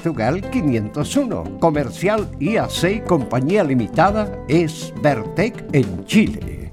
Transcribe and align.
Portugal 0.00 0.48
501. 0.48 1.58
Comercial 1.58 2.30
IAC 2.38 3.04
Compañía 3.04 3.64
Limitada 3.64 4.44
es 4.46 4.94
Vertec 5.02 5.64
en 5.72 6.04
Chile. 6.04 6.72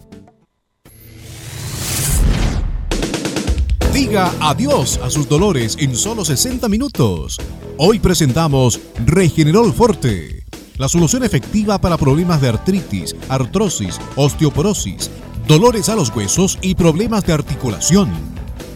Diga 3.91 4.31
adiós 4.39 4.99
a 5.03 5.09
sus 5.09 5.27
dolores 5.27 5.75
en 5.79 5.95
solo 5.95 6.23
60 6.23 6.69
minutos. 6.69 7.39
Hoy 7.79 7.97
presentamos 7.97 8.79
Regenerol 9.03 9.73
Forte, 9.73 10.45
la 10.77 10.87
solución 10.87 11.23
efectiva 11.23 11.81
para 11.81 11.97
problemas 11.97 12.41
de 12.41 12.49
artritis, 12.49 13.15
artrosis, 13.27 13.99
osteoporosis, 14.15 15.09
dolores 15.47 15.89
a 15.89 15.95
los 15.95 16.15
huesos 16.15 16.59
y 16.61 16.75
problemas 16.75 17.25
de 17.25 17.33
articulación. 17.33 18.34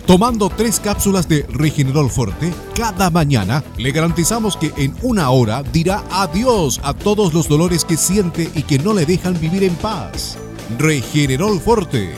Tomando 0.09 0.49
tres 0.49 0.79
cápsulas 0.79 1.29
de 1.29 1.45
Regenerol 1.49 2.09
Forte 2.09 2.51
cada 2.73 3.11
mañana, 3.11 3.63
le 3.77 3.91
garantizamos 3.91 4.57
que 4.57 4.73
en 4.75 4.95
una 5.03 5.29
hora 5.29 5.61
dirá 5.61 6.03
adiós 6.09 6.81
a 6.81 6.95
todos 6.95 7.31
los 7.31 7.47
dolores 7.47 7.85
que 7.85 7.95
siente 7.95 8.49
y 8.55 8.63
que 8.63 8.79
no 8.79 8.95
le 8.95 9.05
dejan 9.05 9.39
vivir 9.39 9.63
en 9.63 9.75
paz. 9.75 10.35
Regenerol 10.79 11.59
Forte. 11.59 12.11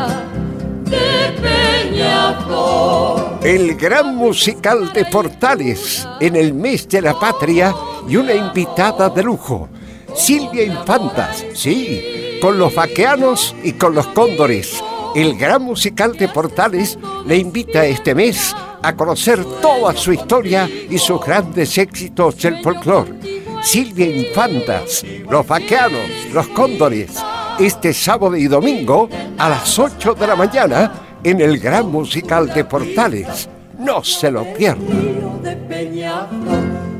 El 3.44 3.76
gran 3.76 4.16
musical 4.16 4.94
de 4.94 5.06
Portales 5.06 6.08
en 6.20 6.36
el 6.36 6.54
mes 6.54 6.88
de 6.88 7.02
la 7.02 7.20
patria 7.20 7.74
y 8.08 8.16
una 8.16 8.34
invitada 8.34 9.10
de 9.10 9.24
lujo. 9.24 9.68
Silvia 10.16 10.64
Infantas, 10.64 11.46
sí, 11.54 12.40
con 12.42 12.58
los 12.58 12.74
vaqueanos 12.76 13.56
y 13.64 13.74
con 13.74 13.96
los 13.96 14.08
cóndores 14.08 14.82
el 15.16 15.38
gran 15.38 15.64
musical 15.64 16.16
de 16.16 16.30
Portales 16.30 16.98
le 17.26 17.38
invita 17.38 17.86
este 17.86 18.16
mes 18.16 18.56
a 18.82 18.96
conocer 18.96 19.44
toda 19.62 19.94
su 19.96 20.14
historia 20.14 20.70
y 20.90 20.98
sus 20.98 21.20
grandes 21.20 21.78
éxitos 21.78 22.38
del 22.38 22.62
folclore. 22.64 23.14
Silvia 23.62 24.08
Infantas, 24.08 25.06
Los 25.30 25.46
Vaqueanos, 25.46 26.10
Los 26.34 26.48
Cóndores, 26.48 27.12
este 27.60 27.94
sábado 27.94 28.36
y 28.36 28.48
domingo 28.48 29.10
a 29.38 29.50
las 29.50 29.78
8 29.78 30.16
de 30.16 30.28
la 30.28 30.36
mañana 30.36 31.11
en 31.24 31.42
el 31.42 31.60
gran 31.60 31.92
musical 31.92 32.48
de 32.54 32.66
Portales. 32.66 33.50
No 33.80 34.04
se 34.04 34.32
lo 34.32 34.46
pierda. 34.54 34.82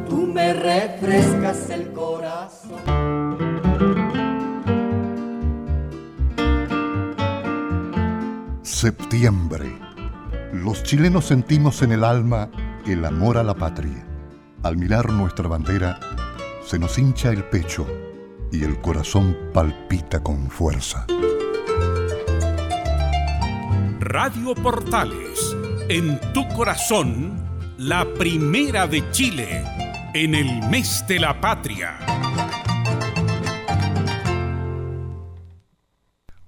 Tú 0.10 0.28
me 0.28 0.54
refrescas 0.54 1.70
el 1.70 1.92
corazón. 1.92 2.82
Septiembre. 8.64 9.78
Los 10.54 10.84
chilenos 10.84 11.26
sentimos 11.26 11.82
en 11.82 11.92
el 11.92 12.04
alma 12.04 12.50
el 12.86 13.06
amor 13.06 13.38
a 13.38 13.44
la 13.44 13.54
patria. 13.54 14.06
Al 14.64 14.78
mirar 14.78 15.12
nuestra 15.12 15.48
bandera, 15.48 16.00
se 16.66 16.80
nos 16.80 16.98
hincha 16.98 17.32
el 17.32 17.44
pecho 17.44 17.86
y 18.52 18.64
el 18.64 18.80
corazón 18.82 19.38
palpita 19.54 20.22
con 20.22 20.50
fuerza. 20.50 21.06
Radio 24.02 24.56
Portales, 24.56 25.56
en 25.88 26.20
tu 26.34 26.48
corazón, 26.48 27.40
la 27.78 28.04
primera 28.16 28.88
de 28.88 29.04
Chile, 29.12 29.64
en 30.16 30.34
el 30.34 30.68
mes 30.70 31.06
de 31.08 31.20
la 31.20 31.40
patria. 31.40 32.00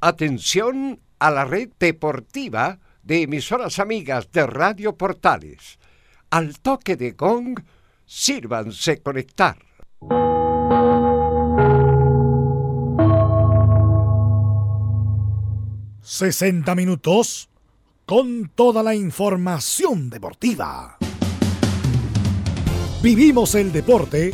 Atención 0.01 0.99
a 1.19 1.29
la 1.29 1.45
red 1.45 1.69
deportiva 1.79 2.79
de 3.03 3.21
emisoras 3.21 3.77
amigas 3.77 4.31
de 4.31 4.47
Radio 4.47 4.97
Portales. 4.97 5.77
Al 6.31 6.59
toque 6.59 6.95
de 6.95 7.11
gong, 7.11 7.59
sírvanse 8.03 8.99
conectar. 9.03 9.59
...60 16.03 16.75
minutos... 16.75 17.49
...con 18.05 18.51
toda 18.53 18.83
la 18.83 18.93
información 18.93 20.09
deportiva. 20.09 20.97
Vivimos 23.01 23.55
el 23.55 23.71
deporte... 23.71 24.33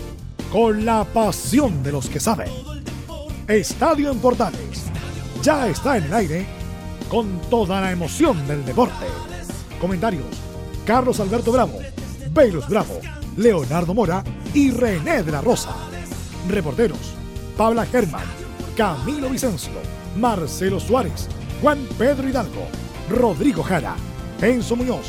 ...con 0.51 0.83
la 0.85 1.03
pasión 1.03 1.83
de 1.83 1.91
los 1.91 2.09
que 2.09 2.19
saben. 2.19 2.49
Estadio 3.47 4.11
en 4.11 4.19
Portales... 4.19 4.85
...ya 5.41 5.67
está 5.67 5.97
en 5.97 6.05
el 6.05 6.13
aire 6.13 6.59
con 7.09 7.41
toda 7.49 7.81
la 7.81 7.91
emoción 7.91 8.47
del 8.47 8.63
deporte. 8.63 9.05
Comentarios: 9.81 10.25
Carlos 10.85 11.19
Alberto 11.19 11.51
Bravo, 11.51 11.79
Velus 12.31 12.67
Bravo, 12.69 12.99
Leonardo 13.35 13.93
Mora 13.93 14.23
y 14.53 14.71
René 14.71 15.23
de 15.23 15.31
la 15.31 15.41
Rosa. 15.41 15.75
Reporteros: 16.47 17.13
Pabla 17.57 17.85
Germán, 17.85 18.25
Camilo 18.77 19.29
Vicencio, 19.29 19.73
Marcelo 20.17 20.79
Suárez, 20.79 21.27
Juan 21.61 21.85
Pedro 21.97 22.29
Hidalgo, 22.29 22.67
Rodrigo 23.09 23.63
Jara, 23.63 23.95
Enzo 24.41 24.77
Muñoz 24.77 25.07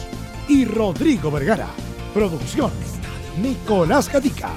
y 0.49 0.65
Rodrigo 0.65 1.31
Vergara. 1.31 1.69
Producción: 2.13 2.73
Nicolás 3.41 4.13
Gatica. 4.13 4.51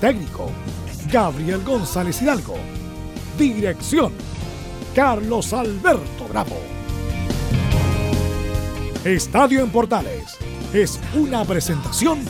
Técnico: 0.00 0.50
Gabriel 1.10 1.64
González 1.64 2.22
Hidalgo. 2.22 2.54
Dirección: 3.36 4.12
Carlos 4.94 5.52
Alberto 5.52 6.28
Bravo. 6.28 6.58
Estadio 9.04 9.60
en 9.60 9.70
Portales 9.70 10.36
es 10.72 11.00
una 11.14 11.44
presentación 11.44 12.20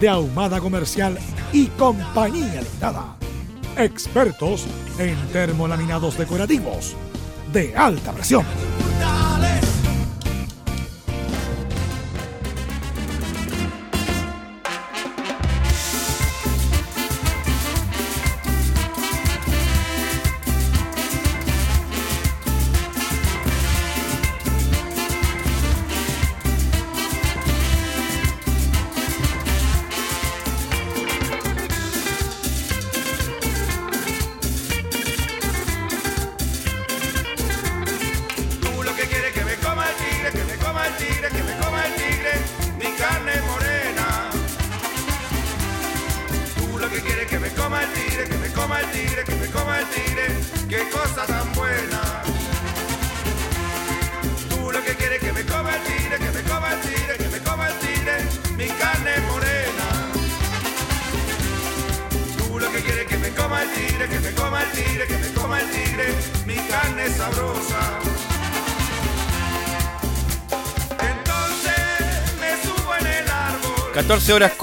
de 0.00 0.08
Ahumada 0.08 0.60
Comercial 0.60 1.18
y 1.52 1.66
Compañía 1.66 2.62
Limitada. 2.62 3.16
Expertos 3.76 4.66
en 4.98 5.16
termolaminados 5.32 6.16
decorativos 6.16 6.94
de 7.52 7.76
alta 7.76 8.12
presión. 8.12 8.44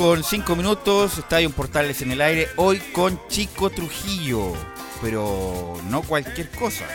Con 0.07 0.23
5 0.23 0.55
minutos, 0.55 1.17
Estadio 1.17 1.49
Portales 1.49 2.01
en 2.01 2.13
el 2.13 2.21
aire, 2.21 2.47
hoy 2.55 2.79
con 2.93 3.19
Chico 3.27 3.69
Trujillo, 3.69 4.53
pero 5.01 5.77
no 5.89 6.01
cualquier 6.01 6.49
cosa. 6.51 6.85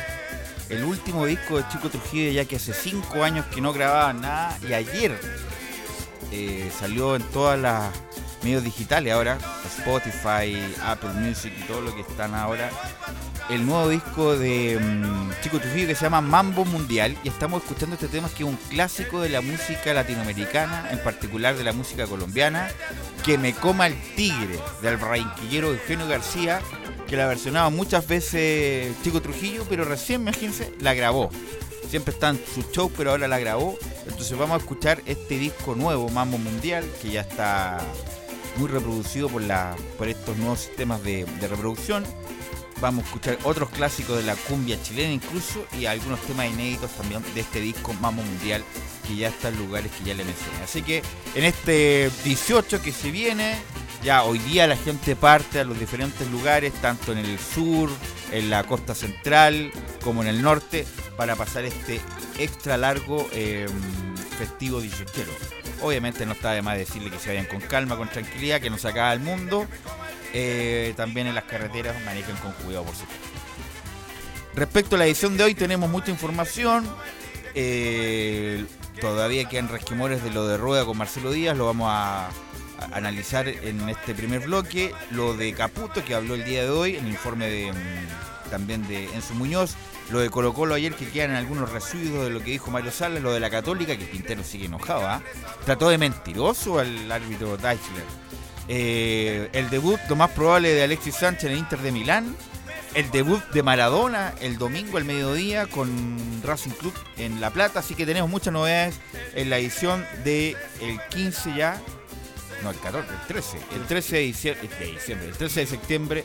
El 0.70 0.82
último 0.84 1.26
disco 1.26 1.58
de 1.58 1.68
Chico 1.68 1.90
Trujillo 1.90 2.32
ya 2.32 2.46
que 2.46 2.56
hace 2.56 2.72
5 2.72 3.22
años 3.22 3.44
que 3.54 3.60
no 3.60 3.74
grababa 3.74 4.14
nada 4.14 4.58
y 4.66 4.72
ayer 4.72 5.20
eh, 6.30 6.72
salió 6.74 7.14
en 7.14 7.22
todas 7.24 7.60
las 7.60 7.92
medios 8.42 8.64
digitales 8.64 9.12
ahora, 9.12 9.36
Spotify, 9.76 10.56
Apple 10.82 11.12
Music 11.12 11.52
y 11.54 11.64
todo 11.64 11.82
lo 11.82 11.94
que 11.94 12.00
están 12.00 12.34
ahora, 12.34 12.70
el 13.52 13.66
nuevo 13.66 13.88
disco 13.90 14.36
de 14.36 14.78
mm, 14.80 15.42
Chico 15.42 15.60
Trujillo 15.60 15.86
que 15.86 15.94
se 15.94 16.04
llama 16.04 16.22
Mambo 16.22 16.64
Mundial 16.64 17.16
y 17.22 17.28
estamos 17.28 17.62
escuchando 17.62 17.94
este 17.94 18.08
tema 18.08 18.28
que 18.30 18.44
es 18.44 18.48
un 18.48 18.56
clásico 18.70 19.20
de 19.20 19.28
la 19.28 19.42
música 19.42 19.92
latinoamericana, 19.92 20.88
en 20.90 20.98
particular 21.02 21.56
de 21.56 21.64
la 21.64 21.72
música 21.72 22.06
colombiana, 22.06 22.70
que 23.24 23.36
me 23.36 23.52
coma 23.52 23.88
el 23.88 24.00
tigre 24.16 24.58
del 24.80 24.98
rainquillero 24.98 25.70
Eugenio 25.70 26.08
García, 26.08 26.60
que 27.06 27.16
la 27.16 27.26
versionaba 27.26 27.68
muchas 27.68 28.06
veces 28.06 28.94
Chico 29.04 29.20
Trujillo, 29.20 29.66
pero 29.68 29.84
recién, 29.84 30.22
imagínense, 30.22 30.72
la 30.80 30.94
grabó. 30.94 31.30
Siempre 31.90 32.14
está 32.14 32.30
en 32.30 32.40
su 32.54 32.62
show, 32.72 32.90
pero 32.96 33.10
ahora 33.10 33.28
la 33.28 33.38
grabó. 33.38 33.78
Entonces 34.06 34.36
vamos 34.38 34.54
a 34.54 34.58
escuchar 34.60 35.02
este 35.04 35.38
disco 35.38 35.74
nuevo, 35.74 36.08
Mambo 36.08 36.38
Mundial, 36.38 36.86
que 37.02 37.10
ya 37.10 37.20
está 37.20 37.80
muy 38.56 38.68
reproducido 38.68 39.28
por, 39.28 39.42
la, 39.42 39.76
por 39.98 40.08
estos 40.08 40.36
nuevos 40.36 40.60
sistemas 40.60 41.02
de, 41.02 41.26
reproducción. 41.40 42.04
Vamos 42.82 43.04
a 43.04 43.06
escuchar 43.06 43.38
otros 43.44 43.70
clásicos 43.70 44.16
de 44.16 44.24
la 44.24 44.34
cumbia 44.34 44.76
chilena 44.82 45.12
incluso 45.12 45.64
y 45.78 45.86
algunos 45.86 46.20
temas 46.22 46.50
inéditos 46.50 46.90
también 46.90 47.22
de 47.32 47.40
este 47.40 47.60
disco 47.60 47.94
Mamo 47.94 48.24
Mundial 48.24 48.64
que 49.06 49.14
ya 49.14 49.28
está 49.28 49.50
en 49.50 49.58
lugares 49.58 49.92
que 49.92 50.02
ya 50.02 50.14
le 50.14 50.24
mencioné. 50.24 50.64
Así 50.64 50.82
que 50.82 51.00
en 51.36 51.44
este 51.44 52.10
18 52.24 52.82
que 52.82 52.90
se 52.90 53.12
viene, 53.12 53.54
ya 54.02 54.24
hoy 54.24 54.38
día 54.40 54.66
la 54.66 54.76
gente 54.76 55.14
parte 55.14 55.60
a 55.60 55.64
los 55.64 55.78
diferentes 55.78 56.28
lugares, 56.32 56.72
tanto 56.82 57.12
en 57.12 57.18
el 57.18 57.38
sur, 57.38 57.88
en 58.32 58.50
la 58.50 58.64
costa 58.64 58.96
central, 58.96 59.70
como 60.02 60.22
en 60.22 60.28
el 60.28 60.42
norte, 60.42 60.84
para 61.16 61.36
pasar 61.36 61.64
este 61.64 62.00
extra 62.40 62.76
largo 62.76 63.28
eh, 63.32 63.68
festivo 64.36 64.80
18. 64.80 65.22
Obviamente 65.82 66.26
no 66.26 66.32
está 66.32 66.50
de 66.50 66.62
más 66.62 66.78
decirle 66.78 67.10
que 67.10 67.20
se 67.20 67.28
vayan 67.28 67.46
con 67.46 67.60
calma, 67.60 67.96
con 67.96 68.08
tranquilidad, 68.08 68.60
que 68.60 68.70
no 68.70 68.78
se 68.78 68.88
acaba 68.88 69.12
el 69.12 69.20
mundo. 69.20 69.68
Eh, 70.32 70.94
también 70.96 71.26
en 71.26 71.34
las 71.34 71.44
carreteras 71.44 71.94
manejen 72.04 72.36
con 72.36 72.52
cuidado, 72.52 72.84
por 72.84 72.94
supuesto. 72.94 73.26
Respecto 74.54 74.96
a 74.96 74.98
la 74.98 75.06
edición 75.06 75.36
de 75.36 75.44
hoy, 75.44 75.54
tenemos 75.54 75.90
mucha 75.90 76.10
información. 76.10 76.86
Eh, 77.54 78.64
todavía 79.00 79.48
quedan 79.48 79.68
resquemores 79.68 80.22
de 80.22 80.30
lo 80.30 80.46
de 80.46 80.56
Rueda 80.56 80.84
con 80.84 80.96
Marcelo 80.96 81.30
Díaz, 81.30 81.56
lo 81.56 81.66
vamos 81.66 81.88
a, 81.90 82.30
analizar 82.92 83.46
en 83.48 83.88
este 83.88 84.14
primer 84.14 84.40
bloque. 84.40 84.92
Lo 85.10 85.34
de 85.34 85.52
Caputo, 85.52 86.04
que 86.04 86.14
habló 86.14 86.34
el 86.34 86.44
día 86.44 86.64
de 86.64 86.70
hoy, 86.70 86.96
en 86.96 87.06
el 87.06 87.12
informe 87.12 87.48
de, 87.48 87.72
mm, 87.72 88.50
también 88.50 88.86
de 88.88 89.04
Enzo 89.14 89.34
Muñoz. 89.34 89.74
Lo 90.10 90.18
de 90.18 90.28
Colo 90.30 90.52
Colo 90.52 90.74
ayer 90.74 90.94
que 90.94 91.08
quedan 91.08 91.30
algunos 91.30 91.70
residuos 91.70 92.24
de 92.24 92.30
lo 92.30 92.40
que 92.40 92.50
dijo 92.50 92.70
Mario 92.70 92.90
Salas, 92.90 93.22
lo 93.22 93.32
de 93.32 93.40
la 93.40 93.50
Católica, 93.50 93.96
que 93.96 94.10
Quintero 94.10 94.42
sigue 94.42 94.66
enojado, 94.66 95.06
¿ah? 95.06 95.22
Trató 95.64 95.88
de 95.88 95.96
mentiroso 95.96 96.80
al 96.80 97.10
árbitro 97.10 97.56
Deichler. 97.56 98.21
Eh, 98.68 99.48
el 99.52 99.70
debut, 99.70 100.00
lo 100.08 100.16
más 100.16 100.30
probable, 100.30 100.72
de 100.72 100.82
Alexis 100.82 101.16
Sánchez 101.16 101.44
en 101.44 101.52
el 101.52 101.58
Inter 101.58 101.80
de 101.80 101.92
Milán. 101.92 102.36
El 102.94 103.10
debut 103.10 103.42
de 103.52 103.62
Maradona 103.62 104.34
el 104.42 104.58
domingo 104.58 104.98
al 104.98 105.04
mediodía 105.04 105.66
con 105.66 106.42
Racing 106.44 106.72
Club 106.72 106.92
en 107.16 107.40
La 107.40 107.50
Plata. 107.50 107.80
Así 107.80 107.94
que 107.94 108.04
tenemos 108.04 108.28
muchas 108.28 108.52
novedades 108.52 109.00
en 109.34 109.48
la 109.48 109.58
edición 109.58 110.04
del 110.24 110.56
el 110.80 111.00
15 111.08 111.54
ya. 111.54 111.80
No, 112.62 112.70
el 112.70 112.78
14, 112.78 113.08
el 113.10 113.26
13. 113.26 113.58
El 113.74 113.86
13 113.86 114.16
de 114.16 114.22
diciembre, 114.22 114.68
de 114.78 114.86
diciembre 114.92 115.28
el 115.28 115.36
13 115.36 115.60
de 115.60 115.66
septiembre 115.66 116.24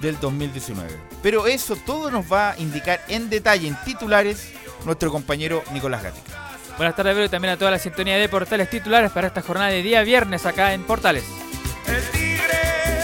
del 0.00 0.18
2019. 0.18 0.90
Pero 1.22 1.46
eso 1.46 1.76
todo 1.76 2.10
nos 2.10 2.30
va 2.30 2.50
a 2.50 2.58
indicar 2.58 3.00
en 3.08 3.30
detalle, 3.30 3.68
en 3.68 3.76
titulares, 3.84 4.50
nuestro 4.84 5.10
compañero 5.10 5.62
Nicolás 5.72 6.02
Gatica. 6.02 6.58
Buenas 6.76 6.96
tardes, 6.96 7.14
Vero, 7.14 7.26
y 7.26 7.28
también 7.28 7.54
a 7.54 7.56
toda 7.56 7.70
la 7.70 7.78
sintonía 7.78 8.16
de 8.16 8.28
Portales 8.28 8.68
Titulares 8.68 9.12
para 9.12 9.28
esta 9.28 9.42
jornada 9.42 9.70
de 9.70 9.82
día 9.82 10.02
viernes 10.02 10.44
acá 10.46 10.74
en 10.74 10.82
Portales. 10.82 11.24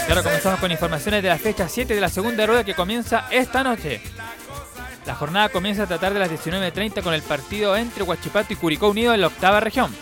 Y 0.07 0.11
ahora 0.11 0.23
comenzamos 0.23 0.59
con 0.59 0.71
informaciones 0.71 1.21
de 1.21 1.29
la 1.29 1.37
fecha 1.37 1.69
7 1.69 1.93
de 1.93 2.01
la 2.01 2.09
segunda 2.09 2.45
rueda 2.45 2.63
que 2.63 2.73
comienza 2.73 3.27
esta 3.29 3.63
noche. 3.63 4.01
La 5.05 5.15
jornada 5.15 5.49
comienza 5.49 5.83
a 5.83 5.87
tratar 5.87 6.13
de 6.13 6.19
las 6.19 6.31
19.30 6.31 7.01
con 7.01 7.13
el 7.13 7.21
partido 7.21 7.75
entre 7.75 8.03
Huachipato 8.03 8.53
y 8.53 8.55
Curicó 8.55 8.89
Unido 8.89 9.13
en 9.13 9.21
la 9.21 9.27
octava 9.27 9.59
región. 9.59 9.95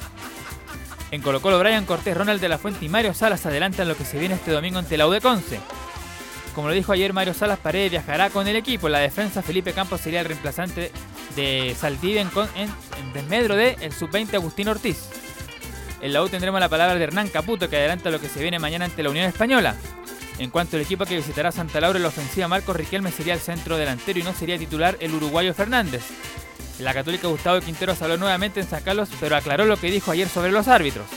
En 1.12 1.22
Colo 1.22 1.42
Colo, 1.42 1.60
Brian 1.60 1.86
Cortés, 1.86 2.18
Ronald 2.18 2.42
de 2.42 2.50
la 2.50 2.58
Fuente 2.58 2.84
y 2.84 2.90
Mario 2.90 3.14
Salas 3.14 3.46
adelantan 3.46 3.88
lo 3.88 3.96
que 3.96 4.04
se 4.04 4.20
viene 4.20 4.36
este 4.36 4.52
domingo 4.52 4.80
ante 4.80 4.98
la 4.98 5.06
Conce. 5.22 5.60
Como 6.54 6.68
lo 6.68 6.74
dijo 6.74 6.92
ayer 6.92 7.14
Mario 7.14 7.34
Salas, 7.34 7.60
Paredes 7.60 7.92
viajará 7.92 8.30
con 8.30 8.48
el 8.48 8.56
equipo. 8.56 8.90
La 8.90 9.00
defensa 9.00 9.42
Felipe 9.42 9.74
Campos 9.74 10.02
sería 10.02 10.22
el 10.22 10.26
reemplazante 10.26 10.92
de 11.36 11.76
Saldivia 11.80 12.22
en, 12.22 12.30
en, 12.56 13.14
desmedro 13.14 13.56
de 13.56 13.78
el 13.80 13.94
sub-20 13.94 14.34
Agustín 14.34 14.68
Ortiz. 14.68 15.10
En 16.02 16.14
la 16.14 16.22
U 16.22 16.30
tendremos 16.30 16.60
la 16.60 16.70
palabra 16.70 16.96
de 16.96 17.04
Hernán 17.04 17.30
Caputo 17.30 17.70
que 17.70 17.78
adelanta 17.78 18.12
lo 18.12 18.22
que 18.22 18.30
se 18.30 18.42
viene 18.42 18.60
mañana 18.60 18.86
ante 18.86 19.02
la 19.02 19.10
Unión 19.10 19.26
Española. 19.26 19.76
En 20.38 20.52
cuanto 20.52 20.78
al 20.78 20.84
equipo 20.84 21.06
que 21.06 21.16
visitará 21.16 21.52
Santa 21.52 21.82
Laura, 21.82 21.98
la 21.98 22.10
ofensiva 22.10 22.48
Marcos 22.48 22.76
Riquelme 22.76 23.12
sería 23.12 23.34
el 23.34 23.40
centro 23.40 23.78
delantero 23.78 24.20
y 24.20 24.24
no 24.24 24.34
sería 24.34 24.60
titular 24.60 24.96
el 25.00 25.14
uruguayo 25.14 25.54
Fernández. 25.56 26.04
La 26.80 26.94
católica 26.94 27.28
Gustavo 27.28 27.60
Quinteros 27.60 28.00
habló 28.04 28.18
nuevamente 28.18 28.60
en 28.60 28.68
San 28.68 28.84
Carlos, 28.84 29.10
pero 29.20 29.36
aclaró 29.36 29.66
lo 29.66 29.78
que 29.78 29.90
dijo 29.90 30.12
ayer 30.12 30.30
sobre 30.30 30.52
los 30.52 30.68
árbitros. 30.68 31.08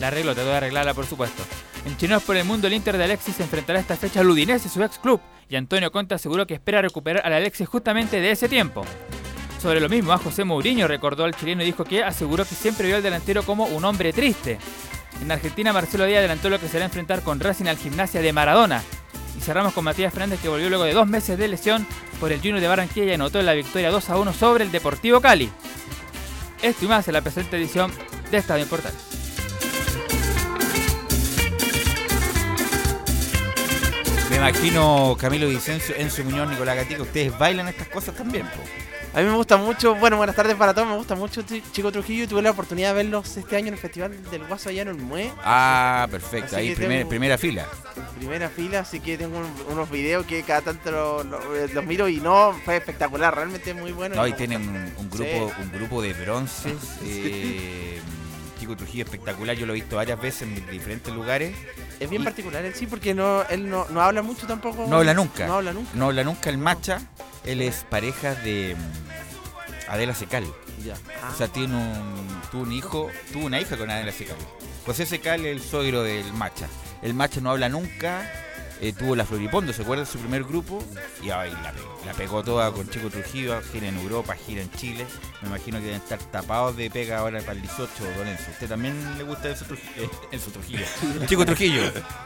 La 0.00 0.08
arreglo, 0.08 0.34
te 0.34 0.42
voy 0.42 0.52
a 0.52 0.56
arreglarla 0.56 0.94
por 0.94 1.06
supuesto. 1.06 1.44
En 1.86 1.96
Chinos 1.96 2.24
por 2.24 2.36
el 2.36 2.44
Mundo, 2.44 2.66
el 2.66 2.72
Inter 2.72 2.98
de 2.98 3.04
Alexis 3.04 3.36
se 3.36 3.44
enfrentará 3.44 3.78
esta 3.78 3.96
fecha 3.96 4.20
al 4.20 4.28
Udinese, 4.28 4.68
su 4.68 4.82
ex 4.82 4.98
club, 4.98 5.20
y 5.48 5.54
Antonio 5.54 5.92
Conte 5.92 6.14
aseguró 6.14 6.46
que 6.46 6.54
espera 6.54 6.82
recuperar 6.82 7.24
al 7.24 7.34
Alexis 7.34 7.68
justamente 7.68 8.20
de 8.20 8.32
ese 8.32 8.48
tiempo. 8.48 8.84
Sobre 9.60 9.80
lo 9.80 9.90
mismo, 9.90 10.12
a 10.12 10.18
José 10.18 10.44
Mourinho 10.44 10.88
recordó 10.88 11.24
al 11.24 11.36
chileno 11.36 11.62
y 11.62 11.66
dijo 11.66 11.84
que 11.84 12.02
aseguró 12.02 12.46
que 12.46 12.54
siempre 12.54 12.86
vio 12.86 12.96
al 12.96 13.02
delantero 13.02 13.42
como 13.42 13.66
un 13.66 13.84
hombre 13.84 14.10
triste. 14.12 14.58
En 15.20 15.30
Argentina, 15.30 15.72
Marcelo 15.72 16.06
Díaz 16.06 16.20
adelantó 16.20 16.48
lo 16.48 16.58
que 16.58 16.66
será 16.66 16.86
enfrentar 16.86 17.22
con 17.22 17.40
Racing 17.40 17.66
al 17.66 17.76
gimnasia 17.76 18.22
de 18.22 18.32
Maradona. 18.32 18.82
Y 19.36 19.40
cerramos 19.42 19.74
con 19.74 19.84
Matías 19.84 20.14
Fernández 20.14 20.40
que 20.40 20.48
volvió 20.48 20.70
luego 20.70 20.84
de 20.84 20.94
dos 20.94 21.06
meses 21.06 21.36
de 21.36 21.46
lesión 21.46 21.86
por 22.18 22.32
el 22.32 22.38
Junior 22.38 22.60
de 22.60 22.68
Barranquilla 22.68 23.06
y 23.06 23.12
anotó 23.12 23.42
la 23.42 23.52
victoria 23.52 23.90
2 23.90 24.08
a 24.08 24.16
1 24.16 24.32
sobre 24.32 24.64
el 24.64 24.72
Deportivo 24.72 25.20
Cali. 25.20 25.50
Esto 26.62 26.86
y 26.86 26.88
más 26.88 27.06
en 27.08 27.14
la 27.14 27.20
presente 27.20 27.58
edición 27.58 27.92
de 28.30 28.38
Estadio 28.38 28.62
Importante. 28.62 28.98
Me 34.30 34.36
imagino 34.36 35.16
Camilo 35.20 35.48
Vicencio, 35.48 35.94
Enzo 35.96 36.24
Muñoz, 36.24 36.48
Nicolás 36.48 36.76
Gatica, 36.76 37.02
ustedes 37.02 37.36
bailan 37.38 37.68
estas 37.68 37.88
cosas 37.88 38.14
también, 38.14 38.46
A 39.12 39.18
mí 39.18 39.24
me 39.24 39.34
gusta 39.34 39.56
mucho, 39.56 39.96
bueno, 39.96 40.16
buenas 40.16 40.36
tardes 40.36 40.54
para 40.54 40.72
todos, 40.72 40.86
me 40.86 40.96
gusta 40.96 41.16
mucho 41.16 41.42
Chico 41.42 41.90
Trujillo 41.90 42.24
y 42.24 42.26
tuve 42.28 42.42
la 42.42 42.52
oportunidad 42.52 42.90
de 42.90 42.94
verlos 42.94 43.36
este 43.36 43.56
año 43.56 43.68
en 43.68 43.74
el 43.74 43.80
Festival 43.80 44.30
del 44.30 44.44
Guaso 44.46 44.68
allá 44.68 44.82
en 44.82 44.88
el 44.88 44.94
Mue. 44.94 45.32
Ah, 45.42 46.06
perfecto, 46.08 46.54
ahí 46.54 46.76
primera 46.76 47.36
fila. 47.36 47.66
Primera 48.16 48.48
fila, 48.48 48.80
así 48.80 49.00
que 49.00 49.18
tengo 49.18 49.42
unos 49.68 49.90
videos 49.90 50.26
que 50.26 50.44
cada 50.44 50.60
tanto 50.60 51.24
los, 51.24 51.84
miro 51.86 52.08
y 52.08 52.20
no, 52.20 52.56
fue 52.64 52.76
espectacular, 52.76 53.34
realmente 53.34 53.74
muy 53.74 53.90
bueno. 53.90 54.14
No, 54.14 54.26
y 54.28 54.32
tienen 54.32 54.62
un, 54.96 55.10
grupo, 55.10 55.52
un 55.60 55.72
grupo 55.72 56.02
de 56.02 56.12
bronces. 56.12 56.76
Eh, 57.04 58.00
Chico 58.60 58.76
Trujillo 58.76 59.04
espectacular, 59.04 59.56
yo 59.56 59.66
lo 59.66 59.72
he 59.72 59.76
visto 59.76 59.96
varias 59.96 60.20
veces 60.20 60.42
en 60.42 60.54
diferentes 60.70 61.12
lugares. 61.12 61.56
Es 61.98 62.08
bien 62.08 62.22
particular 62.22 62.64
él 62.64 62.74
sí, 62.74 62.86
porque 62.86 63.12
no, 63.14 63.42
él 63.48 63.68
no, 63.68 63.86
habla 64.00 64.22
mucho 64.22 64.46
tampoco. 64.46 64.86
No 64.86 64.98
habla 64.98 65.14
nunca. 65.14 65.48
No 65.48 65.54
habla 65.54 65.72
nunca. 65.72 65.90
No 65.94 66.04
habla 66.06 66.22
nunca 66.22 66.50
el 66.50 66.58
macha. 66.58 67.00
Él 67.50 67.62
es 67.62 67.84
pareja 67.90 68.36
de 68.36 68.76
mm, 68.76 69.90
Adela 69.90 70.14
Secal. 70.14 70.44
Ya. 70.84 70.94
O 71.28 71.36
sea, 71.36 71.48
tiene 71.48 71.74
un, 71.76 72.40
tuvo 72.52 72.62
un 72.62 72.72
hijo, 72.72 73.08
tuvo 73.32 73.46
una 73.46 73.60
hija 73.60 73.76
con 73.76 73.90
Adela 73.90 74.12
Secal. 74.12 74.36
José 74.86 75.04
Secal 75.04 75.44
es 75.44 75.56
el 75.56 75.60
suegro 75.60 76.04
del 76.04 76.32
macha. 76.32 76.68
El 77.02 77.12
macha 77.14 77.40
no 77.40 77.50
habla 77.50 77.68
nunca. 77.68 78.30
Eh, 78.80 78.92
tuvo 78.92 79.14
la 79.16 79.24
Floripondo, 79.24 79.72
¿se 79.72 79.82
acuerdan? 79.82 80.06
Su 80.06 80.18
primer 80.18 80.44
grupo. 80.44 80.82
Y 81.22 81.30
ahí 81.30 81.50
la, 81.50 81.72
pe- 81.72 81.80
la 82.06 82.12
pegó 82.14 82.42
toda 82.42 82.70
con 82.72 82.88
Chico 82.88 83.10
Trujillo, 83.10 83.60
gira 83.72 83.88
en 83.88 83.98
Europa, 83.98 84.34
gira 84.34 84.62
en 84.62 84.70
Chile. 84.72 85.04
Me 85.42 85.48
imagino 85.48 85.78
que 85.78 85.84
deben 85.86 86.00
estar 86.00 86.18
tapados 86.18 86.76
de 86.76 86.90
pega 86.90 87.18
ahora 87.18 87.40
para 87.40 87.52
el 87.52 87.62
18, 87.62 87.88
Don 88.18 88.26
Enzo. 88.28 88.50
¿Usted 88.50 88.68
también 88.68 88.94
le 89.18 89.24
gusta 89.24 89.48
Enzo 89.50 89.64
Trujillo? 89.66 89.90
Eh, 90.00 90.08
Enzo 90.32 90.50
Trujillo. 90.50 90.84
Chico 91.26 91.44
Trujillo. 91.44 91.82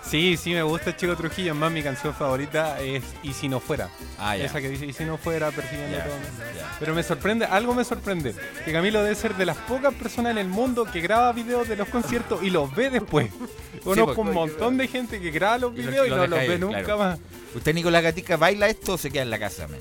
Sí, 0.09 0.37
sí, 0.37 0.53
me 0.53 0.63
gusta 0.63 0.97
Chico 0.97 1.17
Trujillo. 1.17 1.53
Es 1.53 1.59
más, 1.59 1.73
mi 1.73 1.83
canción 1.83 2.15
favorita 2.15 2.81
es 2.81 3.03
Y 3.23 3.33
si 3.33 3.49
no 3.49 3.59
fuera. 3.61 3.89
Ah, 4.19 4.37
ya. 4.37 4.45
Esa 4.45 4.61
que 4.61 4.69
dice 4.69 4.87
Y 4.87 4.93
si 4.93 5.05
no 5.05 5.17
fuera, 5.17 5.51
persiguiendo 5.51 5.97
Ya, 5.97 6.05
todo. 6.05 6.15
ya. 6.57 6.77
Pero 6.79 6.95
me 6.95 7.03
sorprende, 7.03 7.45
algo 7.47 7.75
me 7.75 7.85
sorprende. 7.85 8.35
Que 8.65 8.73
Camilo 8.73 9.03
debe 9.03 9.15
ser 9.15 9.35
de 9.37 9.47
las 9.47 9.57
pocas 9.57 9.95
personas 9.95 10.33
en 10.33 10.39
el 10.39 10.49
mundo 10.49 10.85
que 10.91 11.01
graba 11.01 11.33
videos 11.33 11.69
de 11.69 11.77
los 11.77 11.89
conciertos 11.89 12.43
y 12.43 12.51
los 12.51 12.75
ve 12.75 12.91
después. 12.91 13.31
Conozco 13.85 14.15
porque- 14.15 14.21
un 14.31 14.35
montón 14.35 14.77
de 14.77 14.89
gente 14.89 15.21
que 15.21 15.31
graba 15.31 15.59
los 15.59 15.73
Y 15.77 15.83
lo- 15.83 15.91
videos 15.91 16.07
y, 16.07 16.11
lo 16.11 16.17
no 16.17 16.23
deja 16.23 16.37
los 16.37 16.44
nunca 16.59 16.83
claro. 16.83 16.99
más. 16.99 17.19
¿Usted, 17.55 17.75
Nicolás 17.75 18.03
Gatica, 18.03 18.37
baila 18.37 18.69
esto 18.69 18.95
o 18.95 18.99
se 18.99 19.11
queda 19.11 19.23
en 19.23 19.31
la 19.31 19.39
casa? 19.39 19.69
men? 19.69 19.81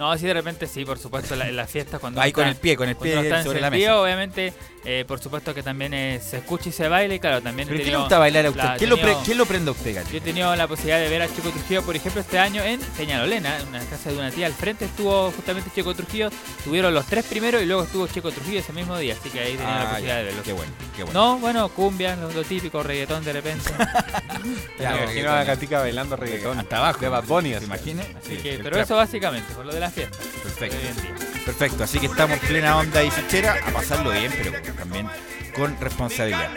No, 0.00 0.16
sí, 0.16 0.26
de 0.26 0.32
repente 0.32 0.66
sí, 0.66 0.82
por 0.86 0.98
supuesto, 0.98 1.34
en 1.34 1.40
la- 1.40 1.48
en 1.50 1.56
las 1.56 1.68
fiestas 1.70 2.00
cuando 2.00 2.22
Ahí 2.22 2.32
con 2.32 2.44
está- 2.44 2.50
el 2.52 2.56
pie, 2.56 2.74
con 2.74 2.88
el 2.88 2.96
pie 2.96 3.20
está 3.20 3.42
sobre 3.42 3.60
la 3.60 3.68
mesa. 3.68 4.00
obviamente, 4.00 4.54
eh, 4.82 5.04
por 5.06 5.20
supuesto 5.20 5.52
que 5.54 5.62
también 5.62 5.92
eh, 5.92 6.20
se 6.26 6.38
escucha 6.38 6.70
y 6.70 6.72
se 6.72 6.88
baila 6.88 7.14
y 7.14 7.20
claro, 7.20 7.42
también 7.42 7.68
¿Pero 7.68 7.84
qué 7.84 7.90
le 7.90 7.96
gusta 7.98 8.18
bailar 8.18 8.46
a 8.46 8.48
usted? 8.48 8.62
la- 8.64 8.76
¿Quién 8.76 8.88
lo, 8.88 8.96
pre- 8.96 9.04
tenido- 9.08 9.22
quién 9.26 9.36
lo 9.38 9.44
prende 9.44 9.68
a 9.68 9.72
usted, 9.72 9.94
Gatica? 9.94 10.12
Yo 10.12 10.18
he 10.18 10.20
tenido 10.22 10.56
la 10.56 10.66
posibilidad 10.66 10.98
de 11.00 11.08
ver 11.10 11.20
a 11.20 11.28
Chico 11.28 11.50
Trujillo, 11.50 11.82
por 11.82 11.96
ejemplo, 11.96 12.22
este 12.22 12.38
año 12.38 12.62
en 12.62 12.80
Peñalolena, 12.80 13.58
en 13.60 13.68
una 13.68 13.80
casa 13.80 14.10
de 14.10 14.16
una 14.16 14.30
tía. 14.30 14.46
Al 14.46 14.54
frente 14.54 14.86
estuvo 14.86 15.30
justamente 15.32 15.70
Chico 15.74 15.94
Trujillo. 15.94 16.30
Tuvieron 16.64 16.94
los 16.94 17.04
tres 17.04 17.26
primeros 17.26 17.62
y 17.62 17.66
luego 17.66 17.82
estuvo 17.82 18.06
Chico 18.06 18.30
Trujillo 18.32 18.60
ese 18.60 18.72
mismo 18.72 18.96
día. 18.96 19.14
Así 19.20 19.28
que 19.28 19.40
ahí 19.40 19.52
tenía 19.52 19.66
la 19.66 19.82
Ah, 19.82 19.84
posibilidad 19.90 20.14
ya. 20.14 20.18
de 20.20 20.24
verlo. 20.24 20.42
Qué 20.42 20.52
bueno, 20.54 20.72
qué 20.96 21.02
bueno. 21.04 21.20
No, 21.20 21.38
bueno, 21.40 21.68
cumbia, 21.68 22.16
lo, 22.16 22.32
lo 22.32 22.42
típico, 22.42 22.82
reggaetón 22.82 23.22
de 23.22 23.32
repente. 23.34 23.70
Ya, 24.78 24.92
me 24.92 25.02
imagino 25.02 25.30
a 25.32 25.44
Gatica 25.44 25.80
bailando 25.80 26.16
reggaetón. 26.16 26.58
Hasta 26.58 26.78
abajo. 26.78 27.00
De 27.00 27.08
Bad 27.08 27.24
Bunny. 27.24 27.54
¿Se 27.58 27.64
imagina? 27.64 28.02
Así 28.18 28.36
Sí, 28.36 28.42
que, 28.42 28.56
pero 28.58 28.70
trap. 28.70 28.84
eso 28.84 28.96
básicamente, 28.96 29.52
por 29.52 29.66
lo 29.66 29.74
de 29.74 29.80
la 29.90 30.08
fiesta. 30.08 30.18
Perfecto. 30.42 30.76
Hoy 30.76 30.86
en 30.86 30.96
día. 30.96 31.42
Perfecto, 31.44 31.84
así 31.84 31.98
que 31.98 32.06
estamos 32.06 32.40
en 32.42 32.48
plena 32.48 32.76
onda 32.76 33.02
y 33.02 33.10
fichera 33.10 33.56
a 33.66 33.72
pasarlo 33.72 34.10
bien, 34.12 34.32
pero 34.36 34.52
también 34.74 35.08
con 35.54 35.78
responsabilidad. 35.80 36.50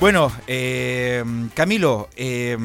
Bueno, 0.00 0.32
eh, 0.46 1.24
Camilo, 1.54 2.08
eh, 2.16 2.56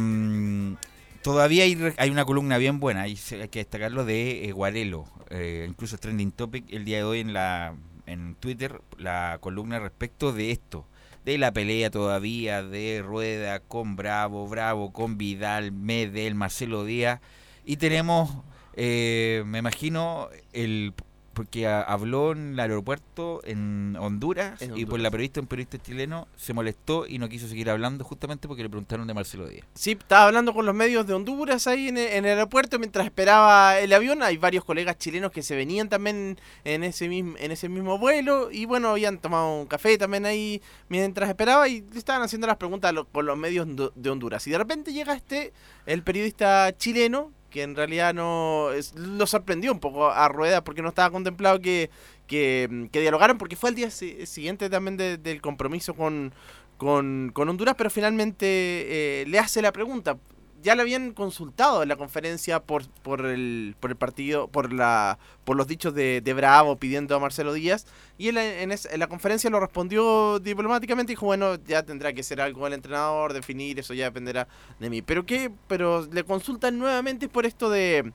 todavía 1.21 1.63
hay, 1.63 1.93
hay 1.97 2.09
una 2.09 2.25
columna 2.25 2.57
bien 2.57 2.79
buena, 2.79 3.03
hay, 3.03 3.17
hay 3.39 3.47
que 3.49 3.59
destacarlo 3.59 4.03
de 4.03 4.45
eh, 4.45 4.51
Guarelo, 4.51 5.05
eh, 5.29 5.65
incluso 5.67 5.97
trending 5.97 6.31
topic 6.31 6.65
el 6.69 6.85
día 6.85 6.97
de 6.97 7.03
hoy 7.03 7.19
en 7.19 7.33
la 7.33 7.75
en 8.07 8.35
Twitter, 8.35 8.81
la 8.97 9.37
columna 9.39 9.79
respecto 9.79 10.33
de 10.33 10.51
esto, 10.51 10.85
de 11.23 11.37
la 11.37 11.53
pelea 11.53 11.89
todavía 11.89 12.63
de 12.63 13.01
Rueda 13.05 13.61
con 13.61 13.95
Bravo, 13.95 14.47
Bravo 14.47 14.91
con 14.91 15.17
Vidal, 15.17 15.71
Medel, 15.71 16.35
Marcelo 16.35 16.83
Díaz, 16.83 17.21
y 17.63 17.77
tenemos, 17.77 18.29
eh, 18.75 19.43
me 19.45 19.59
imagino, 19.59 20.29
el 20.53 20.93
porque 21.33 21.65
a- 21.65 21.81
habló 21.81 22.33
en 22.33 22.51
el 22.53 22.59
aeropuerto 22.59 23.39
en 23.45 23.95
Honduras, 23.97 24.61
En 24.61 24.77
y 24.77 24.85
por 24.85 24.99
la 24.99 25.09
periodista, 25.09 25.39
un 25.39 25.47
periodista 25.47 25.77
chileno, 25.77 26.27
se 26.35 26.51
molestó 26.53 27.07
y 27.07 27.19
no 27.19 27.29
quiso 27.29 27.47
seguir 27.47 27.69
hablando 27.69 28.03
justamente 28.03 28.49
porque 28.49 28.63
le 28.63 28.69
preguntaron 28.69 29.07
de 29.07 29.13
Marcelo 29.13 29.47
Díaz. 29.47 29.65
Sí, 29.73 29.91
estaba 29.91 30.25
hablando 30.25 30.53
con 30.53 30.65
los 30.65 30.75
medios 30.75 31.07
de 31.07 31.13
Honduras 31.13 31.67
ahí 31.67 31.87
en 31.87 31.97
el, 31.97 32.07
en 32.07 32.25
el 32.25 32.31
aeropuerto 32.37 32.79
mientras 32.79 33.05
esperaba 33.05 33.79
el 33.79 33.93
avión. 33.93 34.21
Hay 34.23 34.35
varios 34.35 34.65
colegas 34.65 34.97
chilenos 34.97 35.31
que 35.31 35.41
se 35.41 35.55
venían 35.55 35.87
también 35.87 36.37
en 36.65 36.83
ese 36.83 37.07
mismo, 37.07 37.35
en 37.39 37.51
ese 37.51 37.69
mismo 37.69 37.97
vuelo 37.97 38.51
y 38.51 38.65
bueno, 38.65 38.89
habían 38.89 39.17
tomado 39.17 39.55
un 39.61 39.67
café 39.67 39.97
también 39.97 40.25
ahí 40.25 40.61
mientras 40.89 41.29
esperaba 41.29 41.69
y 41.69 41.79
le 41.93 41.97
estaban 41.97 42.21
haciendo 42.23 42.45
las 42.45 42.57
preguntas 42.57 42.93
lo- 42.93 43.05
con 43.05 43.25
los 43.25 43.37
medios 43.37 43.65
de 43.95 44.09
Honduras. 44.09 44.45
Y 44.47 44.51
de 44.51 44.57
repente 44.57 44.91
llega 44.91 45.13
este, 45.13 45.53
el 45.85 46.03
periodista 46.03 46.75
chileno, 46.77 47.31
que 47.51 47.61
en 47.63 47.75
realidad 47.75 48.13
no 48.15 48.69
lo 48.95 49.27
sorprendió 49.27 49.71
un 49.71 49.79
poco 49.79 50.09
a 50.09 50.27
Rueda 50.29 50.63
porque 50.63 50.81
no 50.81 50.89
estaba 50.89 51.11
contemplado 51.11 51.59
que, 51.61 51.91
que, 52.25 52.87
que 52.91 53.01
dialogaran 53.01 53.37
porque 53.37 53.55
fue 53.55 53.69
el 53.69 53.75
día 53.75 53.91
si- 53.91 54.25
siguiente 54.25 54.69
también 54.69 54.97
de- 54.97 55.17
del 55.17 55.41
compromiso 55.41 55.93
con, 55.93 56.33
con, 56.77 57.29
con 57.33 57.47
Honduras, 57.49 57.75
pero 57.77 57.89
finalmente 57.91 58.45
eh, 58.47 59.25
le 59.27 59.37
hace 59.37 59.61
la 59.61 59.71
pregunta. 59.71 60.17
Ya 60.61 60.75
le 60.75 60.81
habían 60.83 61.11
consultado 61.13 61.81
en 61.83 61.89
la 61.89 61.95
conferencia 61.95 62.59
por, 62.61 62.87
por, 63.01 63.25
el, 63.25 63.75
por 63.79 63.89
el 63.89 63.95
partido, 63.97 64.47
por 64.47 64.71
la 64.71 65.17
por 65.43 65.55
los 65.57 65.65
dichos 65.67 65.93
de, 65.95 66.21
Bravo 66.35 66.75
pidiendo 66.77 67.15
a 67.15 67.19
Marcelo 67.19 67.51
Díaz, 67.53 67.85
y 68.17 68.27
él 68.29 68.37
en, 68.37 68.71
es- 68.71 68.85
en 68.85 68.99
la 68.99 69.07
conferencia 69.07 69.49
lo 69.49 69.59
respondió 69.59 70.39
diplomáticamente 70.39 71.11
y 71.11 71.15
dijo, 71.15 71.25
bueno, 71.25 71.55
ya 71.65 71.83
tendrá 71.83 72.13
que 72.13 72.21
ser 72.23 72.41
algo 72.41 72.67
el 72.67 72.73
entrenador, 72.73 73.33
definir, 73.33 73.79
eso 73.79 73.93
ya 73.95 74.05
dependerá 74.05 74.47
de 74.79 74.89
mí. 74.89 75.01
Pero 75.01 75.25
qué, 75.25 75.51
pero 75.67 76.07
le 76.11 76.23
consultan 76.23 76.77
nuevamente 76.77 77.27
por 77.27 77.45
esto 77.45 77.69
de, 77.69 78.13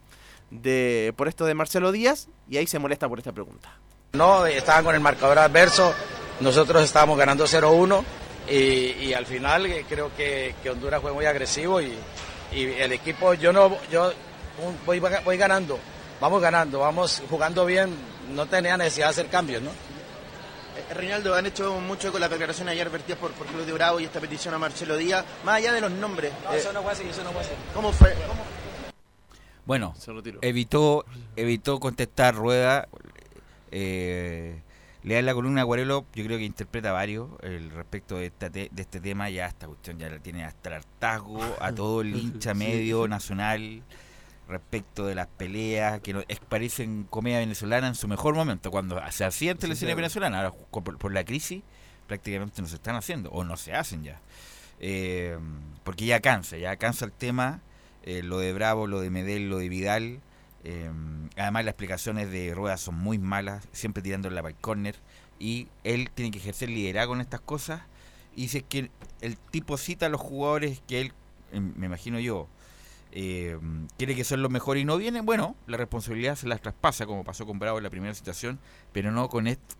de 0.50 1.12
por 1.16 1.26
esto 1.28 1.44
de 1.46 1.54
Marcelo 1.54 1.90
Díaz, 1.92 2.28
y 2.48 2.56
ahí 2.58 2.66
se 2.66 2.78
molesta 2.78 3.08
por 3.08 3.18
esta 3.18 3.32
pregunta. 3.32 3.76
No, 4.12 4.46
estaban 4.46 4.84
con 4.84 4.94
el 4.94 5.00
marcador 5.00 5.38
adverso, 5.40 5.92
nosotros 6.40 6.82
estábamos 6.84 7.18
ganando 7.18 7.44
0-1 7.44 8.02
y, 8.48 8.54
y 9.06 9.12
al 9.14 9.26
final 9.26 9.66
eh, 9.66 9.84
creo 9.88 10.14
que, 10.16 10.54
que 10.62 10.70
Honduras 10.70 11.02
fue 11.02 11.12
muy 11.12 11.26
agresivo 11.26 11.80
y, 11.80 11.92
y 12.56 12.64
el 12.80 12.92
equipo, 12.92 13.34
yo 13.34 13.52
no, 13.52 13.76
yo 13.90 14.10
voy, 14.86 14.98
voy 14.98 15.36
ganando, 15.36 15.78
vamos 16.20 16.40
ganando, 16.40 16.80
vamos 16.80 17.22
jugando 17.28 17.66
bien, 17.66 17.94
no 18.34 18.46
tenía 18.46 18.78
necesidad 18.78 19.08
de 19.08 19.10
hacer 19.10 19.26
cambios, 19.28 19.62
¿no? 19.62 19.70
Eh, 19.70 20.94
Reinaldo, 20.94 21.34
han 21.34 21.44
hecho 21.44 21.78
mucho 21.80 22.10
con 22.10 22.20
la 22.20 22.30
declaración 22.30 22.68
ayer 22.70 22.88
vertidas 22.88 23.18
por, 23.18 23.32
por 23.32 23.46
Club 23.46 23.66
de 23.66 23.72
Bravo 23.74 24.00
y 24.00 24.04
esta 24.04 24.20
petición 24.20 24.54
a 24.54 24.58
Marcelo 24.58 24.96
Díaz, 24.96 25.22
más 25.44 25.56
allá 25.56 25.74
de 25.74 25.82
los 25.82 25.90
nombres. 25.90 26.32
No, 26.44 26.54
eh, 26.54 26.58
eso 26.58 26.72
no 26.72 26.82
fue 26.82 26.92
así, 26.92 27.04
eso 27.06 27.22
no 27.22 27.30
fue 27.32 27.42
así. 27.42 27.52
¿Cómo 27.74 27.92
fue? 27.92 28.14
¿Cómo? 28.26 28.42
Bueno, 29.66 29.94
Se 29.98 30.12
evitó, 30.40 31.04
evitó 31.34 31.78
contestar 31.78 32.34
Rueda. 32.34 32.88
Eh, 33.70 34.62
leer 35.06 35.24
la 35.24 35.32
columna 35.32 35.62
de 35.62 35.64
Guarelo, 35.64 36.04
yo 36.14 36.24
creo 36.24 36.36
que 36.36 36.44
interpreta 36.44 36.92
varios 36.92 37.30
el 37.42 37.70
respecto 37.70 38.16
de, 38.16 38.26
esta 38.26 38.50
te- 38.50 38.68
de 38.70 38.82
este 38.82 39.00
tema. 39.00 39.30
Ya 39.30 39.46
esta 39.46 39.66
cuestión 39.66 39.98
ya 39.98 40.10
la 40.10 40.18
tiene 40.18 40.44
hasta 40.44 40.68
el 40.68 40.74
hartazgo 40.74 41.40
a 41.60 41.72
todo 41.72 42.02
el 42.02 42.14
hincha 42.20 42.52
Sí. 42.52 42.58
medio 42.58 43.08
nacional 43.08 43.82
respecto 44.48 45.06
de 45.06 45.14
las 45.14 45.26
peleas 45.26 46.00
que 46.00 46.12
no, 46.12 46.22
es, 46.28 46.38
parecen 46.40 47.04
comedia 47.10 47.38
venezolana 47.38 47.88
en 47.88 47.94
su 47.96 48.06
mejor 48.08 48.34
momento, 48.34 48.70
cuando 48.70 49.00
se 49.10 49.24
hacía 49.24 49.52
en 49.52 49.58
televisión 49.58 49.90
sí. 49.90 49.94
venezolana, 49.96 50.38
ahora 50.38 50.52
por 50.70 51.12
la 51.12 51.24
crisis 51.24 51.62
prácticamente 52.06 52.60
no 52.62 52.68
se 52.68 52.76
están 52.76 52.94
haciendo 52.96 53.30
o 53.30 53.42
no 53.42 53.56
se 53.56 53.72
hacen 53.74 54.04
ya. 54.04 54.20
Eh, 54.78 55.38
porque 55.84 56.04
ya 56.04 56.20
cansa, 56.20 56.56
ya 56.58 56.76
cansa 56.76 57.04
el 57.06 57.12
tema, 57.12 57.60
eh, 58.04 58.22
lo 58.22 58.38
de 58.38 58.52
Bravo, 58.52 58.86
lo 58.86 59.00
de 59.00 59.10
Medel, 59.10 59.48
lo 59.48 59.58
de 59.58 59.68
Vidal. 59.68 60.20
Eh, 60.68 60.90
además 61.36 61.64
las 61.64 61.72
explicaciones 61.74 62.28
de 62.32 62.52
Rueda 62.52 62.76
son 62.76 62.96
muy 62.96 63.18
malas, 63.18 63.68
siempre 63.70 64.02
tirando 64.02 64.28
la 64.30 64.40
el 64.40 64.56
corner 64.56 64.96
y 65.38 65.68
él 65.84 66.10
tiene 66.12 66.32
que 66.32 66.38
ejercer 66.38 66.68
liderazgo 66.68 67.14
en 67.14 67.20
estas 67.20 67.40
cosas 67.40 67.82
y 68.34 68.46
es 68.46 68.64
que 68.68 68.90
el 69.20 69.38
tipo 69.38 69.76
cita 69.76 70.06
a 70.06 70.08
los 70.08 70.20
jugadores 70.20 70.82
que 70.88 71.02
él, 71.02 71.12
eh, 71.52 71.60
me 71.60 71.86
imagino 71.86 72.18
yo, 72.18 72.48
eh, 73.12 73.56
quiere 73.96 74.16
que 74.16 74.24
son 74.24 74.42
los 74.42 74.50
mejores 74.50 74.82
y 74.82 74.84
no 74.84 74.96
vienen, 74.96 75.24
bueno, 75.24 75.54
la 75.68 75.76
responsabilidad 75.76 76.34
se 76.34 76.48
las 76.48 76.60
traspasa 76.60 77.06
como 77.06 77.22
pasó 77.22 77.46
con 77.46 77.60
Bravo 77.60 77.78
en 77.78 77.84
la 77.84 77.90
primera 77.90 78.12
situación, 78.14 78.58
pero 78.92 79.12
no 79.12 79.28
con 79.28 79.46
este, 79.46 79.76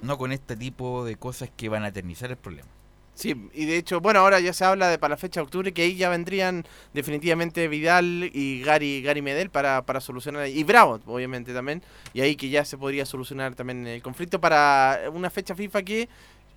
no 0.00 0.16
con 0.16 0.32
este 0.32 0.56
tipo 0.56 1.04
de 1.04 1.16
cosas 1.16 1.50
que 1.54 1.68
van 1.68 1.84
a 1.84 1.88
eternizar 1.88 2.30
el 2.30 2.38
problema. 2.38 2.70
Sí, 3.16 3.34
y 3.54 3.64
de 3.64 3.78
hecho, 3.78 4.00
bueno, 4.02 4.20
ahora 4.20 4.38
ya 4.40 4.52
se 4.52 4.62
habla 4.64 4.88
de 4.88 4.98
para 4.98 5.12
la 5.14 5.16
fecha 5.16 5.40
de 5.40 5.44
octubre 5.44 5.72
que 5.72 5.80
ahí 5.82 5.96
ya 5.96 6.10
vendrían 6.10 6.64
definitivamente 6.92 7.66
Vidal 7.66 8.30
y 8.32 8.60
Gary, 8.62 9.00
Gary 9.00 9.22
Medel 9.22 9.48
para, 9.48 9.80
para 9.86 10.00
solucionar, 10.02 10.46
y 10.48 10.62
Bravo, 10.64 11.00
obviamente 11.06 11.54
también, 11.54 11.82
y 12.12 12.20
ahí 12.20 12.36
que 12.36 12.50
ya 12.50 12.64
se 12.66 12.76
podría 12.76 13.06
solucionar 13.06 13.54
también 13.54 13.86
el 13.86 14.02
conflicto 14.02 14.38
para 14.38 15.00
una 15.12 15.30
fecha 15.30 15.54
FIFA 15.54 15.82
que 15.82 16.08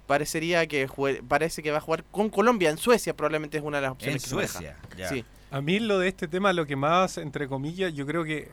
parecería 0.06 0.68
que 0.68 0.88
jue- 0.90 1.22
parece 1.26 1.64
que 1.64 1.72
va 1.72 1.78
a 1.78 1.82
jugar 1.82 2.04
con 2.12 2.30
Colombia, 2.30 2.70
en 2.70 2.78
Suecia 2.78 3.16
probablemente 3.16 3.58
es 3.58 3.64
una 3.64 3.78
de 3.78 3.84
las 3.84 3.92
opciones 3.92 4.22
En 4.22 4.24
que. 4.24 4.30
Suecia, 4.30 4.78
ya. 4.98 5.08
Sí. 5.10 5.24
A 5.52 5.62
mí 5.62 5.80
lo 5.80 5.98
de 6.00 6.10
este 6.10 6.28
tema, 6.28 6.52
lo 6.52 6.66
que 6.66 6.76
más, 6.76 7.18
entre 7.18 7.48
comillas, 7.48 7.94
yo 7.94 8.06
creo 8.06 8.24
que 8.26 8.50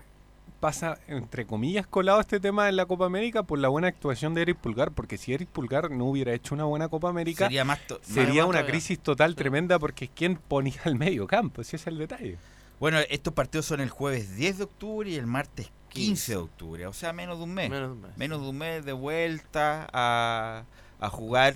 pasa, 0.67 0.99
entre 1.07 1.47
comillas, 1.47 1.87
colado 1.87 2.19
este 2.21 2.41
tema 2.41 2.69
en 2.69 2.75
la 2.75 2.87
Copa 2.87 3.07
América 3.07 3.45
por 3.45 3.61
la 3.61 3.69
buena 3.69 3.87
actuación 3.87 4.35
de 4.35 4.43
Eric 4.43 4.57
Pulgar, 4.57 4.91
porque 4.91 5.17
si 5.17 5.33
Eric 5.33 5.49
Pulgar 5.49 5.93
no 5.93 6.07
hubiera 6.07 6.33
hecho 6.35 6.57
una 6.57 6.65
buena 6.65 6.89
Copa 6.89 7.09
América, 7.09 7.45
Sería 7.45 7.65
más 7.65 7.79
to- 7.87 8.01
sería 8.03 8.43
más 8.43 8.49
una 8.49 8.59
todavía. 8.59 8.71
crisis 8.73 8.99
total 8.99 9.37
tremenda 9.37 9.79
porque 9.79 10.07
es 10.07 10.11
quien 10.13 10.35
ponía 10.35 10.75
el 10.85 10.97
medio 10.97 11.29
campo, 11.29 11.61
ese 11.63 11.77
es 11.77 11.87
el 11.87 11.99
detalle. 11.99 12.37
Bueno, 12.81 12.99
estos 13.09 13.33
partidos 13.33 13.65
son 13.67 13.81
el 13.81 13.91
jueves 13.91 14.35
10 14.35 14.59
de 14.59 14.65
octubre 14.65 15.09
y 15.09 15.15
el 15.15 15.29
martes 15.29 15.71
15 15.91 16.33
de 16.33 16.39
octubre, 16.39 16.87
o 16.89 16.93
sea, 16.93 17.13
menos 17.13 17.39
de 17.39 17.45
un 17.45 17.55
mes. 17.55 17.71
Menos 17.71 17.89
de 17.91 17.95
un 17.95 18.01
mes. 18.01 18.19
Menos 18.19 18.41
de 18.43 18.49
un 18.49 18.59
mes 18.59 18.85
de 18.85 18.93
vuelta 18.93 19.87
a, 19.93 20.65
a 20.99 21.09
jugar, 21.11 21.55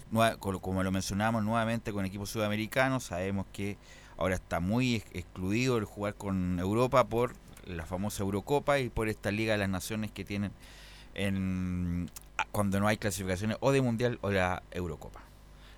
como 0.61 0.85
lo 0.85 0.93
mencionamos 0.93 1.43
nuevamente 1.43 1.93
con 1.93 2.05
equipos 2.05 2.31
sudamericanos. 2.31 3.03
Sabemos 3.03 3.47
que 3.53 3.77
ahora 4.17 4.37
está 4.37 4.61
muy 4.61 4.95
ex- 4.95 5.07
excluido 5.15 5.79
el 5.79 5.85
jugar 5.85 6.15
con 6.15 6.61
Europa 6.61 7.03
por 7.09 7.35
la 7.77 7.87
famosa 7.87 8.23
Eurocopa 8.23 8.79
y 8.79 8.89
por 8.89 9.09
esta 9.09 9.31
Liga 9.31 9.53
de 9.53 9.59
las 9.59 9.69
Naciones 9.69 10.11
que 10.11 10.25
tienen 10.25 10.53
en, 11.15 12.11
a- 12.39 12.45
cuando 12.53 12.81
no 12.81 12.87
hay 12.89 12.97
clasificaciones 12.97 13.57
o 13.61 13.73
de 13.73 13.81
Mundial 13.83 14.19
o 14.23 14.31
la 14.31 14.63
Eurocopa. 14.71 15.21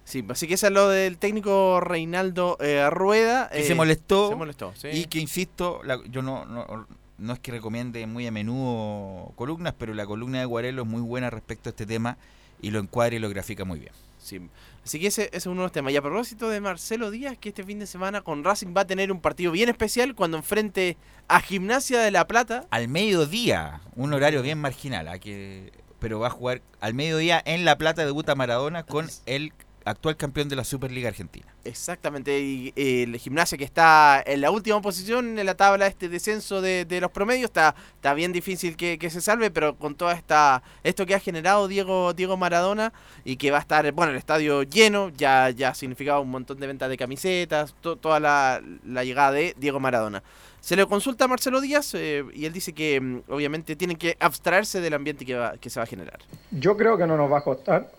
Sí, 0.04 0.25
así 0.28 0.49
que 0.49 0.54
eso 0.54 0.66
es 0.66 0.72
lo 0.72 0.88
del 0.88 1.16
técnico 1.16 1.80
Reinaldo 1.80 2.56
eh, 2.61 2.88
Rueda. 2.90 3.49
Que 3.50 3.61
eh, 3.61 3.64
se 3.64 3.75
molestó. 3.75 4.28
Se 4.30 4.34
molestó, 4.34 4.72
sí. 4.76 4.88
Y 4.88 5.04
que, 5.06 5.20
insisto, 5.20 5.80
la- 5.84 6.00
yo 6.11 6.22
no, 6.22 6.44
no, 6.44 6.87
no 7.18 7.32
es 7.32 7.38
que 7.38 7.52
recomiende 7.52 8.04
muy 8.06 8.26
a 8.26 8.32
menudo 8.32 9.32
columnas, 9.37 9.75
pero 9.78 9.94
la 9.94 10.04
columna 10.06 10.40
de 10.40 10.44
Guarelo 10.44 10.82
es 10.82 10.88
muy 10.88 11.00
buena 11.02 11.30
respecto 11.30 11.68
a 11.68 11.70
este 11.70 11.87
tema 11.87 12.16
y 12.61 12.70
lo 12.70 12.80
encuadra 12.80 13.14
y 13.14 13.18
lo 13.20 13.28
grafica 13.28 13.64
muy 13.64 13.78
bien. 13.78 13.92
Sí. 14.23 14.41
Así 14.85 15.00
que 15.00 15.09
ese, 15.09 15.25
ese 15.25 15.37
es 15.37 15.47
uno 15.47 15.62
de 15.62 15.67
los 15.67 15.73
temas. 15.73 15.93
Y 15.93 15.97
a 15.97 16.02
propósito 16.02 16.49
de 16.49 16.61
Marcelo 16.61 17.11
Díaz, 17.11 17.37
que 17.38 17.49
este 17.49 17.64
fin 17.64 17.79
de 17.81 17.87
semana 17.87 18.23
con 18.23 18.45
Racing 18.45 18.73
va 18.76 18.83
a 18.83 18.87
tener 18.87 19.11
un 19.11 19.21
partido 19.21 19.50
bien 19.50 19.69
especial 19.69 20.14
cuando 20.14 20.37
enfrente 20.37 20.97
a 21.29 21.41
Gimnasia 21.41 22.00
de 22.00 22.11
La 22.12 22.26
Plata. 22.26 22.67
Al 22.71 22.88
mediodía, 22.88 23.81
un 23.97 24.12
horario 24.14 24.43
bien 24.43 24.59
marginal, 24.59 25.09
a 25.09 25.19
que, 25.19 25.73
pero 25.99 26.21
va 26.21 26.29
a 26.29 26.31
jugar 26.31 26.62
al 26.81 26.95
mediodía 26.95 27.43
en 27.45 27.64
La 27.64 27.76
Plata, 27.79 28.05
debuta 28.05 28.35
Maradona 28.37 28.85
con 28.85 29.09
el 29.26 29.52
actual 29.85 30.17
campeón 30.17 30.49
de 30.49 30.57
la 30.57 30.65
Superliga 30.65 31.09
Argentina. 31.09 31.47
Exactamente, 31.65 32.39
y 32.41 32.73
eh, 32.77 33.05
el 33.05 33.17
Gimnasia 33.19 33.57
que 33.59 33.65
está 33.65 34.23
en 34.25 34.41
la 34.41 34.51
última 34.51 34.81
posición 34.81 35.39
en 35.39 35.47
la 35.47 35.55
tabla 35.55 35.87
este 35.87 36.09
descenso 36.09 36.61
de, 36.61 36.85
de 36.85 37.01
los 37.01 37.11
promedios, 37.11 37.45
está, 37.47 37.75
está 37.95 38.15
bien 38.15 38.33
difícil 38.33 38.77
que, 38.77 38.99
que 38.99 39.11
se 39.11 39.21
salve, 39.21 39.51
pero 39.51 39.77
con 39.77 39.95
toda 39.95 40.12
esta 40.15 40.62
esto 40.83 41.07
que 41.07 41.15
ha 41.15 41.21
generado 41.21 41.69
Diego 41.69 42.12
Diego 42.15 42.37
Maradona 42.37 42.93
y 43.25 43.37
que 43.37 43.51
va 43.51 43.59
a 43.59 43.61
estar, 43.61 43.91
bueno, 43.93 44.12
el 44.12 44.19
estadio 44.19 44.62
lleno, 44.62 45.11
ya 45.11 45.51
ya 45.51 45.71
ha 45.71 45.75
significado 45.75 46.21
un 46.21 46.31
montón 46.31 46.59
de 46.59 46.67
ventas 46.67 46.89
de 46.89 46.97
camisetas, 46.97 47.75
to- 47.81 47.97
toda 47.97 48.19
la, 48.21 48.61
la 48.85 49.05
llegada 49.05 49.33
de 49.33 49.55
Diego 49.59 49.81
Maradona. 49.81 50.23
Se 50.61 50.77
le 50.77 50.87
consulta 50.87 51.25
a 51.25 51.29
Marcelo 51.29 51.61
Díaz 51.61 51.93
eh, 51.95 52.25
y 52.35 52.45
él 52.45 52.53
dice 52.53 52.73
que 52.73 53.01
mm, 53.01 53.23
obviamente 53.29 53.75
tienen 53.75 53.97
que 53.97 54.17
abstraerse 54.21 54.81
del 54.81 54.95
ambiente 54.95 55.25
que, 55.25 55.35
va- 55.35 55.57
que 55.59 55.69
se 55.71 55.81
va 55.81 55.85
a 55.85 55.87
generar. 55.87 56.21
Yo 56.53 56.77
creo 56.77 56.97
que 56.97 57.07
no 57.07 57.17
nos 57.17 57.31
va 57.33 57.39
a 57.39 57.43
costar 57.45 57.91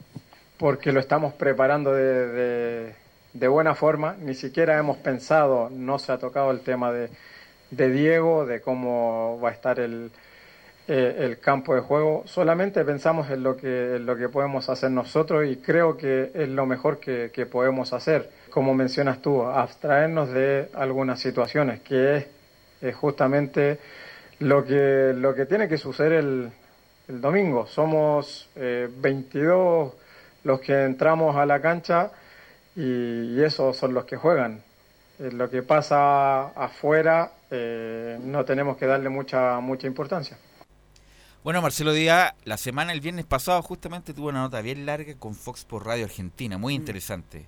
porque 0.63 0.93
lo 0.93 1.01
estamos 1.01 1.33
preparando 1.33 1.91
de, 1.93 2.93
de- 3.33 3.47
buena 3.49 3.75
forma. 3.75 4.15
Ni 4.21 4.33
siquiera 4.33 4.77
hemos 4.77 4.95
pensado, 4.95 5.69
no 5.69 5.99
se 5.99 6.13
ha 6.13 6.19
tocado 6.19 6.51
el 6.51 6.61
tema 6.61 6.93
de, 6.93 7.09
de 7.69 7.89
Diego, 7.89 8.45
de 8.45 8.61
cómo 8.61 9.41
va 9.43 9.49
a 9.49 9.51
estar 9.51 9.81
el, 9.81 10.09
eh, 10.87 11.17
el 11.19 11.39
campo 11.39 11.75
de 11.75 11.81
juego. 11.81 12.23
Solamente 12.27 12.85
pensamos 12.85 13.29
en 13.29 13.43
lo, 13.43 13.57
que, 13.57 13.97
en 13.97 14.05
lo 14.05 14.15
que 14.15 14.29
podemos 14.29 14.69
hacer 14.69 14.89
nosotros 14.89 15.45
y 15.45 15.57
creo 15.57 15.97
que 15.97 16.31
es 16.33 16.47
lo 16.47 16.65
mejor 16.65 17.01
que, 17.01 17.29
que 17.33 17.45
podemos 17.45 17.91
hacer. 17.91 18.29
Como 18.49 18.73
mencionas 18.73 19.21
tú, 19.21 19.43
abstraernos 19.43 20.29
de 20.31 20.69
algunas 20.75 21.19
situaciones, 21.19 21.81
que 21.81 22.15
es 22.15 22.27
eh, 22.81 22.93
justamente 22.93 23.79
lo 24.39 24.63
que, 24.63 25.11
lo 25.13 25.35
que 25.35 25.45
tiene 25.45 25.67
que 25.67 25.77
suceder 25.77 26.13
el, 26.13 26.49
el 27.09 27.19
domingo. 27.19 27.67
Somos 27.67 28.47
eh, 28.55 28.87
22 29.01 29.95
los 30.43 30.59
que 30.59 30.83
entramos 30.83 31.35
a 31.35 31.45
la 31.45 31.61
cancha 31.61 32.11
y, 32.75 32.81
y 32.81 33.43
esos 33.43 33.77
son 33.77 33.93
los 33.93 34.05
que 34.05 34.17
juegan. 34.17 34.61
Eh, 35.19 35.31
lo 35.31 35.49
que 35.49 35.61
pasa 35.61 36.47
afuera 36.49 37.31
eh, 37.51 38.19
no 38.23 38.43
tenemos 38.45 38.77
que 38.77 38.87
darle 38.87 39.09
mucha, 39.09 39.59
mucha 39.59 39.85
importancia. 39.85 40.37
Bueno, 41.43 41.61
Marcelo 41.61 41.93
Díaz, 41.93 42.33
la 42.45 42.57
semana, 42.57 42.93
el 42.93 43.01
viernes 43.01 43.25
pasado, 43.25 43.61
justamente 43.61 44.13
tuvo 44.13 44.29
una 44.29 44.41
nota 44.41 44.61
bien 44.61 44.85
larga 44.85 45.13
con 45.15 45.35
Fox 45.35 45.65
por 45.65 45.85
Radio 45.85 46.05
Argentina, 46.05 46.57
muy 46.57 46.73
interesante. 46.73 47.45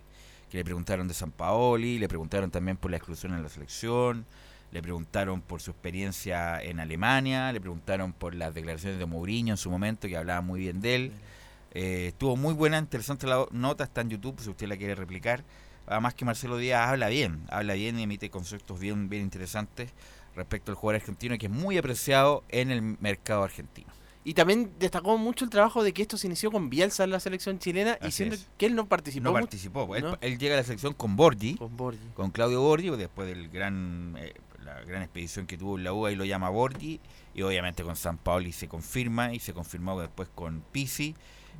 Que 0.51 0.57
le 0.57 0.63
preguntaron 0.63 1.07
de 1.07 1.13
San 1.13 1.31
Paoli, 1.31 1.97
le 1.97 2.07
preguntaron 2.07 2.51
también 2.51 2.77
por 2.77 2.91
la 2.91 2.97
exclusión 2.97 3.33
en 3.33 3.41
la 3.41 3.49
selección, 3.49 4.25
le 4.71 4.81
preguntaron 4.81 5.41
por 5.41 5.61
su 5.61 5.71
experiencia 5.71 6.61
en 6.61 6.79
Alemania, 6.79 7.51
le 7.51 7.59
preguntaron 7.59 8.13
por 8.13 8.35
las 8.35 8.53
declaraciones 8.53 8.99
de 8.99 9.05
Mourinho 9.05 9.53
en 9.53 9.57
su 9.57 9.71
momento, 9.71 10.07
que 10.07 10.17
hablaba 10.17 10.41
muy 10.41 10.59
bien 10.59 10.81
de 10.81 10.95
él. 10.95 11.11
Eh, 11.75 12.07
estuvo 12.07 12.37
muy 12.37 12.53
buena, 12.53 12.77
interesante 12.79 13.27
la 13.27 13.45
nota, 13.51 13.83
está 13.83 13.99
en 14.01 14.09
YouTube 14.09 14.39
si 14.39 14.49
usted 14.49 14.67
la 14.67 14.77
quiere 14.77 14.95
replicar. 14.95 15.43
Además 15.87 16.13
que 16.15 16.23
Marcelo 16.23 16.57
Díaz 16.57 16.87
habla 16.89 17.09
bien, 17.09 17.45
habla 17.49 17.73
bien 17.73 17.99
y 17.99 18.03
emite 18.03 18.29
conceptos 18.29 18.79
bien, 18.79 19.09
bien 19.09 19.21
interesantes 19.21 19.91
respecto 20.35 20.71
al 20.71 20.75
jugador 20.77 21.01
argentino 21.01 21.37
que 21.37 21.45
es 21.47 21.51
muy 21.51 21.77
apreciado 21.77 22.43
en 22.49 22.71
el 22.71 22.81
mercado 22.81 23.43
argentino. 23.43 23.87
Y 24.23 24.33
también 24.33 24.71
destacó 24.79 25.17
mucho 25.17 25.43
el 25.45 25.51
trabajo 25.51 25.83
de 25.83 25.93
que 25.93 26.01
esto 26.01 26.17
se 26.17 26.25
inició 26.27 26.49
con 26.49 26.69
Bielsa 26.69 27.03
en 27.03 27.11
la 27.11 27.19
selección 27.19 27.59
chilena 27.59 27.97
y 28.01 28.07
Así 28.07 28.11
siendo 28.13 28.35
es. 28.35 28.47
que 28.57 28.65
él 28.65 28.73
no 28.73 28.87
participó. 28.87 29.25
No 29.25 29.33
participó, 29.33 29.85
pues, 29.85 30.01
él, 30.01 30.09
¿no? 30.09 30.17
él 30.21 30.39
llega 30.39 30.55
a 30.55 30.57
la 30.57 30.63
selección 30.63 30.93
con 30.93 31.15
Borgi, 31.15 31.55
Con 31.57 31.75
Borgi. 31.77 31.99
con 32.15 32.31
Claudio 32.31 32.61
Borgi, 32.61 32.89
después 32.91 33.27
del 33.27 33.49
gran 33.49 34.15
eh, 34.17 34.33
la 34.63 34.81
gran 34.81 35.03
expedición 35.03 35.45
que 35.45 35.57
tuvo 35.59 35.77
en 35.77 35.83
la 35.83 35.93
UA 35.93 36.13
y 36.13 36.15
lo 36.15 36.25
llama 36.25 36.49
Borgi, 36.49 36.99
y 37.35 37.41
obviamente 37.43 37.83
con 37.83 37.95
San 37.95 38.17
Paoli 38.17 38.51
se 38.51 38.67
confirma 38.67 39.31
y 39.33 39.39
se 39.39 39.53
confirmó 39.53 39.99
después 40.01 40.27
con 40.33 40.63
Pisi 40.71 41.13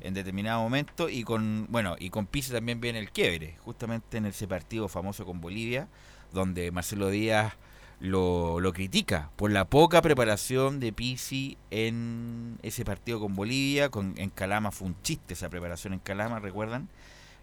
en 0.06 0.14
determinado 0.14 0.60
momento 0.62 1.08
y 1.08 1.22
con 1.24 1.66
bueno 1.70 1.96
y 1.98 2.10
con 2.10 2.26
Pisi 2.26 2.52
también 2.52 2.80
viene 2.80 2.98
el 2.98 3.10
quiebre, 3.10 3.56
justamente 3.64 4.16
en 4.18 4.26
ese 4.26 4.46
partido 4.48 4.88
famoso 4.88 5.24
con 5.26 5.40
Bolivia, 5.40 5.88
donde 6.32 6.70
Marcelo 6.70 7.10
Díaz 7.10 7.54
lo, 7.98 8.60
lo 8.60 8.72
critica 8.74 9.30
por 9.36 9.50
la 9.50 9.64
poca 9.64 10.02
preparación 10.02 10.80
de 10.80 10.92
Pisi 10.92 11.56
en 11.70 12.58
ese 12.62 12.84
partido 12.84 13.18
con 13.20 13.34
Bolivia. 13.34 13.88
Con, 13.88 14.14
en 14.18 14.30
Calama 14.30 14.70
fue 14.70 14.88
un 14.88 15.02
chiste 15.02 15.34
esa 15.34 15.48
preparación 15.48 15.94
en 15.94 16.00
Calama, 16.00 16.38
¿recuerdan? 16.38 16.88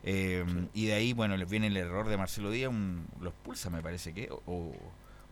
Eh, 0.04 0.46
Y 0.74 0.86
de 0.88 0.94
ahí, 0.94 1.14
bueno, 1.14 1.38
les 1.38 1.50
viene 1.50 1.68
el 1.68 1.78
error 1.78 2.08
de 2.08 2.18
Marcelo 2.18 2.52
Díaz, 2.52 2.70
un, 2.70 3.06
los 3.22 3.34
pulsa, 3.34 3.70
me 3.70 3.82
parece 3.82 4.14
que, 4.14 4.30
o, 4.32 4.42
o- 4.46 4.74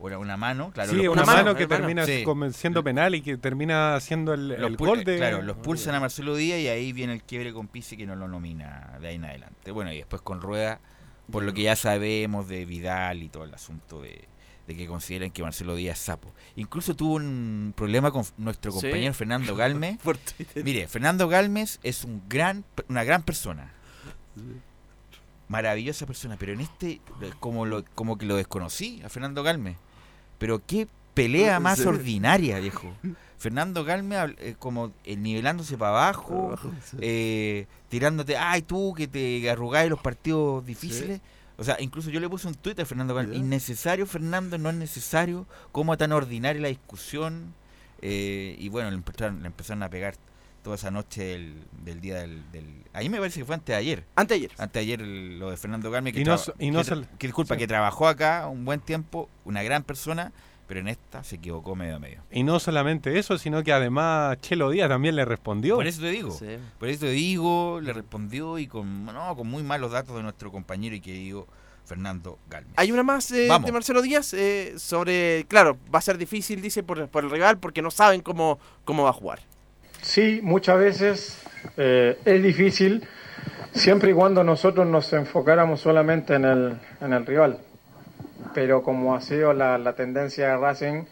era 0.08 0.18
una 0.18 0.36
mano, 0.36 0.70
claro. 0.72 0.90
sí, 0.92 1.06
una 1.08 1.24
mano 1.24 1.54
que 1.54 1.66
termina 1.66 2.04
Sí. 2.06 2.22
como 2.24 2.50
siendo 2.50 2.82
penal 2.84 3.14
y 3.14 3.22
que 3.22 3.36
termina 3.36 3.94
haciendo 3.94 4.34
el, 4.34 4.48
Los 4.48 4.58
el 4.70 4.76
gol 4.76 5.04
de... 5.04 5.16
Claro, 5.16 5.42
los 5.42 5.56
pulsan 5.58 5.94
a 5.94 6.00
Marcelo 6.00 6.34
Díaz 6.36 6.58
y 6.60 6.68
ahí 6.68 6.92
viene 6.92 7.12
el 7.12 7.22
quiebre 7.22 7.52
con 7.52 7.68
Pisi 7.68 7.96
que 7.96 8.06
no 8.06 8.16
lo 8.16 8.28
nomina 8.28 8.98
de 9.00 9.08
ahí 9.08 9.14
en 9.16 9.24
adelante. 9.24 9.70
Bueno, 9.70 9.92
y 9.92 9.96
después 9.98 10.22
con 10.22 10.40
Rueda, 10.40 10.80
por 11.30 11.42
lo 11.42 11.52
que 11.54 11.62
ya 11.62 11.76
sabemos 11.76 12.48
de 12.48 12.64
Vidal 12.64 13.22
y 13.22 13.28
todo 13.28 13.44
el 13.44 13.54
asunto 13.54 14.02
de, 14.02 14.26
de 14.66 14.76
que 14.76 14.86
consideran 14.86 15.30
que 15.30 15.42
Marcelo 15.42 15.74
Díaz 15.76 15.98
es 15.98 16.04
sapo. 16.04 16.32
Incluso 16.56 16.94
tuvo 16.96 17.14
un 17.14 17.72
problema 17.76 18.10
con 18.10 18.24
nuestro 18.38 18.72
Sí. 18.72 18.80
compañero 18.80 19.14
Fernando 19.14 19.54
Galme. 19.56 19.98
Por 20.02 20.16
Twitter. 20.18 20.64
Mire, 20.64 20.88
Fernando 20.88 21.28
Galmes 21.28 21.78
es 21.82 22.04
un 22.04 22.22
gran, 22.28 22.64
una 22.88 23.04
gran 23.04 23.22
persona. 23.22 23.72
Maravillosa 25.48 26.06
persona, 26.06 26.36
pero 26.38 26.52
en 26.54 26.62
este, 26.62 27.00
como, 27.38 27.66
lo, 27.66 27.84
como 27.94 28.16
que 28.16 28.24
lo 28.24 28.36
desconocí 28.36 29.02
a 29.04 29.10
Fernando 29.10 29.42
Galme. 29.42 29.76
Pero 30.42 30.60
qué 30.66 30.88
pelea 31.14 31.60
más 31.60 31.78
Sí. 31.78 31.86
ordinaria, 31.86 32.58
viejo. 32.58 32.92
Fernando 33.38 33.84
Galme 33.84 34.16
eh, 34.38 34.56
como 34.58 34.92
eh, 35.04 35.16
nivelándose 35.16 35.76
para 35.78 35.90
abajo, 35.92 36.56
eh, 37.00 37.66
tirándote, 37.88 38.36
ay 38.36 38.62
tú 38.62 38.92
que 38.96 39.06
te 39.08 39.48
arrugáis 39.48 39.88
los 39.88 40.00
partidos 40.00 40.66
difíciles. 40.66 41.20
O 41.58 41.64
sea, 41.64 41.76
incluso 41.80 42.10
yo 42.10 42.18
le 42.18 42.28
puse 42.28 42.48
un 42.48 42.54
tuit 42.54 42.78
a 42.80 42.84
Fernando 42.84 43.14
Galme, 43.14 43.36
innecesario 43.36 44.04
Fernando, 44.06 44.58
no 44.58 44.70
es 44.70 44.74
necesario, 44.76 45.46
cómo 45.70 45.96
tan 45.96 46.10
ordinaria 46.12 46.60
la 46.60 46.68
discusión. 46.68 47.54
Eh, 48.00 48.56
y 48.58 48.68
bueno, 48.68 48.90
le 48.90 48.96
empezaron, 48.96 49.42
le 49.42 49.46
empezaron 49.46 49.82
a 49.84 49.88
pegar 49.88 50.16
toda 50.62 50.76
esa 50.76 50.90
noche 50.90 51.24
del, 51.24 51.54
del 51.84 52.00
día 52.00 52.20
del, 52.20 52.50
del... 52.52 52.84
Ahí 52.92 53.08
me 53.08 53.18
parece 53.18 53.40
que 53.40 53.44
fue 53.44 53.54
antes 53.54 53.66
de 53.68 53.74
ayer. 53.74 54.04
Antes 54.14 54.38
de 54.40 54.46
ayer. 54.46 54.56
Antes 54.58 54.74
de 54.74 54.80
ayer 54.80 55.00
el- 55.00 55.38
lo 55.38 55.50
de 55.50 55.56
Fernando 55.56 55.90
Galme, 55.90 56.12
que, 56.12 56.20
Y 56.20 56.24
no 56.24 56.36
y 56.58 56.70
no 56.70 56.82
que 57.18 57.26
disculpa, 57.26 57.54
sí. 57.54 57.58
que 57.58 57.66
trabajó 57.66 58.06
acá 58.08 58.46
un 58.48 58.64
buen 58.64 58.80
tiempo, 58.80 59.28
una 59.44 59.62
gran 59.62 59.82
persona, 59.82 60.32
pero 60.68 60.80
en 60.80 60.88
esta 60.88 61.24
se 61.24 61.36
equivocó 61.36 61.74
medio 61.74 61.96
a 61.96 61.98
medio. 61.98 62.22
Y 62.30 62.44
no 62.44 62.60
solamente 62.60 63.18
eso, 63.18 63.36
sino 63.38 63.62
que 63.64 63.72
además 63.72 64.38
Chelo 64.40 64.70
Díaz 64.70 64.88
también 64.88 65.16
le 65.16 65.24
respondió. 65.24 65.74
Por 65.76 65.86
eso 65.86 66.00
te 66.00 66.10
digo, 66.10 66.38
por 66.78 66.88
eso 66.88 67.00
te 67.00 67.10
digo, 67.10 67.80
le 67.82 67.92
respondió 67.92 68.58
y 68.58 68.66
con, 68.68 69.04
no, 69.04 69.36
con 69.36 69.48
muy 69.48 69.62
malos 69.64 69.90
datos 69.92 70.14
de 70.16 70.22
nuestro 70.22 70.52
compañero 70.52 70.94
y 70.94 71.00
querido 71.00 71.46
Fernando 71.84 72.38
Galme. 72.48 72.70
Hay 72.76 72.92
una 72.92 73.02
más 73.02 73.30
eh, 73.32 73.48
de 73.48 73.72
Marcelo 73.72 74.00
Díaz 74.00 74.32
eh, 74.34 74.74
sobre, 74.78 75.44
claro, 75.48 75.76
va 75.92 75.98
a 75.98 76.02
ser 76.02 76.16
difícil, 76.16 76.62
dice, 76.62 76.82
por, 76.84 77.08
por 77.08 77.24
el 77.24 77.30
rival 77.30 77.58
porque 77.58 77.82
no 77.82 77.90
saben 77.90 78.20
cómo, 78.22 78.58
cómo 78.84 79.02
va 79.02 79.10
a 79.10 79.14
jugar. 79.14 79.40
Sí, 80.02 80.40
muchas 80.42 80.78
veces 80.78 81.38
eh, 81.76 82.18
es 82.24 82.42
difícil 82.42 83.06
siempre 83.72 84.10
y 84.10 84.14
cuando 84.14 84.44
nosotros 84.44 84.86
nos 84.86 85.12
enfocáramos 85.12 85.80
solamente 85.80 86.34
en 86.34 86.44
el, 86.44 86.76
en 87.00 87.12
el 87.12 87.24
rival. 87.24 87.58
Pero 88.54 88.82
como 88.82 89.14
ha 89.14 89.20
sido 89.20 89.52
la, 89.52 89.78
la 89.78 89.94
tendencia 89.94 90.48
de 90.48 90.56
Racing, 90.56 91.04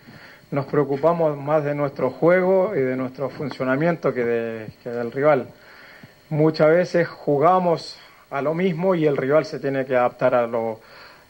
nos 0.50 0.66
preocupamos 0.66 1.38
más 1.38 1.64
de 1.64 1.74
nuestro 1.74 2.10
juego 2.10 2.72
y 2.74 2.80
de 2.80 2.96
nuestro 2.96 3.30
funcionamiento 3.30 4.12
que, 4.12 4.24
de- 4.24 4.66
que 4.82 4.90
del 4.90 5.12
rival. 5.12 5.46
Muchas 6.28 6.68
veces 6.68 7.08
jugamos 7.08 7.98
a 8.30 8.42
lo 8.42 8.54
mismo 8.54 8.94
y 8.94 9.06
el 9.06 9.16
rival 9.16 9.44
se 9.44 9.60
tiene 9.60 9.84
que 9.86 9.96
adaptar 9.96 10.34
a 10.34 10.46
lo, 10.46 10.80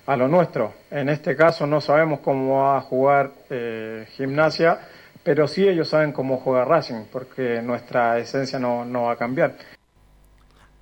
a 0.07 0.17
lo 0.17 0.29
nuestro. 0.29 0.73
En 0.91 1.09
este 1.11 1.37
caso 1.37 1.67
no 1.67 1.81
sabemos 1.81 2.21
cómo 2.21 2.63
va 2.63 2.79
a 2.79 2.81
jugar 2.81 3.31
eh, 3.51 4.07
gimnasia, 4.17 4.79
pero 5.23 5.49
sí 5.49 5.67
ellos 5.67 5.89
saben 5.89 6.13
cómo 6.13 6.39
juega 6.39 6.65
Racing, 6.65 7.05
porque 7.13 7.61
nuestra 7.63 8.19
esencia 8.19 8.59
no, 8.59 8.85
no 8.85 9.05
va 9.05 9.13
a 9.13 9.17
cambiar. 9.17 9.57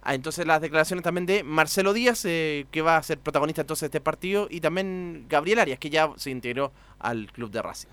Ah, 0.02 0.14
entonces 0.14 0.46
las 0.46 0.60
declaraciones 0.60 1.02
también 1.02 1.26
de 1.26 1.42
Marcelo 1.42 1.92
Díaz, 1.92 2.24
eh, 2.24 2.66
que 2.70 2.80
va 2.80 2.96
a 2.96 3.02
ser 3.02 3.18
protagonista 3.18 3.62
entonces 3.62 3.82
de 3.82 3.98
este 3.98 4.00
partido, 4.00 4.46
y 4.50 4.60
también 4.60 5.26
Gabriel 5.28 5.58
Arias, 5.58 5.78
que 5.78 5.90
ya 5.90 6.10
se 6.16 6.30
integró 6.30 6.72
al 6.98 7.30
club 7.32 7.50
de 7.50 7.62
Racing. 7.62 7.88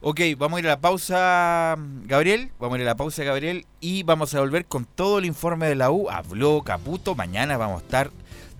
Ok, 0.00 0.20
vamos 0.36 0.58
a 0.58 0.60
ir 0.60 0.66
a 0.66 0.70
la 0.70 0.80
pausa, 0.80 1.74
Gabriel. 2.04 2.52
Vamos 2.60 2.76
a 2.76 2.78
ir 2.78 2.86
a 2.86 2.92
la 2.92 2.96
pausa, 2.96 3.24
Gabriel. 3.24 3.66
Y 3.80 4.04
vamos 4.04 4.32
a 4.32 4.38
volver 4.38 4.64
con 4.66 4.84
todo 4.84 5.18
el 5.18 5.24
informe 5.24 5.66
de 5.66 5.74
la 5.74 5.90
U. 5.90 6.08
Habló 6.08 6.62
Caputo. 6.62 7.16
Mañana 7.16 7.56
vamos 7.56 7.82
a 7.82 7.84
estar 7.84 8.10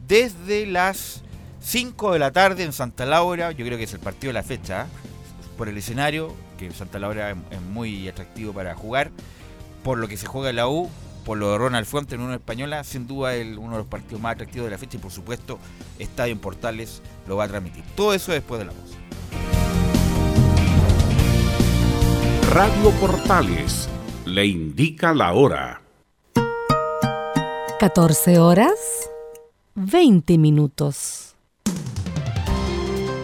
desde 0.09 0.67
las 0.67 1.23
5 1.61 2.13
de 2.13 2.19
la 2.19 2.33
tarde 2.33 2.65
en 2.65 2.73
Santa 2.73 3.07
Laura. 3.07 3.53
Yo 3.53 3.65
creo 3.65 3.79
que 3.79 3.85
es 3.85 3.93
el 3.93 4.01
partido 4.01 4.31
de 4.31 4.35
la 4.35 4.43
fecha. 4.43 4.83
¿eh? 4.83 4.87
Por 5.57 5.69
el 5.69 5.79
escenario, 5.79 6.35
que 6.59 6.71
Santa 6.73 6.99
Laura 6.99 7.31
es 7.51 7.63
muy 7.63 8.07
atractivo 8.09 8.53
para 8.53 8.75
jugar. 8.75 9.11
Por 9.83 9.97
lo 9.97 10.09
que 10.09 10.19
se 10.19 10.27
juega 10.27 10.51
en 10.51 10.57
la 10.57 10.69
U, 10.69 10.91
por 11.25 11.39
lo 11.39 11.53
de 11.53 11.59
Ronald 11.59 11.87
Fuente 11.87 12.17
en 12.17 12.21
una 12.21 12.35
española, 12.35 12.85
sin 12.85 13.07
duda 13.07 13.35
el, 13.35 13.59
uno 13.59 13.73
de 13.73 13.79
los 13.79 13.87
partidos 13.87 14.21
más 14.21 14.35
atractivos 14.35 14.67
de 14.67 14.73
la 14.73 14.79
fecha 14.79 14.97
y 14.97 15.01
por 15.01 15.13
supuesto 15.13 15.59
Estadio 15.99 16.33
en 16.33 16.39
Portales 16.39 17.01
lo 17.27 17.37
va 17.37 17.45
a 17.45 17.49
transmitir. 17.49 17.85
Todo 17.95 18.13
eso 18.13 18.33
después 18.33 18.59
de 18.59 18.67
la 18.67 18.73
voz. 18.73 18.97
Radio 22.51 22.91
Portales 23.01 23.89
le 24.25 24.47
indica 24.47 25.15
la 25.15 25.33
hora. 25.33 25.83
14 27.79 28.39
horas 28.39 29.09
20 29.75 30.39
minutos. 30.39 31.28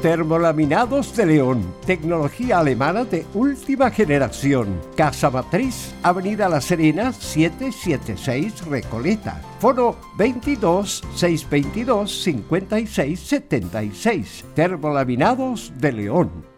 Termolaminados 0.04 1.16
de 1.16 1.24
León, 1.24 1.64
tecnología 1.86 2.58
alemana 2.58 3.04
de 3.06 3.24
última 3.32 3.90
generación. 3.90 4.78
Casa 4.94 5.30
Matriz, 5.30 5.94
Avenida 6.02 6.46
La 6.46 6.60
Serena, 6.60 7.10
776 7.10 8.66
Recoleta. 8.66 9.40
Foro 9.60 9.96
22 10.18 11.02
622 11.14 12.22
56 12.22 13.18
76. 13.18 14.44
Termolaminados 14.54 15.72
de 15.78 15.92
León. 15.92 16.53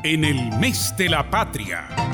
en 0.04 0.24
el 0.24 0.52
mes 0.60 0.94
de 0.98 1.10
la 1.10 1.30
patria. 1.30 2.05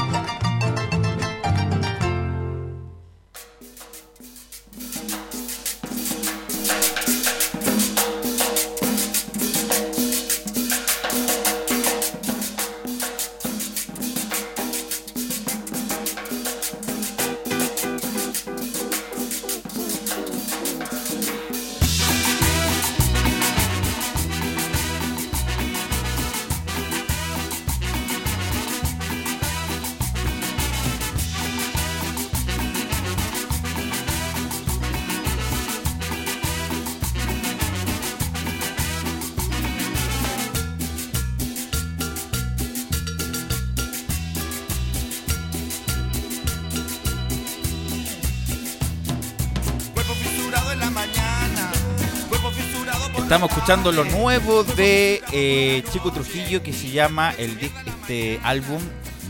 Escuchando 53.61 53.91
lo 53.91 54.03
nuevo 54.05 54.63
de 54.63 55.21
eh, 55.31 55.83
Chico 55.91 56.11
Trujillo 56.11 56.63
que 56.63 56.73
se 56.73 56.89
llama 56.89 57.29
el 57.37 57.59
este 57.61 58.39
álbum 58.43 58.81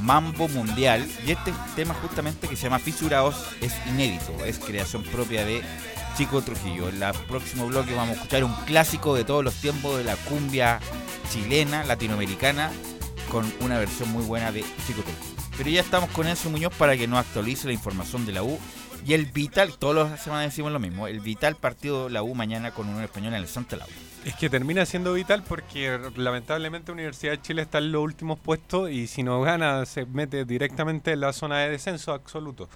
Mambo 0.04 0.48
Mundial 0.48 1.06
y 1.28 1.32
este 1.32 1.54
tema 1.76 1.94
justamente 1.96 2.48
que 2.48 2.56
se 2.56 2.64
llama 2.64 2.80
Fisurados 2.80 3.36
es 3.60 3.74
inédito, 3.88 4.34
es 4.46 4.58
creación 4.58 5.04
propia 5.04 5.44
de 5.44 5.62
Chico 6.16 6.42
Trujillo. 6.42 6.88
En 6.88 7.04
el 7.04 7.14
próximo 7.28 7.68
bloque 7.68 7.94
vamos 7.94 8.12
a 8.12 8.14
escuchar 8.14 8.46
un 8.46 8.54
clásico 8.66 9.16
de 9.16 9.26
todos 9.26 9.44
los 9.44 9.56
tiempos 9.56 9.98
de 9.98 10.06
la 10.06 10.16
cumbia 10.16 10.80
chilena, 11.30 11.84
latinoamericana, 11.84 12.72
con 13.30 13.52
una 13.60 13.80
versión 13.80 14.10
muy 14.14 14.24
buena 14.24 14.54
de 14.54 14.62
Chico 14.88 15.02
Trujillo. 15.02 15.42
Pero 15.58 15.70
ya 15.72 15.82
estamos 15.82 16.10
con 16.12 16.26
Enzo 16.26 16.50
Muñoz 16.50 16.74
para 16.76 16.96
que 16.96 17.06
nos 17.06 17.20
actualice 17.20 17.68
la 17.68 17.74
información 17.74 18.26
de 18.26 18.32
la 18.32 18.44
U 18.44 18.58
y 19.06 19.14
el 19.14 19.26
vital, 19.26 19.78
todas 19.78 20.10
las 20.10 20.24
semanas 20.24 20.46
decimos 20.46 20.72
lo 20.72 20.80
mismo, 20.80 21.08
el 21.08 21.20
vital 21.20 21.58
partido 21.58 22.08
la 22.08 22.24
U 22.24 22.34
mañana 22.34 22.72
con 22.72 22.88
un 22.88 23.04
español 23.04 23.34
en 23.34 23.42
el 23.42 23.50
Santa 23.50 23.76
Laura. 23.76 23.94
Es 24.26 24.36
que 24.36 24.50
termina 24.50 24.86
siendo 24.86 25.14
vital 25.14 25.44
porque 25.48 26.00
lamentablemente 26.16 26.92
Universidad 26.92 27.32
de 27.32 27.42
Chile 27.42 27.64
está 27.64 27.80
en 27.80 27.92
los 27.92 28.04
últimos 28.04 28.38
puestos 28.40 28.92
y 28.92 29.08
si 29.08 29.24
no 29.24 29.42
gana 29.42 29.86
se 29.86 30.06
mete 30.06 30.46
directamente 30.46 31.14
en 31.14 31.22
la 31.22 31.34
zona 31.34 31.60
de 31.60 31.70
descenso 31.70 32.14
absoluto. 32.14 32.70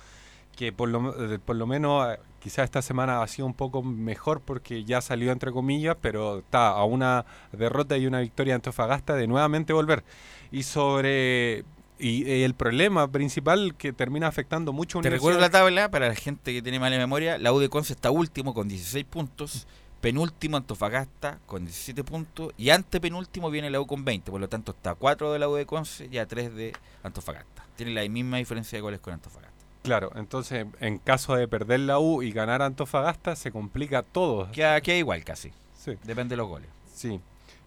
que 0.55 0.71
por 0.71 0.89
lo, 0.89 1.33
eh, 1.33 1.37
por 1.37 1.55
lo 1.57 1.67
menos 1.67 2.13
eh, 2.13 2.19
quizás 2.41 2.65
esta 2.65 2.81
semana 2.81 3.21
ha 3.21 3.27
sido 3.27 3.45
un 3.45 3.53
poco 3.53 3.83
mejor 3.83 4.41
porque 4.41 4.85
ya 4.85 5.01
salió 5.01 5.31
entre 5.31 5.51
comillas, 5.51 5.97
pero 6.01 6.39
está 6.39 6.69
a 6.69 6.83
una 6.85 7.25
derrota 7.51 7.97
y 7.97 8.07
una 8.07 8.21
victoria 8.21 8.53
de 8.53 8.55
Antofagasta 8.55 9.15
de 9.15 9.27
nuevamente 9.27 9.73
volver. 9.73 10.03
Y 10.51 10.63
sobre 10.63 11.65
y, 11.99 12.43
el 12.43 12.53
problema 12.55 13.09
principal 13.11 13.75
que 13.77 13.93
termina 13.93 14.27
afectando 14.27 14.73
mucho 14.73 14.99
a 14.99 15.01
Te 15.01 15.09
recuerdo 15.09 15.39
la 15.39 15.49
tabla 15.49 15.89
para 15.89 16.07
la 16.07 16.15
gente 16.15 16.53
que 16.53 16.61
tiene 16.61 16.79
mala 16.79 16.97
memoria, 16.97 17.37
la 17.37 17.53
U 17.53 17.59
de 17.59 17.69
Conce 17.69 17.93
está 17.93 18.11
último 18.11 18.53
con 18.53 18.67
16 18.67 19.05
puntos, 19.05 19.67
penúltimo 20.05 20.55
Antofagasta 20.57 21.39
con 21.47 21.65
17 21.65 22.03
puntos 22.03 22.53
y 22.57 22.69
antepenúltimo 22.69 23.49
viene 23.49 23.71
la 23.71 23.81
U 23.81 23.87
con 23.87 24.05
20, 24.05 24.29
por 24.29 24.39
lo 24.39 24.47
tanto 24.47 24.71
está 24.73 24.91
a 24.91 24.93
4 24.93 25.33
de 25.33 25.39
la 25.39 25.49
U 25.49 25.55
de 25.55 25.65
Conce 25.65 26.07
y 26.11 26.19
a 26.19 26.27
3 26.27 26.53
de 26.53 26.73
Antofagasta. 27.01 27.65
Tiene 27.75 27.91
la 27.91 28.07
misma 28.07 28.37
diferencia 28.37 28.77
de 28.77 28.83
goles 28.83 28.99
con 28.99 29.13
Antofagasta. 29.13 29.65
Claro, 29.81 30.11
entonces 30.15 30.67
en 30.79 30.99
caso 30.99 31.35
de 31.35 31.47
perder 31.47 31.79
la 31.79 31.97
U 31.97 32.21
y 32.21 32.31
ganar 32.31 32.61
Antofagasta 32.61 33.35
se 33.35 33.51
complica 33.51 34.03
todo. 34.03 34.51
Queda, 34.51 34.79
queda 34.81 34.97
igual 34.97 35.23
casi. 35.23 35.51
Sí. 35.75 35.93
Depende 36.03 36.33
de 36.33 36.37
los 36.37 36.49
goles. 36.49 36.69
Sí. 36.93 37.19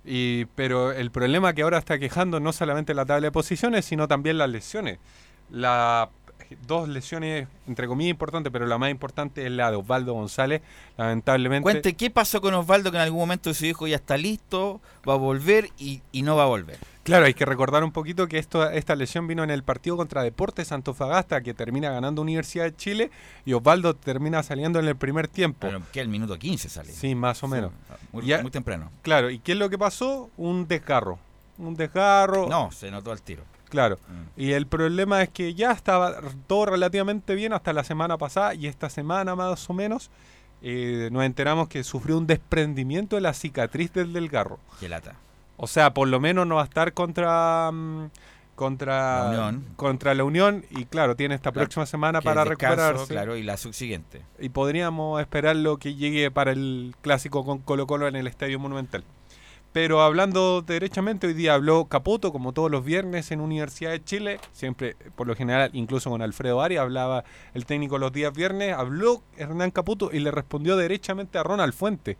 Y, 0.04 0.44
pero 0.54 0.92
el 0.92 1.10
problema 1.10 1.54
que 1.54 1.62
ahora 1.62 1.78
está 1.78 1.98
quejando 1.98 2.38
no 2.38 2.52
solamente 2.52 2.94
la 2.94 3.04
tabla 3.04 3.26
de 3.26 3.32
posiciones, 3.32 3.84
sino 3.84 4.06
también 4.06 4.38
las 4.38 4.48
lesiones. 4.48 5.00
La, 5.50 6.08
dos 6.66 6.88
lesiones, 6.88 7.48
entre 7.66 7.86
comillas, 7.86 8.10
importantes, 8.10 8.52
pero 8.52 8.66
la 8.66 8.78
más 8.78 8.90
importante 8.90 9.44
es 9.44 9.52
la 9.52 9.70
de 9.70 9.76
Osvaldo 9.76 10.14
González, 10.14 10.62
lamentablemente. 10.96 11.62
Cuente, 11.62 11.94
¿qué 11.94 12.10
pasó 12.10 12.40
con 12.40 12.54
Osvaldo 12.54 12.90
que 12.90 12.96
en 12.96 13.02
algún 13.02 13.20
momento 13.20 13.52
se 13.54 13.66
dijo 13.66 13.86
ya 13.86 13.96
está 13.96 14.16
listo, 14.16 14.80
va 15.08 15.14
a 15.14 15.16
volver 15.16 15.70
y, 15.78 16.02
y 16.12 16.22
no 16.22 16.36
va 16.36 16.44
a 16.44 16.46
volver? 16.46 16.78
Claro, 17.08 17.24
hay 17.24 17.32
que 17.32 17.46
recordar 17.46 17.84
un 17.84 17.90
poquito 17.90 18.28
que 18.28 18.36
esto, 18.36 18.68
esta 18.68 18.94
lesión 18.94 19.26
vino 19.26 19.42
en 19.42 19.48
el 19.48 19.62
partido 19.62 19.96
contra 19.96 20.22
Deportes 20.22 20.72
Antofagasta, 20.72 21.40
que 21.40 21.54
termina 21.54 21.90
ganando 21.90 22.20
Universidad 22.20 22.64
de 22.64 22.76
Chile, 22.76 23.10
y 23.46 23.54
Osvaldo 23.54 23.94
termina 23.94 24.42
saliendo 24.42 24.78
en 24.78 24.86
el 24.86 24.94
primer 24.94 25.26
tiempo. 25.26 25.68
Pero 25.68 25.80
que 25.90 26.02
el 26.02 26.08
minuto 26.08 26.38
15 26.38 26.68
sale. 26.68 26.92
Sí, 26.92 27.14
más 27.14 27.42
o 27.42 27.48
menos. 27.48 27.72
Muy, 28.12 28.24
muy, 28.42 28.50
temprano. 28.50 28.90
Claro, 29.00 29.30
¿y 29.30 29.38
qué 29.38 29.52
es 29.52 29.58
lo 29.58 29.70
que 29.70 29.78
pasó? 29.78 30.28
Un 30.36 30.68
desgarro. 30.68 31.18
Un 31.56 31.74
desgarro. 31.76 32.46
No, 32.46 32.70
se 32.72 32.90
notó 32.90 33.10
al 33.10 33.22
tiro. 33.22 33.42
Claro. 33.68 33.96
Mm. 34.08 34.40
Y 34.40 34.52
el 34.52 34.66
problema 34.66 35.22
es 35.22 35.28
que 35.28 35.54
ya 35.54 35.72
estaba 35.72 36.20
todo 36.46 36.66
relativamente 36.66 37.34
bien 37.34 37.52
hasta 37.52 37.72
la 37.72 37.84
semana 37.84 38.16
pasada, 38.18 38.54
y 38.54 38.66
esta 38.66 38.90
semana 38.90 39.34
más 39.34 39.68
o 39.68 39.74
menos. 39.74 40.10
Eh, 40.60 41.08
nos 41.12 41.22
enteramos 41.22 41.68
que 41.68 41.84
sufrió 41.84 42.18
un 42.18 42.26
desprendimiento 42.26 43.14
de 43.14 43.22
la 43.22 43.32
cicatriz 43.32 43.92
del 43.92 44.12
desgarro. 44.12 44.58
Qué 44.80 44.88
lata. 44.88 45.14
O 45.56 45.68
sea, 45.68 45.94
por 45.94 46.08
lo 46.08 46.18
menos 46.18 46.46
no 46.48 46.56
va 46.56 46.62
a 46.62 46.64
estar 46.64 46.92
contra 46.94 47.70
mm, 47.72 48.10
contra 48.56 49.22
la 49.22 49.28
Unión. 49.48 49.64
contra 49.76 50.14
la 50.14 50.24
Unión 50.24 50.64
y 50.70 50.84
claro, 50.86 51.14
tiene 51.14 51.36
esta 51.36 51.52
Claro, 51.52 51.66
próxima 51.66 51.86
semana 51.86 52.20
para 52.20 52.44
descanso, 52.44 52.74
recuperarse. 52.74 53.12
Claro, 53.14 53.36
y 53.36 53.44
la 53.44 53.56
subsiguiente. 53.56 54.22
Y 54.40 54.48
podríamos 54.48 55.20
esperarlo 55.20 55.76
que 55.76 55.94
llegue 55.94 56.30
para 56.32 56.50
el 56.50 56.96
clásico 57.02 57.44
con 57.44 57.58
Colo 57.60 57.86
Colo 57.86 58.08
en 58.08 58.16
el 58.16 58.26
Estadio 58.26 58.58
Monumental. 58.58 59.04
Pero 59.72 60.00
hablando 60.00 60.62
derechamente, 60.62 61.26
hoy 61.26 61.34
día 61.34 61.54
habló 61.54 61.84
Caputo, 61.84 62.32
como 62.32 62.52
todos 62.52 62.70
los 62.70 62.84
viernes 62.84 63.30
en 63.30 63.40
Universidad 63.40 63.90
de 63.90 64.02
Chile, 64.02 64.40
siempre, 64.52 64.96
por 65.14 65.26
lo 65.26 65.36
general, 65.36 65.70
incluso 65.74 66.08
con 66.08 66.22
Alfredo 66.22 66.62
Arias, 66.62 66.82
hablaba 66.82 67.24
el 67.52 67.66
técnico 67.66 67.98
los 67.98 68.12
días 68.12 68.32
viernes, 68.32 68.74
habló 68.74 69.22
Hernán 69.36 69.70
Caputo 69.70 70.10
y 70.10 70.20
le 70.20 70.30
respondió 70.30 70.76
derechamente 70.76 71.36
a 71.36 71.42
Ronald 71.42 71.74
Fuente, 71.74 72.16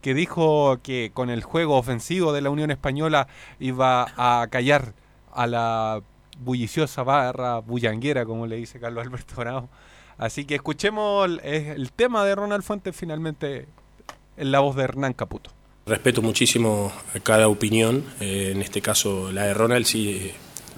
que 0.00 0.14
dijo 0.14 0.78
que 0.82 1.10
con 1.12 1.28
el 1.28 1.42
juego 1.42 1.76
ofensivo 1.76 2.32
de 2.32 2.40
la 2.40 2.48
Unión 2.48 2.70
Española 2.70 3.28
iba 3.60 4.06
a 4.16 4.46
callar 4.48 4.94
a 5.32 5.46
la 5.46 6.02
bulliciosa 6.38 7.02
barra 7.02 7.58
bullanguera, 7.58 8.24
como 8.24 8.46
le 8.46 8.56
dice 8.56 8.80
Carlos 8.80 9.04
Alberto 9.04 9.34
Bravo. 9.36 9.68
Así 10.16 10.46
que 10.46 10.54
escuchemos 10.54 11.26
el, 11.26 11.40
el 11.40 11.92
tema 11.92 12.24
de 12.24 12.34
Ronald 12.34 12.62
Fuentes 12.62 12.96
finalmente 12.96 13.68
en 14.38 14.50
la 14.50 14.60
voz 14.60 14.76
de 14.76 14.84
Hernán 14.84 15.12
Caputo. 15.12 15.55
Respeto 15.86 16.20
muchísimo 16.20 16.92
a 17.14 17.20
cada 17.20 17.46
opinión, 17.46 18.04
eh, 18.18 18.50
en 18.52 18.60
este 18.60 18.82
caso 18.82 19.30
la 19.30 19.44
de 19.44 19.54
Ronald 19.54 19.86
sí, 19.86 20.32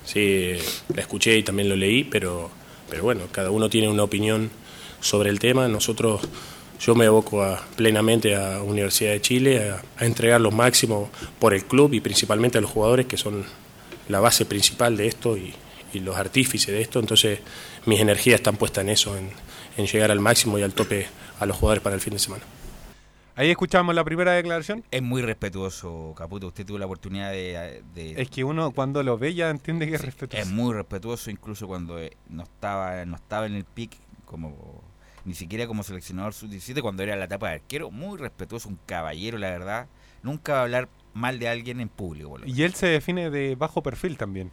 sí 0.05 0.53
la 0.95 1.01
escuché 1.01 1.39
y 1.39 1.43
también 1.43 1.71
lo 1.71 1.77
leí, 1.77 2.05
pero, 2.05 2.51
pero 2.91 3.05
bueno, 3.05 3.23
cada 3.33 3.51
uno 3.51 3.71
tiene 3.71 3.89
una 3.89 4.03
opinión 4.03 4.51
sobre 5.01 5.31
el 5.31 5.39
tema. 5.39 5.67
Nosotros, 5.67 6.21
yo 6.79 6.95
me 6.95 7.07
aboco 7.07 7.43
a- 7.43 7.67
plenamente 7.75 8.37
a 8.37 8.61
Universidad 8.63 9.13
de 9.13 9.23
Chile 9.23 9.71
a, 9.71 9.83
a 9.97 10.05
entregar 10.05 10.43
lo 10.43 10.51
máximo 10.51 11.11
por 11.39 11.55
el 11.55 11.65
club 11.65 11.95
y 11.95 12.01
principalmente 12.01 12.59
a 12.59 12.61
los 12.61 12.71
jugadores 12.71 13.07
que 13.07 13.17
son 13.17 13.47
la 14.11 14.21
base 14.21 14.45
principal 14.45 14.95
de 14.99 15.07
esto 15.07 15.39
y, 15.39 15.55
y 15.95 16.01
los 16.01 16.17
artífices 16.17 16.69
de 16.75 16.83
esto. 16.83 17.01
Entonces 17.01 17.39
mis 17.87 17.99
energías 18.01 18.41
están 18.41 18.59
puestas 18.59 18.85
en 18.85 18.91
eso, 18.91 19.17
en, 19.17 19.31
en 19.79 19.87
llegar 19.87 20.11
al 20.11 20.21
máximo 20.21 20.59
y 20.59 20.63
al 20.63 20.75
tope 20.75 21.07
a 21.41 21.47
los 21.47 21.57
jugadores 21.57 21.83
para 21.83 21.95
el 21.95 22.03
fin 22.03 22.13
de 22.13 22.19
semana. 22.19 22.45
Ahí 23.39 23.51
escuchamos 23.51 23.95
la 23.95 24.03
primera 24.03 24.33
declaración. 24.33 24.83
Es 24.91 25.01
muy 25.01 25.23
respetuoso, 25.23 26.13
Caputo. 26.17 26.49
Usted 26.49 26.67
tuvo 26.67 26.77
la 26.77 26.87
oportunidad 26.87 27.31
de, 27.31 27.85
de- 27.95 28.21
Es 28.21 28.29
que 28.31 28.43
uno 28.43 28.73
cuando 28.73 29.01
lo 29.05 29.17
ve 29.17 29.33
ya 29.33 29.49
entiende 29.49 29.87
que 29.89 29.95
es 29.95 30.05
respetuoso. 30.05 30.43
Es 30.43 30.51
muy 30.53 30.75
respetuoso, 30.75 31.31
incluso 31.31 31.69
cuando 31.69 32.01
eh, 32.01 32.17
no 32.29 32.43
estaba, 32.43 33.05
no 33.05 33.15
estaba 33.15 33.47
en 33.47 33.55
el 33.55 33.65
pick 33.65 33.97
como 34.25 34.83
ni 35.25 35.35
siquiera 35.35 35.69
como 35.69 35.85
seleccionador 35.85 36.35
sub-17, 36.35 36.81
cuando 36.83 37.05
era 37.05 37.15
la 37.15 37.27
etapa 37.27 37.51
de 37.51 37.55
arquero. 37.55 37.93
Muy 37.93 38.19
respetuoso, 38.19 38.69
un 38.71 38.79
caballero, 38.87 39.39
la 39.39 39.51
verdad. 39.51 39.87
Nunca 40.25 40.55
va 40.55 40.59
a 40.59 40.63
hablar 40.63 40.89
mal 41.15 41.39
de 41.39 41.49
alguien 41.49 41.81
en 41.81 41.89
público. 41.89 42.31
por 42.31 42.41
lo 42.41 42.47
Y 42.49 42.65
él 42.65 42.75
se 42.75 42.89
define 42.89 43.31
de 43.31 43.55
bajo 43.55 43.85
perfil 43.85 44.17
también. 44.17 44.51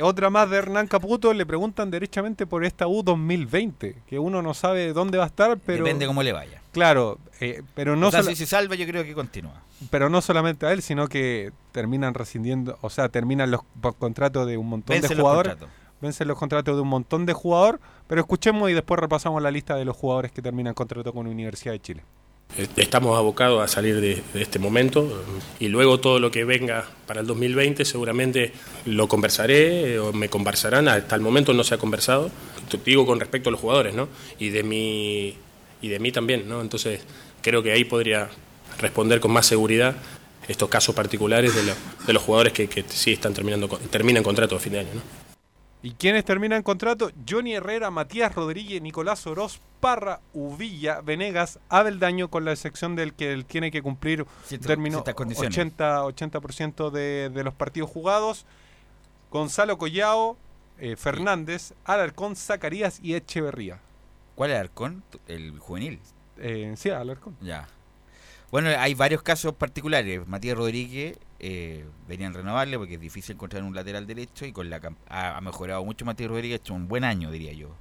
Otra 0.00 0.30
más 0.30 0.48
de 0.48 0.56
Hernán 0.56 0.86
Caputo, 0.86 1.34
le 1.34 1.44
preguntan 1.44 1.90
derechamente 1.90 2.46
por 2.46 2.64
esta 2.64 2.86
U 2.86 3.02
2020, 3.02 3.96
que 4.06 4.18
uno 4.18 4.40
no 4.40 4.54
sabe 4.54 4.94
dónde 4.94 5.18
va 5.18 5.24
a 5.24 5.26
estar, 5.26 5.58
pero... 5.58 5.84
Depende 5.84 6.06
cómo 6.06 6.22
le 6.22 6.32
vaya. 6.32 6.62
Claro, 6.74 7.18
eh, 7.40 7.62
pero 7.74 7.96
no 7.96 8.08
o 8.08 8.10
sea, 8.10 8.22
si 8.22 8.36
se 8.36 8.44
salva, 8.46 8.74
yo 8.74 8.84
creo 8.86 9.02
que 9.04 9.14
continúa. 9.14 9.62
pero 9.90 10.10
no 10.10 10.20
solamente 10.20 10.66
a 10.66 10.72
él, 10.72 10.82
sino 10.82 11.08
que 11.08 11.52
terminan 11.72 12.12
rescindiendo, 12.12 12.76
o 12.82 12.90
sea, 12.90 13.08
terminan 13.08 13.50
los 13.50 13.62
contratos 13.98 14.46
de 14.46 14.58
un 14.58 14.68
montón 14.68 15.00
de 15.00 15.08
jugadores. 15.16 15.54
Vencen 16.02 16.28
los 16.28 16.36
contratos 16.38 16.74
de 16.76 16.82
un 16.82 16.88
montón 16.88 17.24
de 17.24 17.32
jugadores, 17.32 17.80
pero 18.06 18.20
escuchemos 18.20 18.68
y 18.70 18.74
después 18.74 19.00
repasamos 19.00 19.40
la 19.40 19.50
lista 19.50 19.76
de 19.76 19.86
los 19.86 19.96
jugadores 19.96 20.32
que 20.32 20.42
terminan 20.42 20.74
contrato 20.74 21.12
con 21.14 21.26
Universidad 21.26 21.72
de 21.72 21.80
Chile. 21.80 22.02
Eh, 22.58 22.68
Estamos 22.76 23.16
abocados 23.16 23.62
a 23.62 23.68
salir 23.68 24.00
de, 24.00 24.22
de 24.34 24.42
este 24.42 24.58
momento 24.58 25.24
y 25.60 25.68
luego 25.68 26.00
todo 26.00 26.18
lo 26.18 26.30
que 26.30 26.44
venga 26.44 26.84
para 27.06 27.20
el 27.20 27.26
2020 27.26 27.84
seguramente 27.86 28.52
lo 28.84 29.08
conversaré 29.08 29.94
eh, 29.94 29.98
o 29.98 30.12
me 30.12 30.28
conversarán. 30.28 30.88
Hasta 30.88 31.14
el 31.14 31.22
momento 31.22 31.54
no 31.54 31.64
se 31.64 31.74
ha 31.74 31.78
conversado. 31.78 32.30
Te 32.68 32.76
digo 32.78 33.06
con 33.06 33.18
respecto 33.18 33.48
a 33.48 33.52
los 33.52 33.60
jugadores, 33.60 33.94
¿no? 33.94 34.08
Y 34.38 34.50
de 34.50 34.62
mí 34.62 35.38
y 35.84 35.88
de 35.88 35.98
mí 35.98 36.10
también, 36.12 36.48
¿no? 36.48 36.60
Entonces 36.60 37.00
creo 37.42 37.62
que 37.62 37.72
ahí 37.72 37.84
podría 37.84 38.28
responder 38.78 39.20
con 39.20 39.30
más 39.32 39.46
seguridad 39.46 39.94
estos 40.48 40.68
casos 40.68 40.94
particulares 40.94 41.54
de, 41.54 41.62
lo- 41.62 41.74
de 42.06 42.12
los 42.12 42.22
jugadores 42.22 42.52
que, 42.52 42.68
que 42.68 42.82
sí 42.88 43.12
están 43.12 43.32
terminando 43.34 43.68
terminan 43.90 44.22
contrato 44.22 44.56
a 44.56 44.60
fin 44.60 44.72
de 44.72 44.80
año, 44.80 44.90
¿no? 44.94 45.00
¿Y 45.82 45.92
quiénes 45.92 46.24
terminan 46.24 46.62
contrato? 46.62 47.10
Johnny 47.28 47.54
Herrera, 47.54 47.90
Matías 47.90 48.34
Rodríguez, 48.34 48.80
Nicolás 48.80 49.26
Oroz, 49.26 49.60
Parra, 49.80 50.20
Uvilla, 50.32 51.02
Venegas, 51.02 51.58
Abeldaño, 51.68 52.28
con 52.30 52.46
la 52.46 52.52
excepción 52.52 52.96
del 52.96 53.12
que 53.12 53.32
él 53.34 53.44
tiene 53.44 53.70
que 53.70 53.82
cumplir 53.82 54.24
Cierto- 54.46 54.66
término 54.66 54.96
ciertas 54.98 55.14
condiciones. 55.14 55.52
80, 55.52 56.04
80% 56.04 56.90
de, 56.90 57.28
de 57.28 57.44
los 57.44 57.52
partidos 57.52 57.90
jugados. 57.90 58.46
Gonzalo 59.30 59.76
Collao, 59.76 60.38
eh, 60.78 60.96
Fernández, 60.96 61.74
Alarcón, 61.84 62.34
Zacarías 62.34 62.98
y 63.02 63.14
Echeverría. 63.14 63.78
¿Cuál 64.34 64.50
es 64.50 64.58
Arcón? 64.58 65.02
El 65.28 65.58
juvenil. 65.58 66.00
Eh, 66.38 66.74
sí, 66.76 66.90
Alarcón. 66.90 67.36
Ya. 67.40 67.68
Bueno, 68.50 68.68
hay 68.78 68.94
varios 68.94 69.22
casos 69.22 69.54
particulares. 69.54 70.26
Matías 70.28 70.56
Rodríguez 70.56 71.18
eh, 71.40 71.84
venían 72.08 72.34
renovarle 72.34 72.78
porque 72.78 72.94
es 72.94 73.00
difícil 73.00 73.34
encontrar 73.34 73.62
un 73.62 73.74
lateral 73.74 74.06
derecho 74.06 74.46
y 74.46 74.52
con 74.52 74.70
la 74.70 74.80
ha, 75.08 75.36
ha 75.36 75.40
mejorado 75.40 75.84
mucho 75.84 76.04
Matías 76.04 76.30
Rodríguez, 76.30 76.60
ha 76.60 76.62
hecho 76.62 76.74
un 76.74 76.86
buen 76.88 77.04
año, 77.04 77.30
diría 77.30 77.52
yo. 77.52 77.74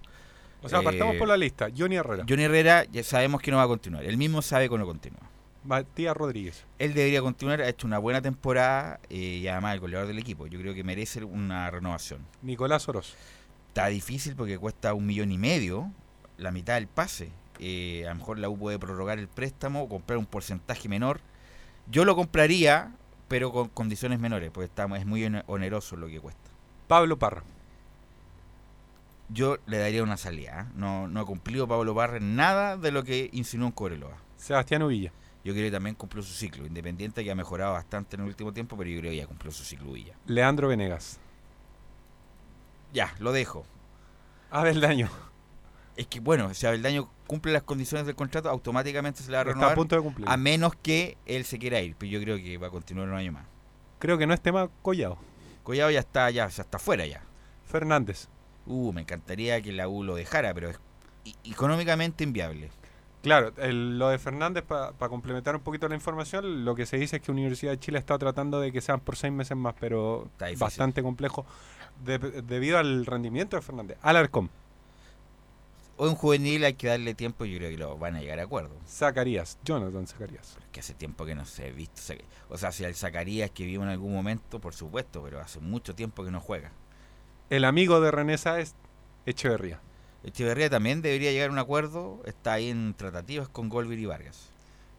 O 0.63 0.69
sea, 0.69 0.81
partamos 0.81 1.15
Eh, 1.15 1.19
por 1.19 1.27
la 1.27 1.37
lista. 1.37 1.67
Johnny 1.75 1.97
Herrera, 1.97 2.25
Johnny 2.27 2.43
Herrera 2.43 2.85
ya 2.85 3.03
sabemos 3.03 3.41
que 3.41 3.51
no 3.51 3.57
va 3.57 3.63
a 3.63 3.67
continuar. 3.67 4.03
Él 4.05 4.17
mismo 4.17 4.41
sabe 4.41 4.69
que 4.69 4.77
no 4.77 4.85
continúa. 4.85 5.19
Matías 5.65 6.15
Rodríguez. 6.15 6.65
Él 6.79 6.93
debería 6.93 7.21
continuar, 7.21 7.61
ha 7.61 7.69
hecho 7.69 7.85
una 7.87 7.97
buena 7.97 8.21
temporada 8.21 8.99
eh, 9.09 9.17
y 9.41 9.47
además 9.47 9.73
el 9.75 9.79
goleador 9.81 10.07
del 10.07 10.19
equipo. 10.19 10.47
Yo 10.47 10.59
creo 10.59 10.73
que 10.73 10.83
merece 10.83 11.23
una 11.23 11.69
renovación. 11.69 12.25
Nicolás 12.41 12.87
Oroz. 12.89 13.13
Está 13.69 13.87
difícil 13.87 14.35
porque 14.35 14.57
cuesta 14.57 14.93
un 14.93 15.05
millón 15.05 15.31
y 15.31 15.37
medio, 15.37 15.91
la 16.37 16.51
mitad 16.51 16.75
del 16.75 16.87
pase. 16.87 17.29
Eh, 17.59 18.05
a 18.05 18.09
lo 18.09 18.15
mejor 18.15 18.39
la 18.39 18.49
U 18.49 18.57
puede 18.57 18.79
prorrogar 18.79 19.19
el 19.19 19.27
préstamo, 19.27 19.87
comprar 19.87 20.17
un 20.17 20.25
porcentaje 20.25 20.89
menor. 20.89 21.21
Yo 21.89 22.05
lo 22.05 22.15
compraría, 22.15 22.91
pero 23.27 23.51
con 23.51 23.69
condiciones 23.69 24.19
menores, 24.19 24.51
porque 24.51 24.65
está, 24.65 24.85
es 24.97 25.05
muy 25.05 25.23
one- 25.25 25.43
oneroso 25.47 25.95
lo 25.95 26.07
que 26.07 26.19
cuesta. 26.19 26.49
Pablo 26.87 27.17
Parra. 27.17 27.43
Yo 29.29 29.57
le 29.65 29.77
daría 29.77 30.03
una 30.03 30.17
salida. 30.17 30.61
¿eh? 30.67 30.71
No, 30.75 31.07
no 31.07 31.21
ha 31.21 31.25
cumplido 31.25 31.67
Pablo 31.67 31.95
Parra 31.95 32.19
nada 32.19 32.77
de 32.77 32.91
lo 32.91 33.03
que 33.03 33.29
insinuó 33.33 33.67
en 33.67 33.71
Cobreloa. 33.73 34.17
Sebastián 34.37 34.83
Uvilla. 34.83 35.11
Yo 35.43 35.53
creo 35.53 35.65
que 35.65 35.71
también 35.71 35.95
cumplió 35.95 36.21
su 36.23 36.33
ciclo. 36.33 36.65
Independiente 36.65 37.23
que 37.23 37.31
ha 37.31 37.35
mejorado 37.35 37.73
bastante 37.73 38.15
en 38.15 38.21
el 38.21 38.27
último 38.27 38.53
tiempo, 38.53 38.77
pero 38.77 38.89
yo 38.89 38.99
creo 38.99 39.11
que 39.11 39.17
ya 39.17 39.27
cumplió 39.27 39.51
su 39.51 39.63
ciclo 39.63 39.91
Villa. 39.91 40.15
Leandro 40.27 40.67
Venegas. 40.67 41.19
Ya, 42.93 43.13
lo 43.19 43.31
dejo. 43.31 43.65
Abeldaño. 44.51 45.09
Es 45.95 46.07
que, 46.07 46.19
bueno, 46.19 46.53
si 46.53 46.65
Abeldaño 46.65 47.09
cumple 47.27 47.51
las 47.53 47.63
condiciones 47.63 48.07
del 48.07 48.15
contrato, 48.15 48.49
automáticamente 48.49 49.21
se 49.21 49.29
le 49.31 49.37
va 49.37 49.41
a 49.41 49.43
Está 49.43 49.51
a 49.51 49.53
renovar. 49.55 49.75
punto 49.75 49.95
de 49.95 50.01
cumplir. 50.01 50.27
A 50.27 50.37
menos 50.37 50.73
que 50.75 51.17
él 51.25 51.45
se 51.45 51.59
quiera 51.59 51.79
ir. 51.81 51.95
Pero 51.97 52.11
yo 52.11 52.19
creo 52.21 52.37
que 52.37 52.57
va 52.57 52.67
a 52.67 52.71
continuar 52.71 53.07
un 53.09 53.15
año 53.15 53.31
más. 53.31 53.45
Creo 53.99 54.17
que 54.17 54.25
no 54.25 54.33
es 54.33 54.41
tema 54.41 54.69
Collado. 54.81 55.17
Collado 55.63 55.91
ya 55.91 55.99
está, 55.99 56.29
ya, 56.31 56.47
ya 56.47 56.61
está 56.63 56.79
fuera 56.79 57.05
ya. 57.05 57.21
Fernández. 57.65 58.27
Uh, 58.65 58.91
me 58.93 59.01
encantaría 59.01 59.61
que 59.61 59.71
la 59.71 59.87
U 59.87 60.03
lo 60.03 60.15
dejara, 60.15 60.53
pero 60.53 60.69
es 60.69 60.79
económicamente 61.43 62.23
inviable. 62.23 62.69
Claro, 63.21 63.53
el- 63.57 63.97
lo 63.97 64.09
de 64.09 64.17
Fernández, 64.19 64.63
para 64.63 64.91
complementar 65.09 65.55
un 65.55 65.61
poquito 65.61 65.87
la 65.87 65.95
información, 65.95 66.65
lo 66.65 66.75
que 66.75 66.85
se 66.85 66.97
dice 66.97 67.17
es 67.17 67.21
que 67.21 67.31
Universidad 67.31 67.71
de 67.71 67.79
Chile 67.79 67.97
está 67.99 68.17
tratando 68.17 68.59
de 68.59 68.71
que 68.71 68.81
sean 68.81 68.99
por 68.99 69.15
seis 69.15 69.31
meses 69.31 69.55
más, 69.55 69.75
pero 69.79 70.29
bastante 70.57 71.01
complejo 71.01 71.45
de- 72.03 72.17
debido 72.41 72.77
al 72.79 73.05
rendimiento 73.05 73.55
de 73.55 73.61
Fernández. 73.61 73.97
Alarcón, 74.01 74.49
Hoy 75.95 76.09
un 76.09 76.15
juvenil 76.15 76.63
hay 76.63 76.73
que 76.73 76.87
darle 76.87 77.13
tiempo 77.13 77.45
y 77.45 77.51
yo 77.51 77.59
creo 77.59 77.69
que 77.69 77.77
lo 77.77 77.97
van 77.97 78.15
a 78.15 78.19
llegar 78.19 78.39
a 78.39 78.43
acuerdo. 78.43 78.75
Zacarías, 78.87 79.59
Jonathan 79.63 80.07
Zacarías. 80.07 80.57
Que 80.71 80.79
hace 80.79 80.95
tiempo 80.95 81.23
que 81.23 81.35
no 81.35 81.45
se 81.45 81.67
ha 81.67 81.71
visto. 81.71 82.01
O 82.49 82.57
sea, 82.57 82.71
si 82.71 82.83
el 82.83 82.95
Zacarías 82.95 83.51
que 83.51 83.63
vimos 83.63 83.85
en 83.85 83.91
algún 83.91 84.11
momento, 84.11 84.59
por 84.59 84.73
supuesto, 84.73 85.21
pero 85.23 85.39
hace 85.39 85.59
mucho 85.59 85.93
tiempo 85.93 86.25
que 86.25 86.31
no 86.31 86.41
juega. 86.41 86.71
El 87.51 87.63
amigo 87.63 88.01
de 88.01 88.09
René 88.09 88.39
Sáez, 88.39 88.73
Echeverría. 89.27 89.81
Echeverría 90.23 90.69
también 90.69 91.03
debería 91.03 91.31
llegar 91.31 91.49
a 91.49 91.53
un 91.53 91.59
acuerdo. 91.59 92.23
Está 92.25 92.53
ahí 92.53 92.69
en 92.69 92.95
tratativas 92.95 93.47
con 93.47 93.69
Golver 93.69 93.99
y 93.99 94.07
Vargas. 94.07 94.49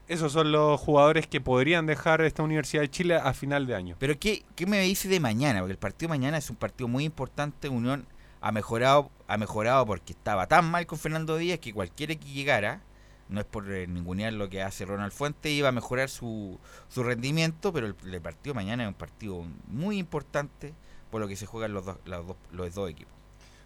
Esos 0.06 0.32
son 0.32 0.52
los 0.52 0.80
jugadores 0.80 1.26
que 1.26 1.40
podrían 1.40 1.86
dejar 1.86 2.20
esta 2.20 2.44
Universidad 2.44 2.82
de 2.82 2.90
Chile 2.90 3.16
a 3.16 3.32
final 3.32 3.66
de 3.66 3.74
año. 3.74 3.96
Pero 3.98 4.16
¿qué, 4.16 4.44
qué 4.54 4.66
me 4.66 4.80
dice 4.82 5.08
de 5.08 5.18
mañana? 5.18 5.58
Porque 5.58 5.72
el 5.72 5.78
partido 5.78 6.08
de 6.08 6.18
mañana 6.18 6.38
es 6.38 6.50
un 6.50 6.56
partido 6.56 6.86
muy 6.86 7.04
importante. 7.04 7.68
Unión 7.68 8.06
ha 8.46 8.52
mejorado, 8.52 9.10
ha 9.26 9.38
mejorado 9.38 9.86
porque 9.86 10.12
estaba 10.12 10.46
tan 10.46 10.70
mal 10.70 10.84
con 10.86 10.98
Fernando 10.98 11.38
Díaz 11.38 11.60
que 11.60 11.72
cualquiera 11.72 12.14
que 12.14 12.28
llegara, 12.28 12.82
no 13.30 13.40
es 13.40 13.46
por 13.46 13.72
eh, 13.72 13.86
ningunear 13.86 14.34
lo 14.34 14.50
que 14.50 14.60
hace 14.62 14.84
Ronald 14.84 15.12
Fuente, 15.12 15.50
iba 15.50 15.70
a 15.70 15.72
mejorar 15.72 16.10
su, 16.10 16.58
su 16.88 17.02
rendimiento, 17.02 17.72
pero 17.72 17.86
el, 17.86 17.94
el 18.12 18.20
partido 18.20 18.54
mañana 18.54 18.82
es 18.82 18.88
un 18.88 18.94
partido 18.94 19.42
muy 19.66 19.96
importante 19.96 20.74
por 21.10 21.22
lo 21.22 21.26
que 21.28 21.36
se 21.36 21.46
juegan 21.46 21.72
los 21.72 21.86
dos, 21.86 21.96
los 22.04 22.26
dos, 22.26 22.36
los 22.52 22.74
dos 22.74 22.90
equipos. 22.90 23.14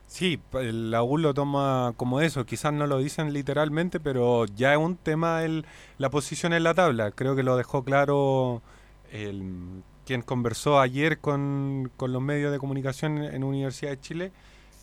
Sí, 0.07 0.41
el- 0.53 0.93
la 0.93 1.03
U 1.03 1.19
lo 1.19 1.35
toma 1.35 1.93
como 1.97 2.21
eso, 2.21 2.47
quizás 2.47 2.73
no 2.73 2.87
lo 2.87 2.99
dicen 2.99 3.33
literalmente, 3.33 3.99
pero 3.99 4.47
ya 4.47 4.73
es 4.75 4.79
un 4.79 4.97
tema 4.97 5.43
el, 5.43 5.67
la 5.99 6.09
posición 6.09 6.53
en 6.53 6.63
la 6.63 6.75
tabla. 6.75 7.11
Creo 7.11 7.35
que 7.35 7.43
lo 7.43 7.57
dejó 7.57 7.83
claro 7.83 8.63
el, 9.11 9.83
quien 10.07 10.23
conversó 10.23 10.79
ayer 10.81 11.19
con, 11.19 11.91
con 11.97 12.13
los 12.13 12.23
medios 12.23 12.53
de 12.53 12.59
comunicación 12.61 13.19
en 13.19 13.43
Universidad 13.43 13.91
de 13.91 14.01
Chile, 14.01 14.33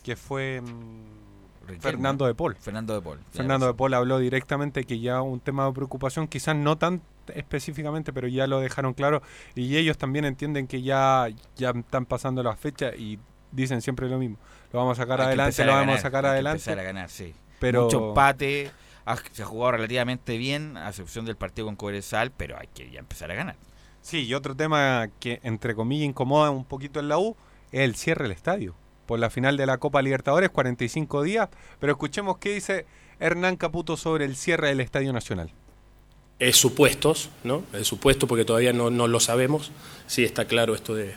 que 0.06 0.14
fue 0.16 0.60
mm, 0.62 1.66
Riquelme. 1.66 1.80
Fernando 1.82 2.26
de 2.26 2.34
Paul. 2.36 2.54
Fernando 2.60 2.94
de 2.94 3.00
Paul. 3.02 3.18
Fernando 3.32 3.66
de. 3.66 3.74
Paul 3.74 3.92
habló 3.94 4.18
directamente 4.20 4.84
que 4.84 5.00
ya 5.00 5.20
un 5.20 5.40
tema 5.40 5.66
de 5.66 5.72
preocupación, 5.72 6.28
quizás 6.28 6.54
no 6.54 6.78
tan 6.78 7.02
específicamente, 7.34 8.12
pero 8.12 8.28
ya 8.28 8.46
lo 8.46 8.60
dejaron 8.60 8.94
claro 8.94 9.20
y 9.56 9.76
ellos 9.76 9.98
también 9.98 10.24
entienden 10.24 10.68
que 10.68 10.82
ya, 10.82 11.26
ya 11.56 11.70
están 11.70 12.06
pasando 12.06 12.44
las 12.44 12.56
fechas 12.60 12.94
y 12.96 13.18
dicen 13.50 13.82
siempre 13.82 14.08
lo 14.08 14.16
mismo. 14.18 14.36
Lo 14.72 14.78
vamos 14.78 14.96
a 14.96 15.02
sacar 15.02 15.20
Hay 15.20 15.26
adelante, 15.26 15.64
lo 15.64 15.72
a 15.72 15.76
vamos 15.76 15.96
a 15.96 16.02
sacar 16.02 16.24
hay 16.24 16.28
que 16.30 16.34
adelante. 16.34 16.58
empezar 16.62 16.78
a 16.78 16.82
ganar, 16.84 17.10
sí. 17.10 17.34
Pero 17.58 17.84
Mucho 17.86 18.10
empate, 18.10 18.70
ha- 19.06 19.16
se 19.32 19.42
ha 19.42 19.46
jugado 19.46 19.72
relativamente 19.72 20.38
bien, 20.38 20.76
a 20.76 20.90
excepción 20.90 21.24
del 21.24 21.34
partido 21.36 21.66
con 21.66 21.74
Cobresal, 21.74 22.30
pero 22.30 22.56
hay 22.56 22.68
que 22.72 22.88
ya 22.92 23.00
empezar 23.00 23.28
a 23.32 23.34
ganar. 23.34 23.56
Sí, 24.02 24.24
y 24.24 24.34
otro 24.34 24.54
tema 24.54 25.08
que 25.18 25.40
entre 25.42 25.74
comillas 25.74 26.06
incomoda 26.06 26.50
un 26.50 26.64
poquito 26.64 27.00
en 27.00 27.08
la 27.08 27.18
U 27.18 27.36
es 27.72 27.80
el 27.80 27.96
cierre 27.96 28.22
del 28.22 28.32
estadio. 28.32 28.76
Por 29.06 29.18
la 29.18 29.30
final 29.30 29.56
de 29.56 29.66
la 29.66 29.78
Copa 29.78 30.02
Libertadores, 30.02 30.50
45 30.50 31.22
días. 31.22 31.48
Pero 31.80 31.92
escuchemos 31.92 32.38
qué 32.38 32.54
dice 32.54 32.86
Hernán 33.20 33.56
Caputo 33.56 33.96
sobre 33.96 34.24
el 34.24 34.36
cierre 34.36 34.68
del 34.68 34.80
Estadio 34.80 35.12
Nacional. 35.12 35.50
Es 36.38 36.56
supuestos, 36.56 37.30
¿no? 37.44 37.62
Es 37.72 37.86
supuesto 37.86 38.26
porque 38.26 38.44
todavía 38.44 38.72
no, 38.72 38.90
no 38.90 39.08
lo 39.08 39.20
sabemos. 39.20 39.72
Sí 40.06 40.24
está 40.24 40.44
claro 40.44 40.74
esto 40.74 40.94
de 40.94 41.14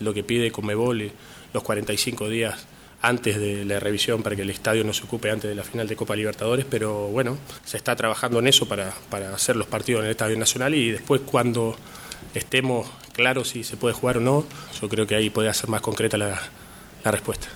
lo 0.00 0.12
que 0.12 0.24
pide 0.24 0.50
Conmebol, 0.50 1.02
y 1.02 1.12
los 1.52 1.62
45 1.62 2.28
días 2.28 2.66
antes 3.02 3.38
de 3.38 3.64
la 3.64 3.78
revisión 3.78 4.22
para 4.22 4.34
que 4.34 4.42
el 4.42 4.50
estadio 4.50 4.82
no 4.82 4.92
se 4.92 5.04
ocupe 5.04 5.30
antes 5.30 5.48
de 5.48 5.54
la 5.54 5.62
final 5.62 5.86
de 5.86 5.96
Copa 5.96 6.16
Libertadores, 6.16 6.66
pero 6.68 7.08
bueno, 7.08 7.38
se 7.64 7.76
está 7.76 7.94
trabajando 7.94 8.38
en 8.40 8.48
eso 8.48 8.66
para, 8.66 8.92
para 9.10 9.34
hacer 9.34 9.56
los 9.56 9.66
partidos 9.66 10.00
en 10.00 10.06
el 10.06 10.10
Estadio 10.12 10.36
Nacional 10.38 10.74
y 10.74 10.90
después 10.90 11.20
cuando 11.24 11.76
estemos 12.34 12.88
claros 13.12 13.50
si 13.50 13.64
se 13.64 13.76
puede 13.76 13.94
jugar 13.94 14.18
o 14.18 14.20
no, 14.20 14.46
yo 14.80 14.88
creo 14.88 15.06
que 15.06 15.14
ahí 15.14 15.30
puede 15.30 15.52
ser 15.54 15.68
más 15.68 15.82
concreta 15.82 16.16
la, 16.16 16.40
la 17.06 17.12
respuesta. 17.12 17.48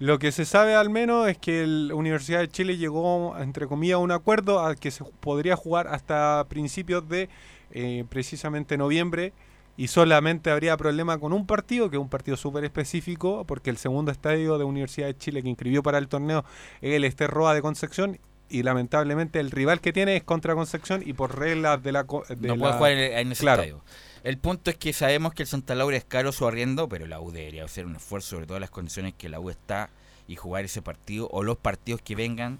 Lo 0.00 0.18
que 0.20 0.30
se 0.30 0.44
sabe 0.44 0.74
al 0.76 0.90
menos 0.90 1.28
es 1.28 1.36
que 1.38 1.66
la 1.66 1.94
Universidad 1.94 2.38
de 2.38 2.48
Chile 2.48 2.76
llegó, 2.76 3.36
entre 3.38 3.66
comillas, 3.66 3.96
a 3.96 3.98
un 3.98 4.12
acuerdo 4.12 4.60
al 4.64 4.76
que 4.78 4.90
se 4.92 5.02
podría 5.04 5.56
jugar 5.56 5.88
hasta 5.88 6.46
principios 6.48 7.08
de 7.08 7.28
eh, 7.72 8.04
precisamente 8.08 8.76
noviembre 8.78 9.32
y 9.76 9.88
solamente 9.88 10.50
habría 10.50 10.76
problema 10.76 11.18
con 11.18 11.32
un 11.32 11.46
partido, 11.46 11.90
que 11.90 11.96
es 11.96 12.00
un 12.00 12.08
partido 12.08 12.36
súper 12.36 12.64
específico, 12.64 13.44
porque 13.44 13.70
el 13.70 13.76
segundo 13.76 14.12
estadio 14.12 14.56
de 14.58 14.64
Universidad 14.64 15.08
de 15.08 15.16
Chile 15.16 15.42
que 15.42 15.48
inscribió 15.48 15.82
para 15.82 15.98
el 15.98 16.06
torneo 16.08 16.44
es 16.80 16.94
el 16.94 17.04
Ester 17.04 17.28
Roa 17.30 17.54
de 17.54 17.62
Concepción 17.62 18.18
y 18.48 18.62
lamentablemente 18.62 19.40
el 19.40 19.50
rival 19.50 19.80
que 19.80 19.92
tiene 19.92 20.16
es 20.16 20.22
contra 20.22 20.54
Concepción 20.54 21.02
y 21.04 21.12
por 21.12 21.36
reglas 21.38 21.82
de 21.82 21.92
la... 21.92 22.04
de 22.04 22.48
no 22.48 22.54
la- 22.54 22.60
puede 22.60 22.72
jugar 22.74 22.92
en, 22.92 23.18
en 23.18 23.32
ese 23.32 23.40
Claro. 23.42 23.62
estadio. 23.62 23.82
El 24.28 24.36
punto 24.36 24.70
es 24.70 24.76
que 24.76 24.92
sabemos 24.92 25.32
que 25.32 25.44
el 25.44 25.48
Santa 25.48 25.74
Laura 25.74 25.96
es 25.96 26.04
caro 26.04 26.32
su 26.32 26.46
arriendo, 26.46 26.86
pero 26.86 27.06
la 27.06 27.18
U 27.18 27.30
debería 27.30 27.64
hacer 27.64 27.86
un 27.86 27.96
esfuerzo 27.96 28.36
sobre 28.36 28.44
todas 28.44 28.60
las 28.60 28.68
condiciones 28.68 29.14
que 29.16 29.30
la 29.30 29.40
U 29.40 29.48
está 29.48 29.88
y 30.26 30.36
jugar 30.36 30.66
ese 30.66 30.82
partido 30.82 31.30
o 31.32 31.42
los 31.42 31.56
partidos 31.56 32.02
que 32.02 32.14
vengan 32.14 32.58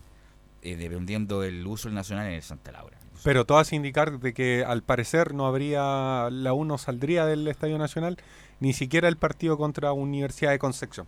eh, 0.62 0.76
dependiendo 0.76 1.42
del 1.42 1.66
uso 1.66 1.88
del 1.88 1.94
nacional 1.94 2.28
en 2.28 2.32
el 2.32 2.42
Santa 2.42 2.72
Laura. 2.72 2.96
Pero 3.22 3.44
todo 3.44 3.58
hace 3.58 3.76
indicar 3.76 4.18
de 4.18 4.32
que 4.32 4.64
al 4.66 4.82
parecer 4.82 5.34
no 5.34 5.46
habría, 5.46 6.30
la 6.30 6.54
U 6.54 6.64
no 6.64 6.78
saldría 6.78 7.26
del 7.26 7.46
Estadio 7.46 7.76
Nacional, 7.76 8.16
ni 8.60 8.72
siquiera 8.72 9.06
el 9.06 9.18
partido 9.18 9.58
contra 9.58 9.92
Universidad 9.92 10.52
de 10.52 10.58
Concepción. 10.58 11.06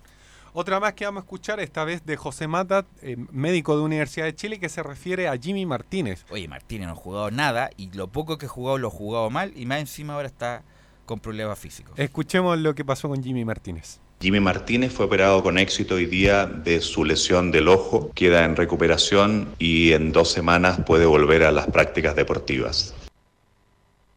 Otra 0.53 0.81
más 0.81 0.95
que 0.95 1.05
vamos 1.05 1.23
a 1.23 1.25
escuchar, 1.25 1.61
esta 1.61 1.85
vez 1.85 2.05
de 2.05 2.17
José 2.17 2.49
Mata, 2.49 2.85
eh, 3.03 3.17
médico 3.31 3.77
de 3.77 3.83
Universidad 3.83 4.27
de 4.27 4.35
Chile, 4.35 4.59
que 4.59 4.69
se 4.69 4.83
refiere 4.83 5.29
a 5.29 5.37
Jimmy 5.37 5.65
Martínez. 5.65 6.25
Oye, 6.31 6.49
Martínez 6.49 6.89
no 6.89 6.95
ha 6.95 6.97
jugado 6.97 7.31
nada 7.31 7.71
y 7.77 7.91
lo 7.93 8.09
poco 8.09 8.37
que 8.37 8.47
ha 8.47 8.49
jugado 8.49 8.79
lo 8.79 8.89
ha 8.89 8.91
jugado 8.91 9.31
mal 9.31 9.53
y 9.55 9.67
más 9.67 9.79
encima 9.79 10.15
ahora 10.15 10.27
está 10.27 10.65
con 11.07 11.21
problemas 11.21 11.59
físicos. 11.59 11.97
Escuchemos 11.97 12.59
lo 12.59 12.75
que 12.75 12.85
pasó 12.85 13.09
con 13.09 13.23
Jimmy 13.23 13.45
Martínez. 13.45 14.01
Jimmy 14.21 14.41
Martínez 14.41 14.93
fue 14.93 15.07
operado 15.07 15.43
con 15.43 15.57
éxito 15.57 15.95
hoy 15.95 16.07
día 16.07 16.47
de 16.47 16.81
su 16.81 17.05
lesión 17.05 17.51
del 17.53 17.69
ojo, 17.69 18.11
queda 18.15 18.45
en 18.45 18.55
recuperación 18.55 19.55
y 19.59 19.93
en 19.93 20.13
dos 20.13 20.31
semanas 20.31 20.81
puede 20.85 21.07
volver 21.07 21.45
a 21.45 21.53
las 21.53 21.69
prácticas 21.69 22.17
deportivas. 22.17 22.95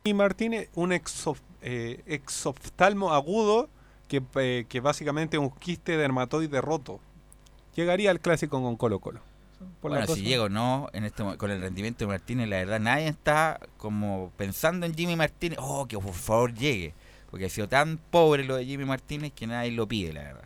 Jimmy 0.04 0.17
Martínez, 0.17 0.69
un 0.74 0.91
eh, 0.91 2.02
exoftalmo 2.06 3.13
agudo, 3.13 3.69
que, 4.13 4.21
eh, 4.36 4.65
que 4.69 4.80
básicamente 4.80 5.38
es 5.38 5.41
un 5.41 5.49
quiste 5.49 5.97
dermatoide 5.97 6.62
roto. 6.62 6.99
Llegaría 7.76 8.12
al 8.12 8.19
clásico 8.19 8.62
con 8.62 8.76
Colo 8.76 8.99
Colo. 8.99 9.21
Por 9.82 9.91
la 9.91 9.99
Bueno, 9.99 10.13
si 10.13 10.21
llega 10.21 10.43
o 10.43 10.49
no 10.49 10.88
en 10.93 11.06
este, 11.06 11.23
con 11.38 11.49
el 11.49 11.62
rendimiento 11.62 12.06
de 12.06 12.10
Martínez, 12.10 12.47
la 12.47 12.58
verdad, 12.58 12.80
nadie 12.80 13.08
está 13.08 13.60
como 13.78 14.32
pensando 14.38 14.86
en 14.86 14.93
Jimmy 14.93 15.15
Martínez. 15.15 15.58
Oh, 15.60 15.88
que 15.88 15.97
por 15.97 16.13
favor 16.13 16.54
llegue. 16.54 16.93
Porque 17.32 17.45
ha 17.45 17.49
sido 17.49 17.67
tan 17.67 17.97
pobre 17.97 18.43
lo 18.43 18.56
de 18.56 18.65
Jimmy 18.65 18.86
Martínez 18.86 19.32
que 19.34 19.47
nadie 19.47 19.71
lo 19.71 19.88
pide, 19.88 20.13
la 20.13 20.21
verdad. 20.21 20.45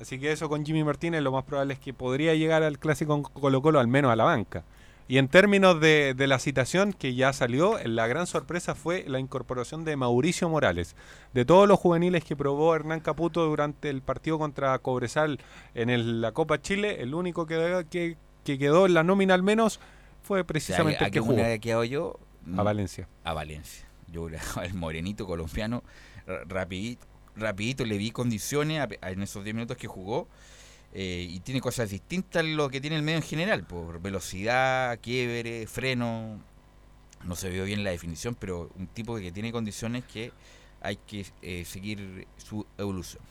Así 0.00 0.18
que 0.18 0.32
eso 0.32 0.48
con 0.48 0.64
Jimmy 0.64 0.82
Martínez 0.82 1.22
lo 1.22 1.32
más 1.32 1.44
probable 1.44 1.74
es 1.74 1.80
que 1.80 1.92
podría 1.92 2.34
llegar 2.34 2.62
al 2.62 2.78
clásico 2.78 3.20
con 3.20 3.30
Colo 3.30 3.60
Colo, 3.60 3.78
al 3.78 3.88
menos 3.88 4.10
a 4.10 4.16
la 4.16 4.24
banca. 4.24 4.64
Y 5.12 5.18
en 5.18 5.28
términos 5.28 5.78
de, 5.78 6.14
de 6.16 6.26
la 6.26 6.38
citación 6.38 6.94
que 6.94 7.14
ya 7.14 7.34
salió, 7.34 7.78
la 7.84 8.06
gran 8.06 8.26
sorpresa 8.26 8.74
fue 8.74 9.04
la 9.06 9.18
incorporación 9.20 9.84
de 9.84 9.94
Mauricio 9.94 10.48
Morales. 10.48 10.96
De 11.34 11.44
todos 11.44 11.68
los 11.68 11.78
juveniles 11.78 12.24
que 12.24 12.34
probó 12.34 12.74
Hernán 12.74 13.00
Caputo 13.00 13.44
durante 13.44 13.90
el 13.90 14.00
partido 14.00 14.38
contra 14.38 14.78
Cobresal 14.78 15.38
en 15.74 15.90
el- 15.90 16.22
la 16.22 16.32
Copa 16.32 16.62
Chile, 16.62 17.02
el 17.02 17.12
único 17.14 17.44
que, 17.44 17.84
que, 17.90 18.16
que 18.42 18.56
quedó 18.58 18.86
en 18.86 18.94
la 18.94 19.02
nómina 19.02 19.34
al 19.34 19.42
menos 19.42 19.80
fue 20.22 20.38
O 20.38 20.40
sea, 20.40 20.46
precisamente 20.46 21.04
¿a 21.04 21.08
el 21.08 21.12
que 21.12 21.20
jugó. 21.20 21.36
quedado 21.60 21.84
yo? 21.84 22.18
A 22.56 22.62
Valencia. 22.62 23.06
A 23.22 23.34
Valencia. 23.34 23.86
Yo 24.10 24.28
el 24.62 24.72
morenito 24.72 25.26
colombiano, 25.26 25.82
ra- 26.26 26.44
rapidito, 26.48 27.04
rapidito 27.36 27.84
le 27.84 27.98
vi 27.98 28.12
condiciones 28.12 28.88
en 29.02 29.22
esos 29.22 29.44
10 29.44 29.54
minutos 29.56 29.76
que 29.76 29.88
jugó. 29.88 30.26
Eh, 30.92 31.26
y 31.28 31.40
tiene 31.40 31.60
cosas 31.60 31.90
distintas 31.90 32.40
a 32.42 32.46
lo 32.46 32.68
que 32.68 32.80
tiene 32.80 32.96
el 32.96 33.02
medio 33.02 33.18
en 33.18 33.24
general, 33.24 33.64
por 33.64 34.00
velocidad, 34.00 34.98
quiebre, 35.00 35.66
freno. 35.66 36.40
No 37.24 37.36
se 37.36 37.50
vio 37.50 37.64
bien 37.64 37.84
la 37.84 37.90
definición, 37.90 38.34
pero 38.38 38.70
un 38.76 38.88
tipo 38.88 39.16
que 39.16 39.30
tiene 39.32 39.52
condiciones 39.52 40.04
que 40.04 40.32
hay 40.80 40.96
que 40.96 41.24
eh, 41.42 41.64
seguir 41.64 42.26
su 42.36 42.66
evolución. 42.78 43.22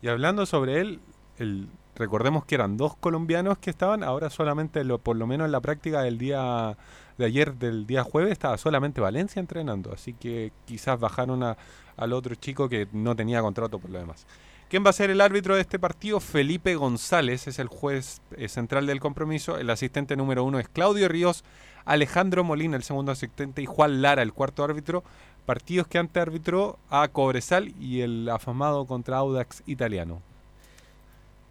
Y 0.00 0.08
hablando 0.08 0.46
sobre 0.46 0.80
él, 0.80 1.00
el, 1.38 1.68
recordemos 1.94 2.44
que 2.46 2.54
eran 2.54 2.76
dos 2.76 2.96
colombianos 2.96 3.58
que 3.58 3.68
estaban, 3.70 4.02
ahora 4.02 4.30
solamente, 4.30 4.82
por 4.98 5.16
lo 5.16 5.26
menos 5.26 5.44
en 5.44 5.52
la 5.52 5.60
práctica 5.60 6.00
del 6.02 6.16
día 6.16 6.76
de 7.18 7.24
ayer, 7.24 7.54
del 7.56 7.86
día 7.86 8.02
jueves, 8.04 8.32
estaba 8.32 8.56
solamente 8.56 9.00
Valencia 9.00 9.40
entrenando, 9.40 9.92
así 9.92 10.14
que 10.14 10.52
quizás 10.64 10.98
bajaron 10.98 11.42
a- 11.42 11.56
al 11.96 12.12
otro 12.12 12.34
chico 12.36 12.68
que 12.68 12.86
no 12.92 13.14
tenía 13.16 13.42
contrato 13.42 13.78
por 13.78 13.90
lo 13.90 13.98
demás. 13.98 14.24
¿Quién 14.68 14.84
va 14.84 14.90
a 14.90 14.92
ser 14.92 15.08
el 15.10 15.20
árbitro 15.22 15.54
de 15.54 15.62
este 15.62 15.78
partido? 15.78 16.20
Felipe 16.20 16.74
González 16.74 17.46
es 17.48 17.58
el 17.58 17.68
juez 17.68 18.20
eh, 18.36 18.48
central 18.48 18.86
del 18.86 19.00
compromiso. 19.00 19.56
El 19.58 19.70
asistente 19.70 20.14
número 20.16 20.44
uno 20.44 20.58
es 20.58 20.68
Claudio 20.68 21.08
Ríos, 21.08 21.42
Alejandro 21.86 22.44
Molina, 22.44 22.76
el 22.76 22.82
segundo 22.82 23.10
asistente, 23.12 23.62
y 23.62 23.66
Juan 23.66 24.02
Lara, 24.02 24.22
el 24.22 24.34
cuarto 24.34 24.62
árbitro. 24.62 25.02
Partidos 25.46 25.86
que 25.86 25.96
antes 25.96 26.20
arbitró 26.20 26.78
a 26.90 27.08
Cobresal 27.08 27.72
y 27.80 28.02
el 28.02 28.28
afamado 28.28 28.84
contra 28.84 29.16
Audax 29.16 29.62
italiano. 29.66 30.20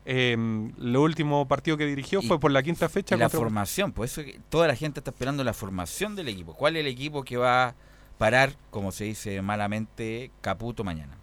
Eh, 0.05 0.37
lo 0.77 1.01
último 1.01 1.47
partido 1.47 1.75
que 1.75 1.85
dirigió 1.87 2.21
fue 2.21 2.39
por 2.39 2.51
la 2.51 2.61
quinta 2.61 2.87
fecha. 2.87 3.15
Y 3.15 3.17
la 3.19 3.25
contra- 3.25 3.39
formación, 3.39 3.91
por 3.91 4.05
eso 4.05 4.23
que 4.23 4.39
toda 4.49 4.67
la 4.67 4.75
gente 4.75 4.99
está 4.99 5.09
esperando 5.11 5.43
la 5.43 5.53
formación 5.53 6.15
del 6.15 6.27
equipo. 6.29 6.53
¿Cuál 6.53 6.75
es 6.77 6.81
el 6.81 6.87
equipo 6.87 7.23
que 7.23 7.35
va 7.37 7.69
a 7.69 7.75
parar, 8.19 8.53
como 8.69 8.91
se 8.91 9.05
dice 9.05 9.41
malamente, 9.41 10.29
Caputo 10.41 10.83
mañana? 10.83 11.17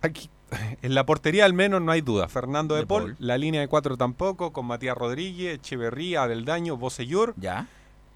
Aquí, 0.00 0.30
en 0.82 0.94
la 0.94 1.04
portería 1.06 1.44
al 1.44 1.52
menos 1.54 1.80
no 1.82 1.92
hay 1.92 2.00
duda. 2.00 2.28
Fernando 2.28 2.74
de, 2.74 2.82
De 2.82 2.86
Paul, 2.86 3.02
Paul. 3.02 3.16
la 3.18 3.38
línea 3.38 3.60
de 3.60 3.68
cuatro 3.68 3.96
tampoco, 3.96 4.52
con 4.52 4.66
Matías 4.66 4.96
Rodríguez, 4.96 5.56
Echeverría, 5.56 6.22
Abeldaño, 6.22 6.76
Bocellur. 6.76 7.34
Ya. 7.36 7.66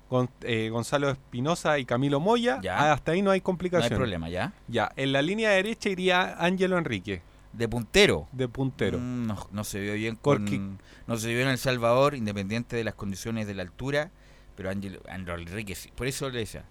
Con, 0.09 0.31
eh, 0.43 0.69
Gonzalo 0.71 1.11
Espinosa 1.11 1.79
y 1.81 1.85
Camilo 1.85 2.21
Moya. 2.21 2.61
Ya. 2.63 2.93
Hasta 2.93 3.13
ahí 3.13 3.23
no 3.23 3.33
hay 3.33 3.41
No 3.41 3.45
complicación. 3.45 3.93
hay 3.93 3.97
problema, 3.99 4.29
¿ya? 4.29 4.53
Ya, 4.69 4.93
en 4.97 5.13
la 5.13 5.21
línea 5.21 5.51
derecha 5.51 5.89
iría 5.89 6.37
Ángelo 6.39 6.79
Enrique. 6.79 7.23
De 7.53 7.69
puntero. 7.69 8.29
De 8.33 8.47
puntero. 8.49 8.99
Mm, 8.99 9.27
no, 9.27 9.49
no 9.51 9.65
se 9.65 9.81
vio 9.81 9.95
bien 9.95 10.15
con, 10.15 10.45
Porque- 10.45 10.61
no 11.07 11.17
se 11.17 11.29
vio 11.29 11.41
en 11.41 11.49
El 11.49 11.59
Salvador, 11.59 12.15
independiente 12.15 12.77
de 12.77 12.85
las 12.85 12.95
condiciones 12.95 13.47
de 13.49 13.55
la 13.55 13.63
altura, 13.63 14.11
pero 14.55 14.71
Ángel 14.71 15.01
Ángelo 15.09 15.39
Enrique 15.39 15.75
sí. 15.75 15.91
Por 15.95 16.07
eso 16.07 16.29
le 16.31 16.41
decía, 16.41 16.65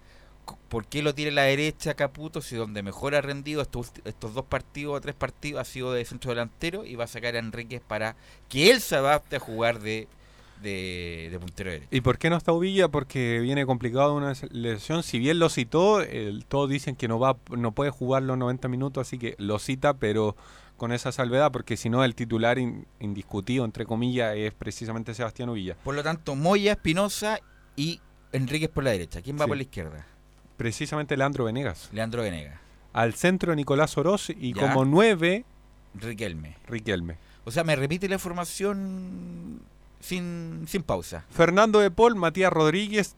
¿por 0.46 0.86
qué 0.88 1.02
lo 1.02 1.14
tiene 1.16 1.32
la 1.32 1.44
derecha 1.44 1.94
Caputo 1.94 2.42
si 2.42 2.56
donde 2.56 2.84
mejor 2.84 3.16
ha 3.16 3.22
rendido 3.22 3.62
estos, 3.62 3.92
estos 4.04 4.34
dos 4.34 4.46
partidos 4.46 4.96
o 4.98 5.02
tres 5.02 5.16
partidos 5.16 5.62
ha 5.62 5.66
sido 5.66 5.94
de 5.94 6.04
centro 6.06 6.32
delantero 6.32 6.86
y 6.86 6.96
va 6.96 7.06
a 7.06 7.08
sacar 7.08 7.36
a 7.36 7.40
Enríquez 7.40 7.82
para 7.82 8.16
que 8.50 8.72
él 8.72 8.82
se 8.82 8.96
adapte 8.96 9.38
a 9.38 9.40
jugar 9.40 9.80
de, 9.80 10.08
de, 10.62 11.30
de 11.32 11.40
puntero 11.40 11.70
derecho? 11.72 11.88
¿Y 11.92 12.02
por 12.02 12.18
qué 12.18 12.30
no 12.30 12.38
está 12.38 12.52
Uvilla? 12.54 12.88
Porque 12.90 13.40
viene 13.40 13.66
complicado 13.66 14.14
una 14.16 14.34
lesión. 14.52 15.04
Si 15.04 15.20
bien 15.20 15.40
lo 15.40 15.50
citó, 15.50 16.02
el- 16.02 16.46
todos 16.46 16.70
dicen 16.70 16.96
que 16.96 17.08
no 17.08 17.20
va, 17.20 17.38
no 17.56 17.72
puede 17.72 17.92
jugar 17.92 18.24
los 18.24 18.38
90 18.38 18.68
minutos, 18.68 19.08
así 19.08 19.18
que 19.18 19.36
lo 19.38 19.60
cita, 19.60 19.96
pero 19.96 20.36
con 20.78 20.92
esa 20.92 21.12
salvedad, 21.14 21.52
porque 21.54 21.78
si 21.78 21.90
no 21.90 22.04
el 22.04 22.16
titular 22.16 22.60
in- 22.60 22.86
indiscutido, 23.00 23.64
entre 23.64 23.86
comillas, 23.86 24.36
es 24.36 24.54
precisamente 24.54 25.14
Sebastián 25.14 25.48
Uvilla. 25.50 25.78
Por 25.84 25.96
lo 25.96 26.04
tanto, 26.04 26.36
Moya, 26.36 26.74
Espinosa 26.74 27.40
y 27.78 28.02
Enríquez 28.34 28.68
por 28.70 28.84
la 28.84 28.92
derecha. 28.92 29.22
¿Quién 29.22 29.38
va 29.38 29.44
Sí. 29.44 29.48
por 29.48 29.56
la 29.58 29.64
izquierda? 29.64 30.06
Precisamente 30.58 31.18
Leandro 31.18 31.46
Venegas. 31.46 31.90
Leandro 31.92 32.22
Venegas. 32.22 32.60
Al 32.94 33.14
centro 33.14 33.56
Nicolás 33.56 33.98
Oroz 33.98 34.30
y 34.30 34.54
Ya. 34.54 34.62
como 34.62 34.86
nueve 34.86 35.46
Riquelme. 35.96 36.56
Riquelme. 36.68 37.18
O 37.46 37.52
sea, 37.52 37.64
me 37.64 37.76
repite 37.76 38.08
la 38.10 38.16
información 38.16 39.62
sin, 40.00 40.66
sin 40.68 40.84
pausa. 40.84 41.26
Fernando 41.30 41.80
de 41.80 41.92
Paul, 41.92 42.16
Matías 42.16 42.52
Rodríguez, 42.52 43.16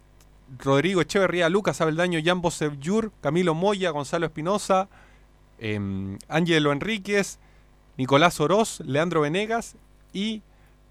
Rodrigo 0.59 1.01
Echeverría, 1.01 1.49
Lucas 1.49 1.81
Abeldaño, 1.81 2.19
Jambo 2.23 2.51
Sevjur, 2.51 3.11
Camilo 3.21 3.53
Moya, 3.55 3.89
Gonzalo 3.91 4.25
Espinosa, 4.25 4.89
em, 5.59 6.17
Ángelo 6.27 6.71
Enríquez, 6.71 7.39
Nicolás 7.97 8.39
Oroz, 8.39 8.79
Leandro 8.81 9.21
Venegas 9.21 9.75
y 10.13 10.41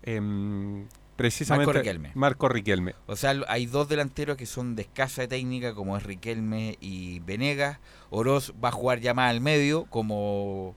em, 0.02 0.86
precisamente 1.16 1.66
Marco 1.66 1.78
Riquelme. 1.78 2.10
Marco 2.14 2.48
Riquelme. 2.48 2.94
O 3.06 3.16
sea, 3.16 3.34
hay 3.48 3.66
dos 3.66 3.88
delanteros 3.88 4.36
que 4.36 4.46
son 4.46 4.76
de 4.76 4.82
escasa 4.82 5.26
técnica, 5.26 5.74
como 5.74 5.96
es 5.96 6.02
Riquelme 6.02 6.76
y 6.80 7.20
Venegas. 7.20 7.78
Oroz 8.10 8.52
va 8.62 8.68
a 8.68 8.72
jugar 8.72 9.00
ya 9.00 9.14
más 9.14 9.30
al 9.30 9.40
medio, 9.40 9.86
como... 9.86 10.74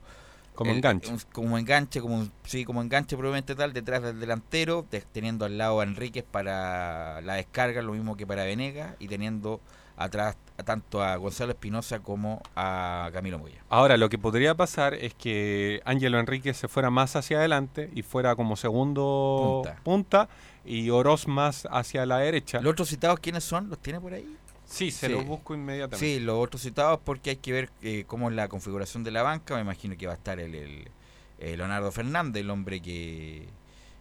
Como 0.54 0.72
enganche. 0.72 1.10
un- 1.12 1.20
Como 1.32 1.56
enganche, 1.58 2.00
como 2.02 2.18
un- 2.18 2.32
sí, 2.44 2.64
como 2.64 2.82
enganche 2.82 3.16
probablemente 3.16 3.54
tal, 3.54 3.72
detrás 3.72 4.02
del 4.02 4.20
delantero, 4.20 4.84
de- 4.90 5.00
teniendo 5.00 5.44
al 5.46 5.56
lado 5.56 5.80
a 5.80 5.84
Enríquez 5.84 6.24
para 6.24 7.20
la 7.22 7.34
descarga, 7.34 7.80
lo 7.82 7.92
mismo 7.92 8.16
que 8.16 8.26
para 8.26 8.44
Venegas, 8.44 8.94
y 8.98 9.08
teniendo 9.08 9.60
atrás 10.04 10.36
tanto 10.64 11.02
a 11.02 11.16
Gonzalo 11.16 11.52
Espinosa 11.52 12.00
como 12.00 12.42
a 12.56 13.08
Camilo 13.12 13.38
Moya. 13.38 13.62
Ahora, 13.70 13.96
lo 13.96 14.08
que 14.10 14.18
podría 14.18 14.54
pasar 14.54 14.94
es 14.94 15.14
que 15.14 15.80
Ángelo 15.84 16.18
Enríquez 16.18 16.56
se 16.56 16.68
fuera 16.68 16.90
más 16.90 17.16
hacia 17.16 17.38
adelante 17.38 17.90
y 17.94 18.02
fuera 18.02 18.34
como 18.36 18.56
segundo 18.56 19.62
Punta. 19.64 19.80
punta, 19.82 20.28
y 20.64 20.90
Oroz 20.90 21.26
más 21.26 21.66
hacia 21.70 22.04
la 22.06 22.18
derecha. 22.18 22.60
¿Los 22.60 22.72
otros 22.72 22.88
citados 22.88 23.20
quiénes 23.20 23.44
son? 23.44 23.68
¿Los 23.70 23.78
tiene 23.78 24.00
por 24.00 24.12
ahí? 24.12 24.36
Sí, 24.66 24.90
se 24.90 25.08
los 25.08 25.24
busco 25.24 25.54
inmediatamente. 25.54 25.98
Sí, 26.06 26.20
los 26.20 26.36
otros 26.38 26.62
citados 26.62 27.00
porque 27.04 27.30
hay 27.30 27.36
que 27.36 27.52
ver 27.52 27.70
eh, 27.82 28.04
cómo 28.06 28.28
es 28.30 28.36
la 28.36 28.48
configuración 28.48 29.02
de 29.02 29.10
la 29.10 29.22
banca. 29.22 29.54
Me 29.56 29.62
imagino 29.62 29.96
que 29.96 30.06
va 30.06 30.12
a 30.12 30.16
estar 30.16 30.38
el, 30.38 30.54
el- 30.54 30.88
eh, 31.40 31.56
Leonardo 31.56 31.90
Fernández, 31.90 32.42
el 32.42 32.50
hombre 32.50 32.80
que, 32.82 33.48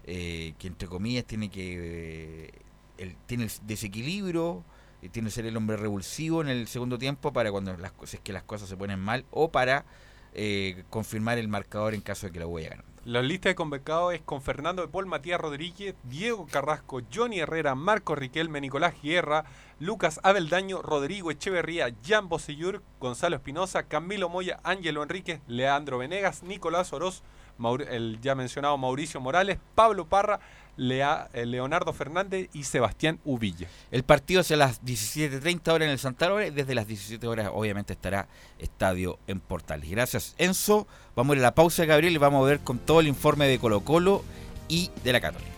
eh, 0.06 0.54
que 0.60 0.68
entre 0.68 0.88
comillas 0.90 1.24
tiene 1.26 1.50
que 1.50 2.46
eh, 2.48 2.52
el- 2.98 3.16
tiene 3.26 3.46
el 3.46 3.52
desequilibrio, 3.64 4.64
tiene 5.08 5.30
que 5.30 5.32
ser 5.34 5.46
el 5.46 5.56
hombre 5.56 5.78
revulsivo 5.78 6.42
en 6.42 6.50
el 6.50 6.68
segundo 6.68 6.98
tiempo 6.98 7.32
para 7.32 7.52
cuando 7.52 7.76
las 7.78 7.92
cosas 7.94 8.16
es 8.16 8.20
que 8.20 8.34
las 8.34 8.44
cosas 8.44 8.68
se 8.68 8.76
ponen 8.76 9.00
mal 9.00 9.26
o 9.32 9.50
para 9.50 9.86
eh, 10.34 10.84
confirmar 10.90 11.38
el 11.38 11.48
marcador 11.48 11.94
en 11.94 12.02
caso 12.02 12.28
de 12.28 12.34
que 12.34 12.40
la 12.40 12.48
huella 12.48 12.70
ganar. 12.70 12.86
La 13.06 13.22
lista 13.22 13.48
de 13.48 13.56
convocados 13.56 14.14
es 14.14 14.22
con 14.22 14.42
Fernando 14.42 14.82
de 14.82 14.90
Paul, 14.90 15.06
Matías 15.06 15.40
Rodríguez, 15.40 15.96
Diego 16.04 16.46
Carrasco, 16.52 17.02
Johnny 17.12 17.40
Herrera, 17.40 17.74
Marco 17.74 18.14
Riquelme, 18.14 18.60
Nicolás 18.60 18.94
Guerra, 19.02 19.46
Lucas 19.80 20.20
Abeldaño, 20.22 20.82
Rodrigo 20.82 21.32
Echeverría, 21.32 21.96
Jan 22.06 22.28
Bosellur, 22.28 22.84
Gonzalo 23.00 23.38
Espinosa, 23.38 23.84
Camilo 23.84 24.28
Moya, 24.28 24.60
Ángelo 24.64 25.02
Enríquez, 25.02 25.40
Leandro 25.48 25.98
Venegas, 25.98 26.44
Nicolás 26.44 26.92
Oroz, 26.92 27.24
Maur- 27.60 27.88
el 27.90 28.20
ya 28.22 28.34
mencionado 28.36 28.78
Mauricio 28.78 29.20
Morales, 29.20 29.58
Pablo 29.76 30.06
Parra, 30.06 30.40
Lea- 30.78 31.28
eh, 31.34 31.46
Leonardo 31.46 31.92
Fernández 31.92 32.50
y 32.54 32.64
Sebastián 32.64 33.20
Uvilla. 33.26 33.68
El 33.92 34.04
partido 34.04 34.42
es 34.42 34.52
a 34.52 34.56
las 34.56 34.82
17.30 34.84 35.74
horas 35.74 35.86
en 35.88 35.92
el 35.92 36.00
Santa 36.00 36.28
Laura 36.28 36.48
y 36.48 36.52
desde 36.52 36.74
las 36.74 36.88
17 36.88 37.28
horas 37.28 37.50
obviamente 37.54 37.94
estará 37.94 38.28
Estadio 38.60 39.20
en 39.28 39.42
Portales. 39.42 39.90
Gracias 39.90 40.36
Enzo. 40.38 40.88
Vamos 41.16 41.34
a 41.34 41.38
ir 41.38 41.44
a 41.44 41.48
la 41.50 41.56
pausa 41.56 41.84
Gabriel 41.86 42.14
y 42.14 42.18
vamos 42.18 42.44
a 42.46 42.48
ver 42.50 42.60
con 42.62 42.80
todo 42.80 43.02
el 43.02 43.08
informe 43.08 43.48
de 43.48 43.60
Colo 43.60 43.82
Colo 43.82 44.24
y 44.70 44.90
de 45.04 45.12
la 45.14 45.20
Católica. 45.20 45.50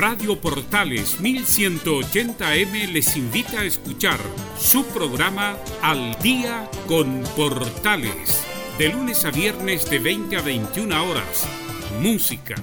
Radio 0.00 0.40
Portales 0.40 1.20
1180M 1.20 2.90
les 2.90 3.18
invita 3.18 3.60
a 3.60 3.64
escuchar 3.64 4.18
su 4.58 4.82
programa 4.86 5.58
Al 5.82 6.16
Día 6.22 6.70
con 6.88 7.22
Portales, 7.36 8.42
de 8.78 8.88
lunes 8.88 9.26
a 9.26 9.30
viernes 9.30 9.90
de 9.90 9.98
20 9.98 10.38
a 10.38 10.40
21 10.40 11.04
horas. 11.04 11.46
Música, 12.00 12.54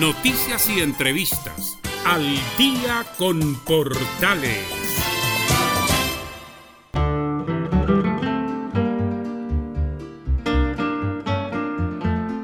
noticias 0.00 0.68
y 0.68 0.80
entrevistas. 0.80 1.78
Al 2.04 2.26
Día 2.58 3.06
con 3.16 3.58
Portales. 3.64 4.58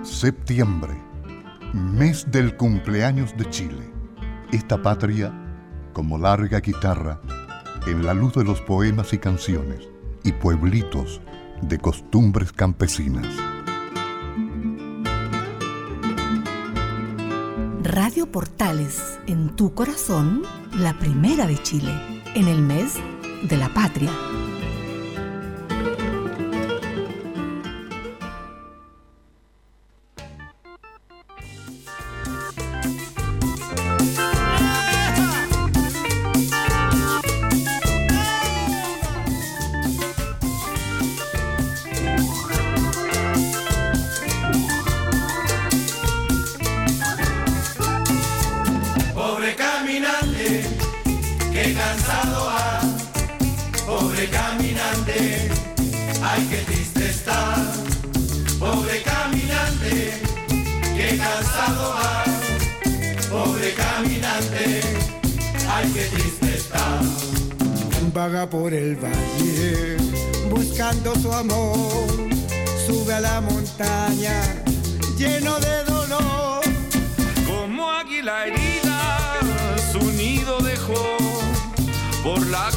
Septiembre, 0.04 0.94
mes 1.74 2.30
del 2.30 2.56
cumpleaños 2.56 3.36
de 3.36 3.50
Chile. 3.50 3.97
Esta 4.52 4.80
patria, 4.80 5.30
como 5.92 6.16
larga 6.16 6.60
guitarra, 6.60 7.20
en 7.86 8.06
la 8.06 8.14
luz 8.14 8.32
de 8.34 8.44
los 8.44 8.62
poemas 8.62 9.12
y 9.12 9.18
canciones 9.18 9.88
y 10.24 10.32
pueblitos 10.32 11.20
de 11.60 11.78
costumbres 11.78 12.50
campesinas. 12.52 13.26
Radio 17.82 18.32
Portales, 18.32 19.18
en 19.26 19.54
tu 19.54 19.74
corazón, 19.74 20.42
la 20.78 20.98
primera 20.98 21.46
de 21.46 21.62
Chile, 21.62 21.92
en 22.34 22.48
el 22.48 22.62
mes 22.62 22.94
de 23.42 23.56
la 23.58 23.68
patria. 23.74 24.10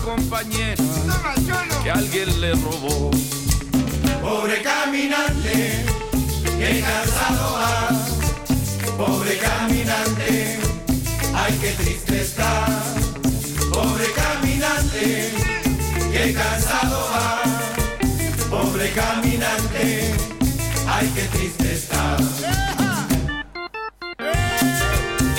Compañera 0.03 0.83
que 1.83 1.91
alguien 1.91 2.41
le 2.41 2.53
robó. 2.53 3.11
Pobre 4.21 4.61
caminante, 4.61 5.85
que 6.57 6.81
cansado 6.81 7.53
va. 7.53 7.89
Pobre 8.97 9.37
caminante, 9.37 10.59
ay 11.33 11.57
qué 11.61 11.71
triste 11.71 12.21
está. 12.21 12.65
Pobre 13.73 14.05
caminante, 14.13 15.33
que 16.11 16.33
cansado 16.33 16.99
va. 17.13 17.41
Pobre 18.49 18.91
caminante, 18.91 20.13
ay 20.87 21.11
qué 21.15 21.23
triste 21.37 21.73
está. 21.73 22.17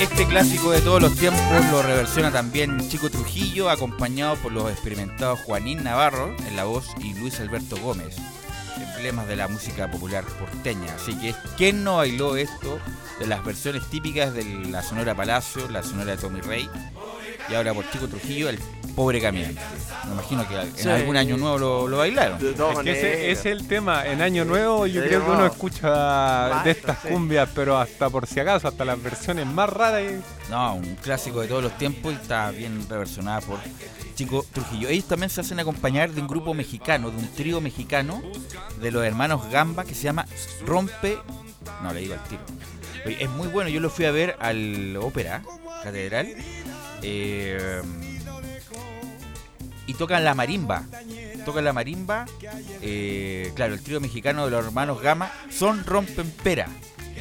Este 0.03 0.27
clásico 0.27 0.71
de 0.71 0.81
todos 0.81 1.01
los 1.01 1.15
tiempos 1.15 1.41
lo 1.71 1.81
reversiona 1.81 2.29
también 2.29 2.89
Chico 2.89 3.09
Trujillo, 3.09 3.69
acompañado 3.69 4.35
por 4.35 4.51
los 4.51 4.69
experimentados 4.69 5.39
Juanín 5.39 5.81
Navarro 5.81 6.35
en 6.45 6.57
la 6.57 6.65
voz 6.65 6.87
y 6.99 7.13
Luis 7.13 7.39
Alberto 7.39 7.77
Gómez, 7.77 8.17
emblemas 8.75 9.29
de 9.29 9.37
la 9.37 9.47
música 9.47 9.89
popular 9.89 10.25
porteña. 10.25 10.93
Así 10.93 11.15
que, 11.15 11.33
¿quién 11.55 11.85
no 11.85 11.97
bailó 11.97 12.35
esto 12.35 12.79
de 13.17 13.27
las 13.27 13.45
versiones 13.45 13.89
típicas 13.89 14.33
de 14.33 14.43
la 14.43 14.83
Sonora 14.83 15.15
Palacio, 15.15 15.69
la 15.69 15.83
Sonora 15.83 16.11
de 16.11 16.17
Tommy 16.17 16.41
Rey 16.41 16.69
y 17.49 17.53
ahora 17.55 17.73
por 17.73 17.89
Chico 17.91 18.07
Trujillo, 18.07 18.49
el 18.49 18.59
pobre 18.95 19.19
caminante? 19.21 19.59
Me 20.05 20.13
imagino 20.13 20.47
que 20.47 20.55
en 20.61 20.75
Sí. 20.77 20.89
algún 20.89 21.17
año 21.17 21.37
nuevo 21.37 21.57
lo, 21.57 21.87
lo 21.87 21.97
bailaron. 21.97 22.37
Es 22.45 22.79
que 22.79 22.91
ese, 22.91 23.31
es 23.31 23.45
el 23.45 23.67
tema. 23.67 24.05
En 24.05 24.21
Año 24.21 24.45
Nuevo 24.45 24.85
yo 24.87 25.01
Sí, 25.01 25.07
creo 25.07 25.21
que 25.21 25.27
no. 25.27 25.33
uno 25.33 25.45
escucha 25.45 26.61
de 26.63 26.71
estas 26.71 26.97
cumbias, 26.99 27.49
pero 27.55 27.77
hasta 27.77 28.09
por 28.09 28.27
si 28.27 28.39
acaso, 28.39 28.67
hasta 28.67 28.85
las 28.85 29.01
versiones 29.01 29.45
más 29.47 29.69
raras. 29.69 30.01
y- 30.03 30.51
No, 30.51 30.75
un 30.75 30.95
clásico 30.95 31.41
de 31.41 31.47
todos 31.47 31.63
los 31.63 31.77
tiempos 31.77 32.13
y 32.13 32.15
está 32.15 32.51
bien 32.51 32.85
reversionada 32.89 33.41
por 33.41 33.59
Chico 34.15 34.45
Trujillo. 34.53 34.89
Ellos 34.89 35.05
también 35.07 35.29
se 35.29 35.41
hacen 35.41 35.59
acompañar 35.59 36.11
de 36.11 36.21
un 36.21 36.27
grupo 36.27 36.53
mexicano, 36.53 37.09
de 37.09 37.17
un 37.17 37.27
trío 37.33 37.61
mexicano 37.61 38.21
de 38.79 38.91
los 38.91 39.03
hermanos 39.03 39.49
Gamba 39.49 39.85
que 39.85 39.95
se 39.95 40.03
llama 40.03 40.25
Rompe. 40.65 41.17
No, 41.81 41.93
le 41.93 42.01
digo 42.01 42.13
al 42.13 42.23
tiro. 42.25 42.41
Es 43.19 43.29
muy 43.29 43.47
bueno, 43.47 43.69
yo 43.69 43.79
lo 43.79 43.89
fui 43.89 44.05
a 44.05 44.11
ver 44.11 44.35
al 44.39 44.95
Ópera 44.97 45.41
Catedral. 45.83 46.35
Eh, 47.03 47.81
y 49.85 49.93
tocan 49.93 50.23
la 50.23 50.33
marimba. 50.33 50.83
Tocan 51.45 51.65
la 51.65 51.73
marimba. 51.73 52.25
eh, 52.81 53.51
claro, 53.55 53.73
el 53.73 53.81
trío 53.81 53.99
mexicano 53.99 54.45
de 54.45 54.51
los 54.51 54.65
hermanos 54.65 55.01
Gama 55.01 55.31
son 55.49 55.85
Rompen 55.85 56.31
Pera. 56.43 56.67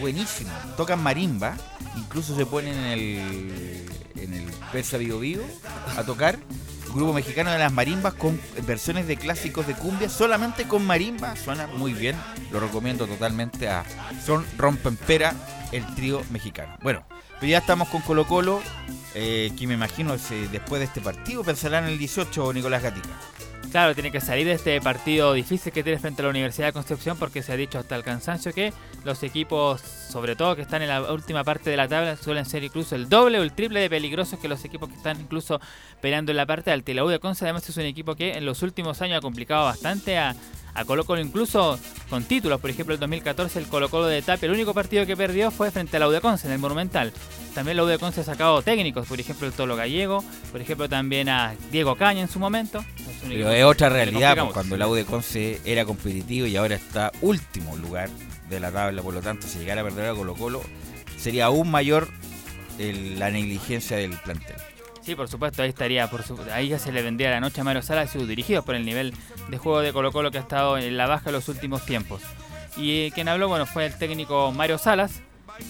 Buenísimo. 0.01 0.51
Tocan 0.76 1.03
marimba. 1.03 1.57
Incluso 1.97 2.37
se 2.37 2.47
ponen 2.47 2.74
en 2.74 2.87
el, 2.87 3.87
en 4.16 4.35
el 4.35 4.45
Persa 4.72 4.97
Vivo 4.97 5.18
Vivo 5.18 5.45
a 5.97 6.05
tocar. 6.05 6.39
Grupo 6.95 7.14
mexicano 7.14 7.51
de 7.51 7.59
las 7.59 7.72
marimbas 7.72 8.12
con 8.14 8.39
versiones 8.66 9.07
de 9.07 9.16
clásicos 9.16 9.66
de 9.66 9.72
cumbia, 9.72 10.11
solamente 10.11 10.68
con 10.68 10.85
marimba. 10.87 11.35
Suena 11.37 11.66
muy 11.66 11.95
bien. 11.95 12.16
Lo 12.51 12.61
recomiendo 12.61 13.07
totalmente 13.07 13.68
a 13.68 13.83
Son 14.24 14.45
Rompen 14.59 14.97
Pera, 14.97 15.35
el 15.73 15.85
trío 15.95 16.23
mexicano. 16.31 16.77
Bueno, 16.83 17.05
pero 17.41 17.51
ya 17.51 17.59
estamos 17.59 17.89
con 17.89 18.01
Colo 18.03 18.27
Colo, 18.27 18.62
eh, 19.14 19.51
que 19.59 19.66
me 19.66 19.75
imagino 19.75 20.16
se- 20.18 20.49
después 20.49 20.79
de 20.81 20.87
este 20.87 21.01
partido 21.01 21.43
pensarán 21.43 21.85
en 21.85 21.91
el 21.91 21.99
18 21.99 22.53
Nicolás 22.53 22.83
Gatica. 22.83 23.09
Claro, 23.70 23.95
tiene 23.95 24.11
que 24.12 24.20
salir 24.20 24.45
de 24.47 24.53
este 24.53 24.79
partido 24.83 25.33
difícil 25.33 25.73
que 25.73 25.83
tiene 25.83 25.99
frente 25.99 26.20
a 26.20 26.25
la 26.25 26.31
Universidad 26.31 26.66
de 26.66 26.73
Concepción 26.75 27.16
porque 27.16 27.43
se 27.43 27.53
ha 27.53 27.57
dicho 27.57 27.79
hasta 27.79 27.97
el 27.97 28.03
cansancio 28.03 28.53
que 28.53 28.70
los 29.03 29.23
equipos, 29.23 29.81
sobre 29.81 30.37
todo 30.37 30.55
que 30.57 30.62
están 30.62 30.83
en 30.83 30.89
la 30.89 31.11
última 31.11 31.43
parte 31.43 31.70
de 31.70 31.79
la 31.79 31.89
tabla, 31.89 32.16
suelen 32.18 32.45
ser 32.45 32.62
incluso 32.64 32.95
el 32.97 33.09
doble 33.09 33.39
o 33.39 33.43
el 33.43 33.53
triple 33.55 33.81
de 33.81 33.89
peligrosos 33.89 34.39
que 34.39 34.49
los 34.49 34.62
equipos 34.66 34.91
que 34.91 34.97
están 34.97 35.18
incluso 35.18 35.59
peleando 36.03 36.33
en 36.33 36.37
la 36.37 36.45
parte 36.45 36.70
alta. 36.70 36.93
La 36.93 37.03
U 37.03 37.09
de 37.09 37.18
Conce 37.18 37.47
además 37.47 37.66
es 37.66 37.75
un 37.79 37.85
equipo 37.85 38.14
que 38.14 38.35
en 38.37 38.45
los 38.45 38.62
últimos 38.62 39.01
años 39.01 39.16
ha 39.18 39.20
complicado 39.23 39.64
bastante 39.64 40.18
a, 40.18 40.37
a 40.75 40.85
Colo 40.85 41.05
Colo 41.05 41.20
incluso 41.20 41.79
con 42.09 42.25
títulos. 42.25 42.61
Por 42.61 42.70
ejemplo, 42.70 42.95
el 42.95 43.01
2014 43.01 43.59
el 43.59 43.66
Colo 43.66 43.89
Colo 43.89 44.07
de 44.07 44.23
Tapia, 44.23 44.47
el 44.47 44.53
único 44.53 44.73
partido 44.75 45.07
que 45.07 45.16
perdió 45.16 45.51
fue 45.51 45.70
frente 45.70 45.97
a 45.97 46.01
la 46.01 46.09
U 46.09 46.11
de 46.11 46.20
Conce 46.20 46.47
en 46.47 46.53
el 46.55 46.59
Monumental. 46.59 47.12
También 47.55 47.77
la 47.77 47.85
U 47.85 47.87
de 47.87 47.99
Conce 47.99 48.23
ha 48.23 48.25
sacado 48.25 48.62
técnicos, 48.62 49.07
por 49.07 49.20
ejemplo 49.20 49.47
el 49.47 49.53
Tolo 49.53 49.77
Gallego, 49.77 50.25
por 50.51 50.61
ejemplo 50.61 50.89
también 50.89 51.29
a 51.29 51.55
Diego 51.70 51.97
Caña 51.97 52.23
en 52.23 52.29
su 52.29 52.39
momento. 52.39 52.85
Pero 53.29 53.51
es 53.51 53.64
otra 53.64 53.89
realidad, 53.89 54.37
pues, 54.39 54.53
cuando 54.55 54.77
la 54.77 54.89
U 54.89 54.95
de 54.95 55.05
Conce 55.05 55.61
era 55.64 55.85
competitivo 55.85 56.47
y 56.47 56.57
ahora 56.57 56.75
está 56.77 57.12
último 57.20 57.77
lugar 57.77 58.09
de 58.49 58.61
la 58.61 58.70
tabla, 58.73 59.03
por 59.03 59.14
lo 59.14 59.20
tanto, 59.20 59.47
si 59.47 59.59
llegara 59.59 59.83
a 59.83 59.85
perder 59.85 60.11
a 60.11 60.14
Colo 60.14 60.35
Colo, 60.35 60.62
sería 61.18 61.47
aún 61.47 61.70
mayor 61.70 62.09
el- 62.79 63.18
la 63.18 63.31
negligencia 63.31 63.97
del 63.97 64.12
plantel. 64.18 64.57
Sí, 65.05 65.15
por 65.17 65.29
supuesto, 65.29 65.63
ahí 65.63 65.69
estaría, 65.71 66.09
por 66.09 66.23
su- 66.23 66.39
ahí 66.53 66.69
ya 66.69 66.79
se 66.79 66.93
le 66.93 67.03
vendría 67.03 67.31
la 67.31 67.41
noche 67.41 67.61
a 67.61 67.65
Mario 67.65 67.83
Salas 67.83 68.15
y 68.15 68.19
sus 68.19 68.29
dirigidos 68.29 68.65
por 68.65 68.75
el 68.77 68.85
nivel 68.85 69.13
de 69.49 69.59
juego 69.59 69.81
de 69.81 69.93
Colo 69.93 70.13
Colo 70.13 70.31
que 70.31 70.39
ha 70.39 70.43
estado 70.43 70.79
en 70.79 70.97
la 70.97 71.07
baja 71.07 71.31
en 71.31 71.33
los 71.35 71.49
últimos 71.49 71.85
tiempos. 71.85 72.23
Y 72.77 73.07
eh, 73.07 73.11
quien 73.13 73.29
habló, 73.29 73.49
bueno, 73.49 73.67
fue 73.67 73.87
el 73.87 73.95
técnico 73.99 74.53
Mario 74.53 74.79
Salas, 74.79 75.21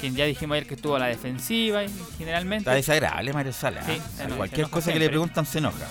quien 0.01 0.15
ya 0.15 0.27
dijimos 0.27 0.55
ayer 0.57 0.69
que 0.69 0.75
estuvo 0.75 0.97
a 0.97 0.99
la 0.99 1.07
defensiva 1.07 1.83
y 1.85 1.89
generalmente. 2.19 2.63
Está 2.63 2.75
desagradable 2.75 3.33
Mario 3.33 3.53
Salas. 3.53 3.87
Sí, 3.87 3.93
¿eh? 3.93 4.29
Cualquier 4.37 4.69
cosa 4.69 4.93
que 4.93 4.99
le 4.99 5.09
preguntan 5.09 5.47
se 5.47 5.59
enoja. 5.59 5.87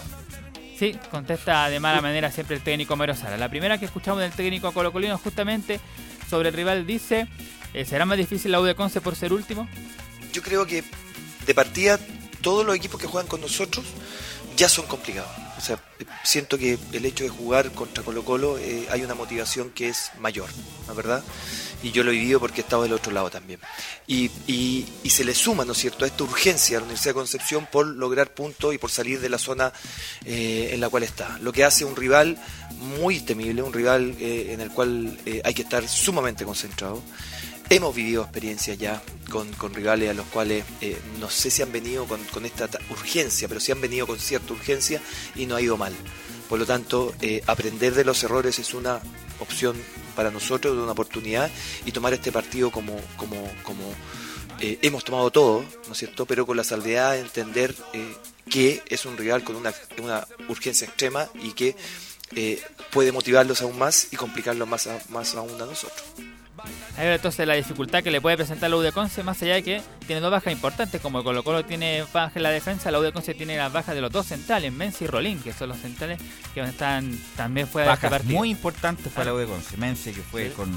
Sí, 0.77 0.97
contesta 1.11 1.69
de 1.69 1.79
mala 1.79 2.01
manera 2.01 2.31
siempre 2.31 2.55
el 2.55 2.61
técnico 2.63 2.95
Mario 2.95 3.15
Sala. 3.15 3.37
La 3.37 3.49
primera 3.49 3.77
que 3.77 3.85
escuchamos 3.85 4.21
del 4.21 4.31
técnico 4.31 4.71
colocolino 4.71 5.17
justamente 5.17 5.79
sobre 6.29 6.49
el 6.49 6.55
rival 6.55 6.85
dice, 6.87 7.27
eh, 7.73 7.85
¿será 7.85 8.05
más 8.05 8.17
difícil 8.17 8.51
la 8.51 8.59
U 8.59 8.63
de 8.63 8.73
Conce 8.75 9.01
por 9.01 9.15
ser 9.15 9.33
último? 9.33 9.67
Yo 10.31 10.41
creo 10.41 10.65
que 10.65 10.83
de 11.45 11.53
partida 11.53 11.99
todos 12.41 12.65
los 12.65 12.75
equipos 12.75 12.99
que 12.99 13.07
juegan 13.07 13.27
con 13.27 13.41
nosotros 13.41 13.85
ya 14.57 14.69
son 14.69 14.85
complicados. 14.85 15.31
O 15.57 15.61
sea, 15.61 15.79
siento 16.23 16.57
que 16.57 16.77
el 16.91 17.05
hecho 17.05 17.23
de 17.23 17.29
jugar 17.29 17.71
contra 17.71 18.03
Colo 18.03 18.23
Colo 18.23 18.57
eh, 18.57 18.87
hay 18.89 19.03
una 19.03 19.15
motivación 19.15 19.69
que 19.69 19.89
es 19.89 20.11
mayor, 20.19 20.49
¿no 20.87 20.95
verdad? 20.95 21.23
Y 21.83 21.91
yo 21.91 22.03
lo 22.03 22.11
he 22.11 22.15
vivido 22.15 22.39
porque 22.39 22.61
he 22.61 22.63
estado 22.63 22.83
del 22.83 22.93
otro 22.93 23.11
lado 23.11 23.29
también. 23.29 23.59
Y, 24.07 24.29
se 25.09 25.23
le 25.23 25.35
suma, 25.35 25.65
¿no 25.65 25.73
es 25.73 25.77
cierto?, 25.77 26.05
a 26.05 26.07
esta 26.07 26.23
urgencia 26.23 26.77
a 26.77 26.79
la 26.79 26.85
Universidad 26.85 27.11
de 27.11 27.15
Concepción 27.15 27.67
por 27.71 27.85
lograr 27.85 28.33
puntos 28.33 28.73
y 28.73 28.77
por 28.77 28.89
salir 28.89 29.19
de 29.19 29.29
la 29.29 29.37
zona 29.37 29.73
eh, 30.25 30.69
en 30.73 30.79
la 30.79 30.89
cual 30.89 31.03
está. 31.03 31.37
Lo 31.39 31.51
que 31.51 31.63
hace 31.63 31.83
un 31.83 31.95
rival 31.95 32.37
muy 32.97 33.19
temible, 33.19 33.61
un 33.61 33.73
rival 33.73 34.15
eh, 34.19 34.53
en 34.53 34.61
el 34.61 34.69
cual 34.71 35.17
hay 35.43 35.53
que 35.53 35.61
estar 35.63 35.87
sumamente 35.87 36.45
concentrado. 36.45 37.03
Hemos 37.71 37.95
vivido 37.95 38.23
experiencias 38.23 38.77
ya 38.77 39.01
con, 39.29 39.73
rivales 39.73 40.09
a 40.09 40.13
los 40.13 40.25
cuales 40.25 40.65
eh, 40.81 40.97
no 41.21 41.29
sé 41.29 41.49
si 41.49 41.61
han 41.61 41.71
venido 41.71 42.05
con, 42.05 42.45
esta 42.45 42.67
ta- 42.67 42.81
urgencia, 42.89 43.47
pero 43.47 43.61
sí 43.61 43.71
han 43.71 43.79
venido 43.79 44.05
con 44.05 44.19
cierta 44.19 44.51
urgencia 44.51 45.01
y 45.35 45.45
no 45.45 45.55
ha 45.55 45.61
ido 45.61 45.77
mal. 45.77 45.93
Por 46.49 46.59
lo 46.59 46.65
tanto, 46.65 47.13
eh, 47.21 47.41
aprender 47.47 47.95
de 47.95 48.03
los 48.03 48.21
errores 48.25 48.59
es 48.59 48.73
una 48.73 48.99
opción 49.39 49.81
para 50.17 50.31
nosotros, 50.31 50.77
una 50.77 50.91
oportunidad, 50.91 51.49
y 51.85 51.93
tomar 51.93 52.13
este 52.13 52.29
partido 52.29 52.71
como, 52.71 52.99
como, 53.15 53.41
como 53.63 53.93
eh, 54.59 54.77
hemos 54.81 55.05
tomado 55.05 55.31
todo, 55.31 55.63
¿no 55.87 55.93
es 55.93 55.97
cierto? 55.97 56.25
Pero 56.25 56.45
con 56.45 56.57
la 56.57 56.65
salvedad 56.65 57.13
de 57.13 57.21
entender 57.21 57.73
que 58.49 58.83
es 58.89 59.05
un 59.05 59.15
rival 59.15 59.45
con 59.45 59.55
una, 59.55 59.73
urgencia 60.49 60.87
extrema 60.87 61.29
y 61.41 61.53
que 61.53 61.77
puede 62.91 63.13
motivarlos 63.13 63.61
aún 63.61 63.77
más 63.79 64.09
y 64.11 64.17
complicarlos 64.17 64.67
más 64.67 64.87
aún 65.35 65.61
a 65.61 65.65
nosotros. 65.65 66.03
Ahí 66.97 67.07
va 67.07 67.15
entonces 67.15 67.47
la 67.47 67.53
dificultad 67.53 68.03
que 68.03 68.11
le 68.11 68.19
puede 68.21 68.35
presentar 68.37 68.69
la 68.69 68.75
U 68.75 68.81
de 68.81 68.91
Conce, 68.91 69.23
más 69.23 69.41
allá 69.41 69.55
de 69.55 69.63
que 69.63 69.81
tiene 70.05 70.21
dos 70.21 70.29
bajas 70.31 70.51
importantes, 70.53 70.99
como 71.01 71.23
Colo 71.23 71.43
Colo 71.43 71.63
tiene 71.65 72.03
baja 72.13 72.33
en 72.35 72.43
la 72.43 72.49
defensa, 72.49 72.91
la 72.91 72.99
U 72.99 73.01
de 73.01 73.11
Conce 73.13 73.33
tiene 73.33 73.57
las 73.57 73.71
bajas 73.71 73.95
de 73.95 74.01
los 74.01 74.11
dos 74.11 74.25
centrales, 74.27 74.71
Menzi 74.73 75.05
y 75.05 75.07
Rolín, 75.07 75.41
que 75.41 75.53
son 75.53 75.69
los 75.69 75.77
centrales 75.79 76.19
que 76.53 76.61
están 76.61 77.17
también 77.35 77.67
fuera 77.67 77.87
de 77.89 77.93
este 77.93 78.07
Bajas 78.07 78.19
partido. 78.19 78.37
muy 78.39 78.49
importantes 78.51 79.11
para 79.13 79.25
la 79.27 79.33
U 79.33 79.37
de 79.37 79.45
Conce. 79.45 79.77
Mense, 79.77 80.11
que 80.11 80.21
fue 80.21 80.49
Sí. 80.49 80.53
con, 80.55 80.69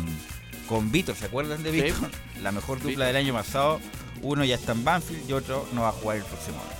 con 0.68 0.90
Víctor, 0.92 1.16
¿se 1.16 1.26
acuerdan 1.26 1.62
de 1.62 1.70
Sí. 1.72 1.80
Víctor? 1.82 2.10
La 2.42 2.52
mejor 2.52 2.80
dupla 2.80 3.06
del 3.06 3.16
año 3.16 3.32
pasado. 3.34 3.80
Uno 4.22 4.44
ya 4.44 4.54
está 4.54 4.72
en 4.72 4.84
Banfield 4.84 5.28
y 5.28 5.32
otro 5.32 5.68
no 5.72 5.82
va 5.82 5.88
a 5.88 5.92
jugar 5.92 6.16
el 6.18 6.24
próximo 6.24 6.56
año. 6.60 6.70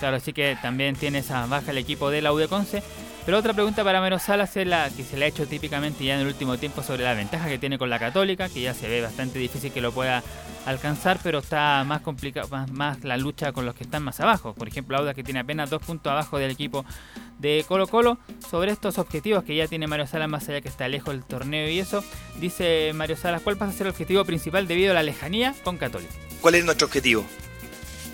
Claro, 0.00 0.16
así 0.16 0.32
que 0.32 0.56
también 0.60 0.94
tiene 0.96 1.18
esa 1.18 1.46
baja 1.46 1.70
el 1.70 1.78
equipo 1.78 2.10
de 2.10 2.22
la 2.22 2.32
U 2.32 2.36
de 2.36 2.48
Conce. 2.48 2.82
Pero 3.24 3.38
otra 3.38 3.54
pregunta 3.54 3.84
para 3.84 4.00
Mero 4.00 4.18
Salas 4.18 4.56
es 4.56 4.66
la 4.66 4.90
que 4.90 5.04
se 5.04 5.16
le 5.16 5.24
ha 5.24 5.28
hecho 5.28 5.46
típicamente 5.46 6.04
ya 6.04 6.14
en 6.14 6.22
el 6.22 6.26
último 6.26 6.58
tiempo 6.58 6.82
sobre 6.82 7.04
la 7.04 7.14
ventaja 7.14 7.48
que 7.48 7.58
tiene 7.58 7.78
con 7.78 7.88
la 7.88 8.00
Católica, 8.00 8.48
que 8.48 8.60
ya 8.60 8.74
se 8.74 8.88
ve 8.88 9.00
bastante 9.00 9.38
difícil 9.38 9.70
que 9.70 9.80
lo 9.80 9.92
pueda 9.92 10.24
alcanzar, 10.66 11.20
pero 11.22 11.38
está 11.38 11.84
más 11.84 12.00
complicado, 12.00 12.48
más, 12.48 12.70
más 12.72 13.04
la 13.04 13.16
lucha 13.16 13.52
con 13.52 13.64
los 13.64 13.76
que 13.76 13.84
están 13.84 14.02
más 14.02 14.18
abajo. 14.18 14.54
Por 14.54 14.66
ejemplo, 14.66 14.96
Auda 14.96 15.14
que 15.14 15.22
tiene 15.22 15.38
apenas 15.38 15.70
dos 15.70 15.82
puntos 15.82 16.10
abajo 16.10 16.38
del 16.38 16.50
equipo 16.50 16.84
de 17.38 17.64
Colo 17.68 17.86
Colo. 17.86 18.18
Sobre 18.50 18.72
estos 18.72 18.98
objetivos 18.98 19.44
que 19.44 19.54
ya 19.54 19.68
tiene 19.68 19.86
Mario 19.86 20.08
Salas, 20.08 20.28
más 20.28 20.48
allá 20.48 20.60
que 20.60 20.68
está 20.68 20.88
lejos 20.88 21.14
del 21.14 21.24
torneo 21.24 21.68
y 21.68 21.78
eso, 21.78 22.02
dice 22.40 22.90
Mario 22.92 23.16
Salas, 23.16 23.42
¿cuál 23.42 23.56
pasa 23.56 23.70
a 23.72 23.74
ser 23.74 23.86
el 23.86 23.92
objetivo 23.92 24.24
principal 24.24 24.66
debido 24.66 24.90
a 24.90 24.94
la 24.94 25.04
lejanía 25.04 25.54
con 25.62 25.78
Católica? 25.78 26.12
¿Cuál 26.40 26.56
es 26.56 26.64
nuestro 26.64 26.88
objetivo? 26.88 27.24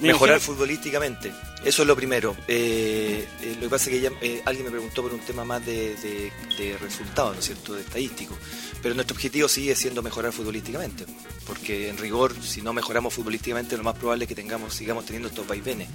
Mejorar 0.00 0.40
futbolísticamente. 0.40 1.32
Eso 1.64 1.82
es 1.82 1.88
lo 1.88 1.96
primero. 1.96 2.36
Eh, 2.46 3.26
eh, 3.42 3.54
lo 3.56 3.62
que 3.62 3.68
pasa 3.68 3.84
es 3.86 3.96
que 3.96 4.00
ya, 4.00 4.10
eh, 4.20 4.42
alguien 4.44 4.64
me 4.66 4.70
preguntó 4.70 5.02
por 5.02 5.12
un 5.12 5.20
tema 5.20 5.44
más 5.44 5.64
de, 5.66 5.96
de, 5.96 6.32
de 6.56 6.78
resultados, 6.78 7.34
¿no 7.34 7.40
es 7.40 7.46
cierto?, 7.46 7.74
de 7.74 7.80
estadístico. 7.82 8.36
Pero 8.80 8.94
nuestro 8.94 9.14
objetivo 9.16 9.48
sigue 9.48 9.74
siendo 9.74 10.00
mejorar 10.02 10.32
futbolísticamente. 10.32 11.04
Porque 11.46 11.88
en 11.88 11.98
rigor, 11.98 12.34
si 12.42 12.62
no 12.62 12.72
mejoramos 12.72 13.12
futbolísticamente, 13.14 13.76
lo 13.76 13.82
más 13.82 13.96
probable 13.96 14.24
es 14.24 14.28
que 14.28 14.34
tengamos, 14.36 14.72
sigamos 14.74 15.04
teniendo 15.04 15.28
estos 15.28 15.46
vaivenes 15.48 15.88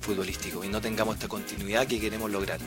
futbolísticos 0.00 0.64
y 0.64 0.68
no 0.68 0.80
tengamos 0.80 1.16
esta 1.16 1.28
continuidad 1.28 1.86
que 1.86 1.98
queremos 2.00 2.30
lograr. 2.30 2.60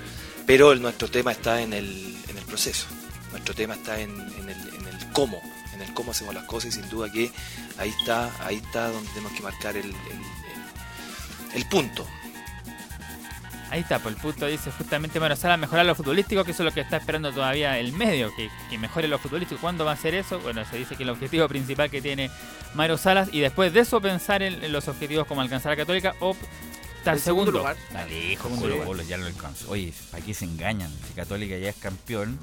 Pero 0.45 0.71
el- 0.73 0.81
nuestro 0.81 1.09
tema 1.09 1.31
está 1.31 1.61
en 1.61 1.73
el, 1.73 2.15
en 2.27 2.38
el 2.38 2.43
proceso. 2.45 2.88
Nuestro 3.31 3.55
tema 3.55 3.75
está 3.75 3.99
en, 3.99 4.11
en 4.11 4.49
el, 4.49 4.59
en 4.75 4.88
el 4.88 5.11
cómo, 5.13 5.41
en 5.73 5.81
el 5.81 5.93
cómo 5.93 6.11
hacemos 6.11 6.36
las 6.36 6.43
cosas 6.43 6.75
y 6.75 6.81
sin 6.81 6.89
duda 6.89 7.11
que 7.11 7.31
ahí 7.77 7.89
está, 7.99 8.31
ahí 8.45 8.57
está 8.57 8.89
donde 8.89 9.09
tenemos 9.09 9.31
que 9.34 9.41
marcar 9.41 9.75
el, 9.77 9.86
el- 9.86 10.42
el- 11.55 11.65
punto. 11.65 12.05
Ahí 13.71 13.79
está, 13.81 13.97
por 13.97 14.11
el 14.11 14.17
punto 14.19 14.45
dice 14.45 14.69
justamente 14.71 15.19
Mario 15.19 15.35
Salas 15.35 15.57
mejorar 15.57 15.83
lo 15.87 15.95
futbolístico, 15.95 16.43
que 16.43 16.51
eso 16.51 16.61
es 16.61 16.65
lo 16.65 16.71
que 16.73 16.81
está 16.81 16.97
esperando 16.97 17.31
todavía 17.33 17.79
el 17.79 17.91
medio, 17.93 18.31
que, 18.35 18.51
que 18.69 18.77
mejore 18.77 19.07
lo 19.07 19.17
futbolístico. 19.17 19.59
¿Cuándo 19.59 19.83
va 19.83 19.91
a 19.91 19.93
hacer 19.95 20.13
eso? 20.13 20.39
Bueno, 20.41 20.63
se 20.69 20.77
dice 20.77 20.95
que 20.95 21.01
el 21.01 21.09
objetivo 21.09 21.47
principal 21.47 21.89
que 21.89 21.99
tiene 21.99 22.29
Mario 22.75 22.99
Salas 22.99 23.29
y 23.31 23.39
después 23.39 23.73
de 23.73 23.79
eso 23.79 23.99
pensar 23.99 24.43
en, 24.43 24.63
en 24.63 24.71
los 24.71 24.87
objetivos 24.87 25.25
como 25.25 25.41
alcanzar 25.41 25.71
a 25.71 25.75
Católica 25.75 26.13
o 26.19 26.35
estar 26.99 27.15
El 27.15 27.19
segundo 27.19 27.51
segundo. 27.51 27.59
lugar. 27.59 27.77
Segundo 28.37 29.01
ya 29.03 29.17
lo 29.17 29.25
alcanzó. 29.25 29.71
Oye, 29.71 29.91
¿para 30.11 30.23
qué 30.23 30.35
se 30.35 30.45
engañan? 30.45 30.91
Si 31.07 31.13
Católica 31.15 31.57
ya 31.57 31.69
es 31.69 31.75
campeón. 31.77 32.37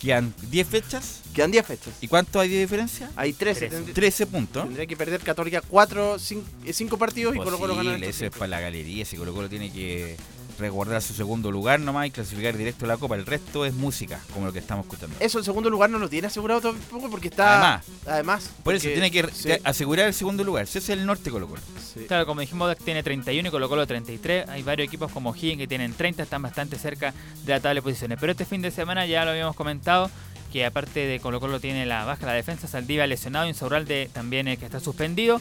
Quedan 0.00 0.34
10 0.50 0.68
fechas. 0.68 1.22
Quedan 1.34 1.50
10 1.50 1.66
fechas. 1.66 1.94
¿Y 2.00 2.08
cuánto 2.08 2.38
hay 2.38 2.48
de 2.50 2.60
diferencia? 2.60 3.10
Hay 3.16 3.32
13. 3.32 3.60
13, 3.60 3.74
Tendría- 3.76 3.94
13 3.94 4.26
puntos. 4.26 4.64
Tendría 4.64 4.86
que 4.86 4.96
perder 4.96 5.20
Católica 5.20 5.62
4, 5.66 6.18
5 6.18 6.98
partidos 6.98 7.34
y 7.34 7.38
Colo 7.38 7.58
Colo. 7.58 7.74
Posible, 7.74 8.08
eso 8.08 8.26
es 8.26 8.30
para 8.30 8.48
la 8.48 8.60
galería. 8.60 9.04
Si 9.04 9.16
Colo 9.16 9.32
Colo 9.34 9.48
tiene 9.48 9.72
que 9.72 10.16
resguardar 10.58 11.02
su 11.02 11.14
segundo 11.14 11.50
lugar 11.50 11.80
nomás 11.80 12.06
y 12.06 12.10
clasificar 12.10 12.56
directo 12.56 12.84
a 12.84 12.88
la 12.88 12.96
Copa. 12.96 13.14
El 13.16 13.26
resto 13.26 13.64
es 13.64 13.74
música, 13.74 14.20
como 14.32 14.46
lo 14.46 14.52
que 14.52 14.58
estamos 14.58 14.84
escuchando. 14.86 15.16
Eso, 15.20 15.38
el 15.38 15.44
segundo 15.44 15.70
lugar 15.70 15.90
no 15.90 15.98
lo 15.98 16.08
tiene 16.08 16.26
asegurado 16.26 16.60
tampoco 16.60 17.10
porque 17.10 17.28
está. 17.28 17.54
Además. 17.54 17.86
Además. 18.06 18.50
Por 18.62 18.74
eso 18.74 18.88
tiene 18.88 19.10
que 19.10 19.26
sí. 19.32 19.50
asegurar 19.64 20.06
el 20.06 20.14
segundo 20.14 20.44
lugar. 20.44 20.64
Ese 20.64 20.78
es 20.78 20.88
el 20.88 21.04
norte 21.06 21.30
Colo 21.30 21.48
Colo. 21.48 21.60
Claro, 22.08 22.26
como 22.26 22.40
dijimos, 22.40 22.76
tiene 22.78 23.02
31 23.02 23.48
y 23.48 23.50
Colo 23.50 23.68
Colo 23.68 23.86
33. 23.86 24.48
Hay 24.48 24.62
varios 24.62 24.88
equipos 24.88 25.10
como 25.12 25.34
Higgins 25.34 25.58
que 25.58 25.66
tienen 25.66 25.92
30, 25.94 26.22
están 26.22 26.42
bastante 26.42 26.78
cerca 26.78 27.14
de 27.44 27.52
la 27.52 27.60
tabla 27.60 27.76
de 27.76 27.82
posiciones. 27.82 28.18
Pero 28.20 28.32
este 28.32 28.44
fin 28.44 28.62
de 28.62 28.70
semana 28.70 29.06
ya 29.06 29.24
lo 29.24 29.30
habíamos 29.30 29.56
comentado, 29.56 30.10
que 30.52 30.64
aparte 30.64 31.00
de 31.00 31.20
Colo 31.20 31.40
Colo 31.40 31.60
tiene 31.60 31.86
la 31.86 32.04
baja 32.04 32.26
la 32.26 32.32
defensa, 32.32 32.68
Saldivia 32.68 33.06
lesionado, 33.06 33.48
Insaurralde 33.48 34.10
también 34.12 34.48
eh, 34.48 34.56
que 34.56 34.64
está 34.64 34.80
suspendido. 34.80 35.40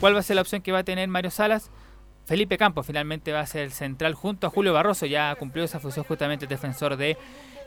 ¿Cuál 0.00 0.14
va 0.14 0.20
a 0.20 0.22
ser 0.22 0.36
la 0.36 0.42
opción 0.42 0.62
que 0.62 0.72
va 0.72 0.80
a 0.80 0.84
tener 0.84 1.08
Mario 1.08 1.30
Salas? 1.30 1.70
Felipe 2.26 2.58
Campos 2.58 2.84
finalmente 2.86 3.30
va 3.32 3.40
a 3.40 3.46
ser 3.46 3.62
el 3.62 3.72
central 3.72 4.14
junto 4.14 4.46
a 4.46 4.50
Julio 4.50 4.72
Barroso, 4.72 5.06
ya 5.06 5.34
cumplió 5.36 5.64
esa 5.64 5.78
función 5.80 6.04
justamente 6.04 6.44
el 6.44 6.48
defensor 6.48 6.96
de 6.96 7.16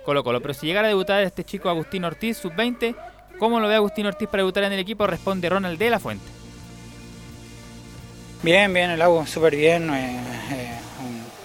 Colo 0.03 0.23
Colo. 0.23 0.41
Pero 0.41 0.53
si 0.53 0.67
llegara 0.67 0.87
a 0.87 0.89
debutar 0.89 1.23
este 1.23 1.45
chico 1.45 1.69
Agustín 1.69 2.03
Ortiz, 2.03 2.37
sub-20, 2.37 2.93
¿cómo 3.39 3.59
lo 3.61 3.69
ve 3.69 3.75
Agustín 3.75 4.05
Ortiz 4.05 4.27
para 4.27 4.41
debutar 4.41 4.63
en 4.65 4.73
el 4.73 4.79
equipo? 4.79 5.07
Responde 5.07 5.49
Ronald 5.49 5.79
de 5.79 5.89
la 5.89 5.99
Fuente. 5.99 6.25
Bien, 8.43 8.73
bien, 8.73 8.89
el 8.91 9.01
agua 9.01 9.25
súper 9.27 9.55
bien. 9.55 9.89
eh, 9.93 10.19
eh, 10.51 10.69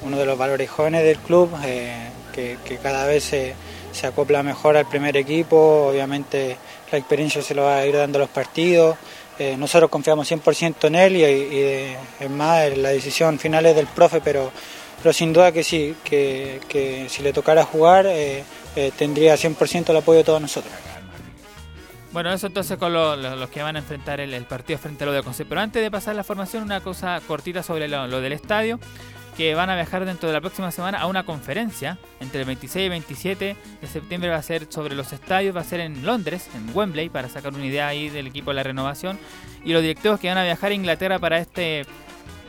un- 0.02 0.08
uno 0.08 0.18
de 0.18 0.26
los 0.26 0.36
valores 0.38 0.68
jóvenes 0.70 1.02
del 1.04 1.18
club, 1.18 1.50
eh, 1.64 2.08
que, 2.32 2.58
cada 2.82 3.06
vez 3.06 3.22
se, 3.22 3.54
se 3.92 4.08
acopla 4.08 4.42
mejor 4.42 4.76
al 4.76 4.88
primer 4.88 5.16
equipo. 5.16 5.86
Obviamente 5.90 6.56
la 6.90 6.98
experiencia 6.98 7.42
se 7.42 7.54
lo 7.54 7.62
va 7.62 7.76
a 7.78 7.86
ir 7.86 7.94
dando 7.96 8.18
los 8.18 8.28
partidos. 8.28 8.96
Eh, 9.38 9.56
nosotros 9.56 9.90
confiamos 9.90 10.30
100% 10.30 10.86
en 10.86 10.94
él 10.94 11.16
y, 11.16 11.20
y, 11.22 11.24
eh, 11.24 11.96
es 12.20 12.30
más, 12.30 12.76
la 12.78 12.90
decisión 12.90 13.38
final 13.38 13.66
es 13.66 13.74
del 13.74 13.86
profe, 13.88 14.20
pero, 14.20 14.52
pero 15.02 15.12
sin 15.12 15.32
duda 15.32 15.50
que 15.50 15.64
sí, 15.64 15.96
que, 16.04 17.06
si 17.08 17.22
le 17.22 17.32
tocara 17.32 17.64
jugar 17.64 18.06
eh, 18.06 18.44
eh, 18.76 18.92
tendría 18.96 19.34
100% 19.36 19.90
el 19.90 19.96
apoyo 19.96 20.18
de 20.18 20.24
todos 20.24 20.40
nosotros. 20.40 20.72
Bueno, 22.12 22.32
eso 22.32 22.46
entonces 22.46 22.78
con 22.78 22.92
lo- 22.92 23.16
lo- 23.16 23.34
los 23.34 23.50
que 23.50 23.60
van 23.60 23.74
a 23.74 23.80
enfrentar 23.80 24.20
el, 24.20 24.44
partido 24.44 24.78
frente 24.78 25.02
a 25.02 25.06
lo 25.08 25.12
de 25.12 25.24
Conce. 25.24 25.44
Pero 25.44 25.60
antes 25.60 25.82
de 25.82 25.90
pasar 25.90 26.14
la 26.14 26.22
formación, 26.22 26.62
una 26.62 26.80
cosa 26.80 27.20
cortita 27.26 27.64
sobre 27.64 27.88
lo 27.88 28.20
del 28.20 28.32
estadio, 28.32 28.78
que 29.36 29.54
van 29.54 29.70
a 29.70 29.74
viajar 29.74 30.04
dentro 30.04 30.28
de 30.28 30.32
la 30.32 30.40
próxima 30.40 30.70
semana 30.70 30.98
a 30.98 31.06
una 31.06 31.24
conferencia 31.24 31.98
entre 32.20 32.40
el 32.40 32.46
26 32.46 32.86
y 32.86 32.88
27 32.88 33.56
de 33.80 33.86
septiembre 33.86 34.30
va 34.30 34.36
a 34.36 34.42
ser 34.42 34.66
sobre 34.70 34.94
los 34.94 35.12
estadios, 35.12 35.54
va 35.54 35.60
a 35.60 35.64
ser 35.64 35.80
en 35.80 36.04
Londres, 36.04 36.48
en 36.54 36.74
Wembley, 36.74 37.08
para 37.08 37.28
sacar 37.28 37.52
una 37.54 37.66
idea 37.66 37.88
ahí 37.88 38.08
del 38.08 38.26
equipo 38.26 38.50
de 38.50 38.56
la 38.56 38.62
renovación. 38.62 39.18
Y 39.64 39.72
los 39.72 39.82
directivos 39.82 40.20
que 40.20 40.28
van 40.28 40.38
a 40.38 40.44
viajar 40.44 40.70
a 40.70 40.74
Inglaterra 40.74 41.18
para 41.18 41.38
este... 41.38 41.86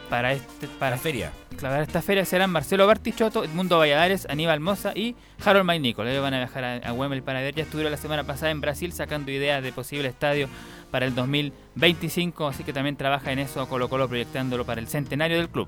Para 0.10 0.34
este 0.34 0.68
para 0.68 0.98
La 0.98 1.02
feria. 1.02 1.32
Claro, 1.58 1.82
esta 1.82 2.00
feria 2.00 2.24
serán 2.26 2.52
Marcelo 2.52 2.86
Bartichotto, 2.86 3.44
Edmundo 3.44 3.80
Valladares, 3.80 4.28
Aníbal 4.30 4.60
Moza 4.60 4.92
y 4.94 5.16
Harold 5.44 5.66
Maynicol. 5.66 6.08
Ellos 6.08 6.22
van 6.22 6.36
a 6.36 6.38
viajar 6.38 6.64
a, 6.64 6.76
a 6.78 6.94
Wembley 6.94 7.22
para 7.22 7.42
ver. 7.42 7.56
Ya 7.56 7.64
estuvieron 7.64 7.92
la 7.92 7.98
semana 7.98 8.24
pasada 8.24 8.52
en 8.52 8.62
Brasil 8.62 8.94
sacando 8.94 9.32
ideas 9.32 9.64
de 9.64 9.72
posible 9.72 10.08
estadio 10.08 10.48
para 10.92 11.08
el 11.08 11.16
2025, 11.16 12.48
así 12.48 12.64
que 12.64 12.72
también 12.72 12.96
trabaja 12.98 13.32
en 13.32 13.40
eso 13.40 13.68
Colo 13.68 13.90
Colo 13.90 14.08
proyectándolo 14.08 14.64
para 14.64 14.80
el 14.80 14.88
centenario 14.88 15.38
del 15.38 15.50
club. 15.50 15.68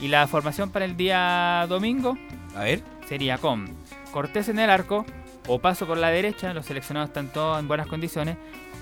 Y 0.00 0.08
la 0.08 0.26
formación 0.26 0.70
para 0.70 0.84
el 0.84 0.96
día 0.96 1.66
domingo 1.68 2.16
A 2.54 2.60
ver. 2.64 2.82
sería 3.08 3.38
con 3.38 3.68
Cortés 4.12 4.48
en 4.48 4.58
el 4.58 4.70
arco, 4.70 5.04
o 5.46 5.58
Paso 5.60 5.86
por 5.86 5.96
la 5.98 6.08
derecha, 6.10 6.52
los 6.54 6.66
seleccionados 6.66 7.08
están 7.10 7.28
todos 7.32 7.58
en 7.58 7.68
buenas 7.68 7.86
condiciones. 7.86 8.36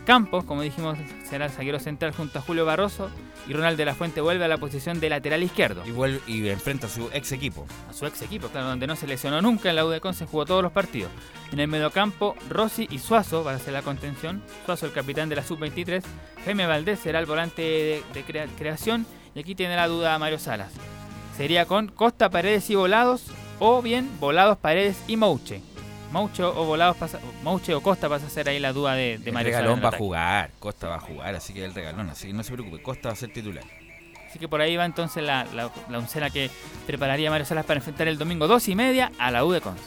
Campos, 0.04 0.44
como 0.44 0.62
dijimos, 0.62 0.96
será 1.28 1.46
el 1.46 1.50
zaguero 1.50 1.80
central 1.80 2.12
junto 2.14 2.38
a 2.38 2.42
Julio 2.42 2.64
Barroso 2.64 3.10
y 3.48 3.52
Ronald 3.52 3.76
de 3.76 3.84
la 3.84 3.94
Fuente 3.94 4.20
vuelve 4.20 4.44
a 4.44 4.48
la 4.48 4.56
posición 4.58 5.00
de 5.00 5.10
lateral 5.10 5.42
izquierdo. 5.42 5.82
Y, 5.84 5.90
vuelve, 5.90 6.20
y 6.28 6.48
enfrenta 6.48 6.86
a 6.86 6.90
su 6.90 7.08
ex 7.12 7.32
equipo. 7.32 7.66
A 7.90 7.92
su 7.92 8.06
ex 8.06 8.22
equipo, 8.22 8.46
claro, 8.48 8.68
donde 8.68 8.86
no 8.86 8.94
se 8.94 9.08
lesionó 9.08 9.42
nunca 9.42 9.70
en 9.70 9.76
la 9.76 9.84
UDECON, 9.84 10.14
se 10.14 10.26
jugó 10.26 10.44
todos 10.46 10.62
los 10.62 10.70
partidos. 10.70 11.10
En 11.50 11.58
el 11.58 11.66
mediocampo, 11.66 12.36
Rossi 12.48 12.86
y 12.90 12.98
Suazo 13.00 13.42
van 13.42 13.56
a 13.56 13.58
ser 13.58 13.72
la 13.72 13.82
contención. 13.82 14.42
Suazo, 14.64 14.86
el 14.86 14.92
capitán 14.92 15.28
de 15.28 15.36
la 15.36 15.42
sub-23. 15.42 16.02
Jaime 16.44 16.66
Valdés 16.66 17.00
será 17.00 17.18
el 17.18 17.26
volante 17.26 17.62
de, 17.62 18.02
de 18.14 18.22
crea- 18.24 18.46
creación. 18.56 19.06
Y 19.34 19.40
aquí 19.40 19.56
tiene 19.56 19.74
la 19.74 19.88
duda 19.88 20.16
Mario 20.20 20.38
Salas. 20.38 20.72
Sería 21.36 21.66
con 21.66 21.88
Costa, 21.88 22.30
Paredes 22.30 22.68
y 22.70 22.74
Volados, 22.74 23.24
o 23.58 23.82
bien 23.82 24.08
Volados, 24.20 24.56
Paredes 24.58 24.96
y 25.06 25.16
Mouche. 25.16 25.60
Mouche 26.12 26.42
o 26.42 26.64
Volados 26.64 26.96
pasa, 26.96 27.18
Mouche 27.42 27.74
o 27.74 27.82
Costa 27.82 28.08
pasa 28.08 28.26
a 28.26 28.30
ser 28.30 28.48
ahí 28.48 28.58
la 28.58 28.72
duda 28.72 28.94
de, 28.94 29.18
de 29.18 29.30
El 29.30 29.32
Mario 29.34 29.52
Salas. 29.52 29.64
regalón 29.64 29.84
va 29.84 29.88
a 29.94 29.98
jugar, 29.98 30.50
Costa 30.58 30.88
va 30.88 30.94
a 30.96 31.00
jugar, 31.00 31.34
así 31.34 31.52
que 31.52 31.64
el 31.64 31.74
regalón, 31.74 32.08
así 32.08 32.28
que 32.28 32.32
no 32.32 32.42
se 32.42 32.52
preocupe, 32.52 32.80
Costa 32.80 33.08
va 33.08 33.12
a 33.12 33.16
ser 33.16 33.32
titular. 33.32 33.64
Así 34.28 34.38
que 34.38 34.48
por 34.48 34.60
ahí 34.60 34.76
va 34.76 34.84
entonces 34.84 35.22
la, 35.22 35.44
la, 35.54 35.70
la 35.90 35.98
oncena 35.98 36.30
que 36.30 36.50
prepararía 36.86 37.30
Mario 37.30 37.44
Salas 37.46 37.66
para 37.66 37.78
enfrentar 37.78 38.08
el 38.08 38.18
domingo 38.18 38.46
2 38.48 38.68
y 38.68 38.74
media 38.74 39.12
a 39.18 39.30
la 39.30 39.44
U 39.44 39.52
de 39.52 39.60
Cons. 39.60 39.80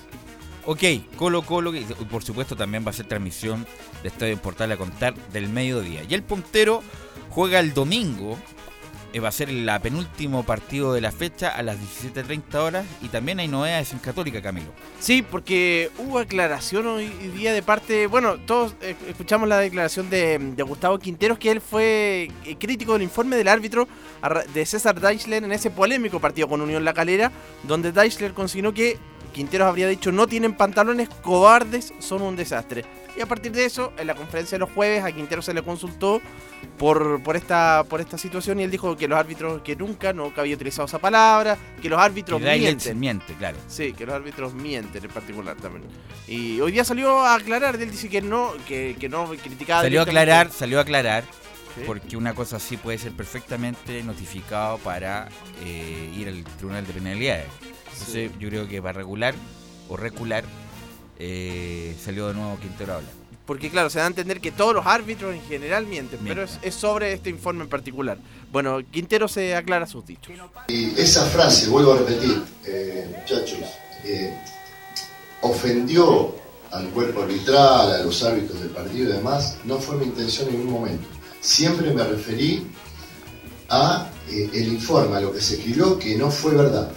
Ok, 0.66 0.84
Colo 1.16 1.42
Colo, 1.42 1.72
que 1.72 1.82
por 2.12 2.24
supuesto 2.24 2.56
también 2.56 2.86
va 2.86 2.92
a 2.92 2.94
ser 2.94 3.08
transmisión 3.08 3.66
de 4.04 4.10
Estadio 4.10 4.38
Portal 4.38 4.72
a 4.72 4.78
contar 4.78 5.16
del 5.32 5.50
mediodía. 5.50 6.02
Y 6.08 6.14
el 6.14 6.22
puntero 6.22 6.84
juega 7.30 7.60
el 7.60 7.74
domingo, 7.74 8.38
eh, 9.14 9.20
va 9.20 9.30
a 9.30 9.32
ser 9.32 9.50
el 9.50 9.70
penúltimo 9.82 10.44
partido 10.44 10.94
de 10.94 11.02
la 11.02 11.12
fecha 11.12 11.50
a 11.50 11.64
las 11.64 11.78
17.30 11.78 12.56
horas 12.56 12.86
y 13.02 13.08
también 13.08 13.40
hay 13.40 13.48
novedades 13.48 13.92
en 13.94 14.00
Católica, 14.00 14.42
Camilo. 14.42 14.72
Sí, 15.00 15.22
porque 15.22 15.90
hubo 15.98 16.20
aclaración 16.20 16.88
hoy 16.88 17.08
día 17.36 17.54
de 17.54 17.64
parte, 17.64 18.08
bueno, 18.08 18.38
todos 18.38 18.76
eh, 18.82 18.96
escuchamos 19.08 19.50
la 19.50 19.60
declaración 19.60 20.10
de, 20.10 20.38
de 20.38 20.64
Gustavo 20.64 21.00
Quinteros, 21.00 21.40
que 21.40 21.52
él 21.52 21.62
fue 21.62 22.30
eh, 22.46 22.56
crítico 22.60 22.94
del 22.94 23.04
informe 23.04 23.36
del 23.36 23.48
árbitro 23.48 23.88
de 24.54 24.66
César 24.66 25.00
Deichler 25.00 25.44
en 25.44 25.52
ese 25.52 25.72
polémico 25.72 26.20
partido 26.20 26.48
con 26.48 26.62
Unión 26.62 26.84
La 26.84 26.94
Calera, 26.94 27.32
donde 27.64 27.92
Deichler 27.92 28.34
consignó 28.34 28.74
que 28.74 28.98
Quinteros 29.34 29.68
habría 29.68 29.88
dicho 29.88 30.12
no 30.12 30.28
tienen 30.28 30.54
pantalones, 30.54 31.10
cobardes, 31.22 31.94
son 32.00 32.22
un 32.22 32.36
desastre. 32.36 32.84
Y 33.20 33.22
a 33.22 33.26
partir 33.26 33.52
de 33.52 33.66
eso, 33.66 33.92
en 33.98 34.08
la 34.08 34.16
conferencia 34.16 34.56
de 34.56 34.60
los 34.60 34.70
jueves, 34.72 35.04
a 35.04 35.12
Quinteros 35.12 35.44
se 35.44 35.54
le 35.54 35.62
consultó 35.62 36.22
por, 36.78 37.22
por, 37.22 37.36
esta, 37.36 37.84
por 37.90 38.00
esta 38.00 38.18
situación 38.18 38.62
y 38.62 38.64
él 38.64 38.72
dijo 38.72 38.96
que 38.96 39.10
los 39.10 39.20
árbitros, 39.20 39.62
que 39.62 39.76
nunca, 39.76 40.14
nunca 40.14 40.40
había 40.40 40.56
utilizado 40.56 40.86
esa 40.86 41.00
palabra, 41.00 41.58
que 41.82 41.90
los 41.90 42.00
árbitros 42.00 42.42
Dailet 42.42 42.68
mienten. 42.78 42.98
miente, 42.98 43.34
claro. 43.34 43.58
Sí, 43.68 43.92
que 43.92 44.06
los 44.06 44.16
árbitros 44.16 44.54
mienten 44.54 45.04
en 45.04 45.12
particular 45.12 45.58
también. 45.58 45.84
Y 46.30 46.62
hoy 46.62 46.72
día 46.72 46.86
salió 46.86 47.20
a 47.20 47.36
aclarar, 47.36 47.76
él 47.76 47.92
dice 47.92 48.08
que 48.08 48.22
no, 48.22 48.54
que, 48.66 48.96
que 48.98 49.10
no 49.10 49.28
criticaba. 49.32 49.82
Salió 49.82 50.00
a 50.00 50.04
aclarar, 50.04 50.50
salió 50.50 50.80
a 50.80 50.84
aclarar, 50.84 51.26
Sí. 51.76 51.82
porque 51.86 52.16
una 52.16 52.34
cosa 52.34 52.56
así 52.56 52.78
puede 52.78 52.98
ser 53.00 53.12
perfectamente 53.12 54.02
notificado 54.04 54.78
para 54.78 55.28
eh, 55.66 56.10
ir 56.18 56.30
al 56.30 56.42
Tribunal 56.58 56.88
de 56.88 56.94
Penalidades. 56.94 57.48
Entonces 57.92 58.32
yo 58.40 58.48
creo 58.48 58.66
que 58.70 58.82
para 58.82 58.94
regular 58.94 59.36
o 59.90 59.98
recular 59.98 60.46
eh, 61.20 61.96
salió 62.04 62.28
de 62.28 62.34
nuevo 62.34 62.58
Quintero 62.60 62.94
a 62.94 62.96
hablar. 62.98 63.12
Porque 63.46 63.70
claro, 63.70 63.90
se 63.90 63.98
da 63.98 64.06
a 64.06 64.08
entender 64.08 64.40
que 64.40 64.52
todos 64.52 64.76
los 64.76 64.86
árbitros 64.86 65.34
en 65.34 65.42
general 65.42 65.88
mienten, 65.88 66.20
pero 66.24 66.44
es, 66.44 66.60
es 66.62 66.76
sobre 66.76 67.14
este 67.14 67.30
informe 67.30 67.64
en 67.64 67.70
particular. 67.70 68.20
Bueno, 68.52 68.80
Quintero 68.92 69.28
se 69.28 69.56
aclara 69.56 69.88
sus 69.88 70.06
dichos. 70.06 70.34
Y 70.68 71.00
esa 71.00 71.26
frase, 71.26 71.68
vuelvo 71.68 71.94
a 71.94 71.98
repetir, 71.98 72.44
eh, 72.66 73.12
muchachos, 73.18 73.60
eh, 74.06 74.38
ofendió 75.42 76.36
al 76.72 76.90
cuerpo 76.90 77.24
arbitral, 77.24 77.92
a 77.94 78.04
los 78.04 78.24
árbitros 78.24 78.60
del 78.62 78.70
partido 78.70 79.10
y 79.10 79.14
demás, 79.14 79.58
no 79.66 79.80
fue 79.80 79.98
mi 79.98 80.06
intención 80.06 80.48
en 80.50 80.58
ningún 80.60 80.74
momento. 80.74 81.08
Siempre 81.42 81.92
me 81.92 82.04
referí 82.04 82.68
a 83.70 84.10
eh, 84.30 84.50
el 84.54 84.68
informe, 84.74 85.18
a 85.18 85.22
lo 85.22 85.32
que 85.32 85.42
se 85.42 85.56
escribió, 85.56 85.98
que 85.98 86.16
no 86.16 86.30
fue 86.30 86.54
verdad. 86.54 86.92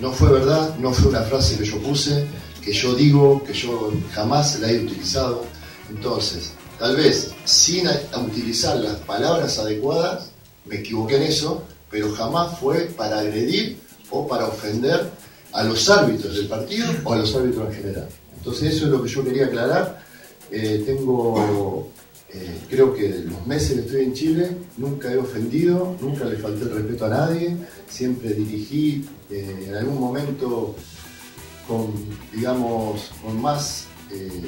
No 0.00 0.12
fue 0.12 0.30
verdad, 0.30 0.76
no 0.78 0.92
fue 0.92 1.08
una 1.08 1.22
frase 1.22 1.56
que 1.58 1.64
yo 1.64 1.78
puse, 1.78 2.26
que 2.64 2.72
yo 2.72 2.94
digo, 2.94 3.42
que 3.44 3.52
yo 3.52 3.92
jamás 4.12 4.58
la 4.60 4.70
he 4.70 4.78
utilizado. 4.78 5.44
Entonces, 5.90 6.52
tal 6.78 6.96
vez 6.96 7.30
sin 7.44 7.86
utilizar 8.16 8.76
las 8.78 8.96
palabras 9.00 9.58
adecuadas, 9.58 10.30
me 10.64 10.76
equivoqué 10.76 11.16
en 11.16 11.24
eso, 11.24 11.62
pero 11.90 12.10
jamás 12.12 12.58
fue 12.58 12.86
para 12.96 13.20
agredir 13.20 13.78
o 14.10 14.26
para 14.26 14.46
ofender 14.46 15.10
a 15.52 15.62
los 15.64 15.88
árbitros 15.90 16.36
del 16.36 16.48
partido 16.48 16.86
o 17.04 17.12
a 17.12 17.16
los 17.18 17.34
árbitros 17.34 17.68
en 17.68 17.74
general. 17.74 18.08
Entonces 18.36 18.74
eso 18.74 18.86
es 18.86 18.90
lo 18.90 19.02
que 19.02 19.08
yo 19.08 19.22
quería 19.22 19.46
aclarar. 19.46 20.02
Eh, 20.50 20.82
tengo, 20.86 21.88
eh, 22.32 22.58
creo 22.68 22.94
que 22.94 23.08
los 23.08 23.46
meses 23.46 23.72
que 23.72 23.80
estoy 23.80 24.04
en 24.04 24.14
Chile, 24.14 24.56
nunca 24.78 25.12
he 25.12 25.18
ofendido, 25.18 25.96
nunca 26.00 26.24
le 26.24 26.36
falté 26.36 26.62
el 26.62 26.70
respeto 26.70 27.04
a 27.06 27.08
nadie, 27.08 27.56
siempre 27.88 28.30
dirigí 28.34 29.04
eh, 29.30 29.66
en 29.68 29.74
algún 29.74 30.00
momento 30.00 30.74
con, 31.66 31.92
digamos, 32.32 33.12
con 33.22 33.40
más, 33.40 33.86
eh, 34.10 34.46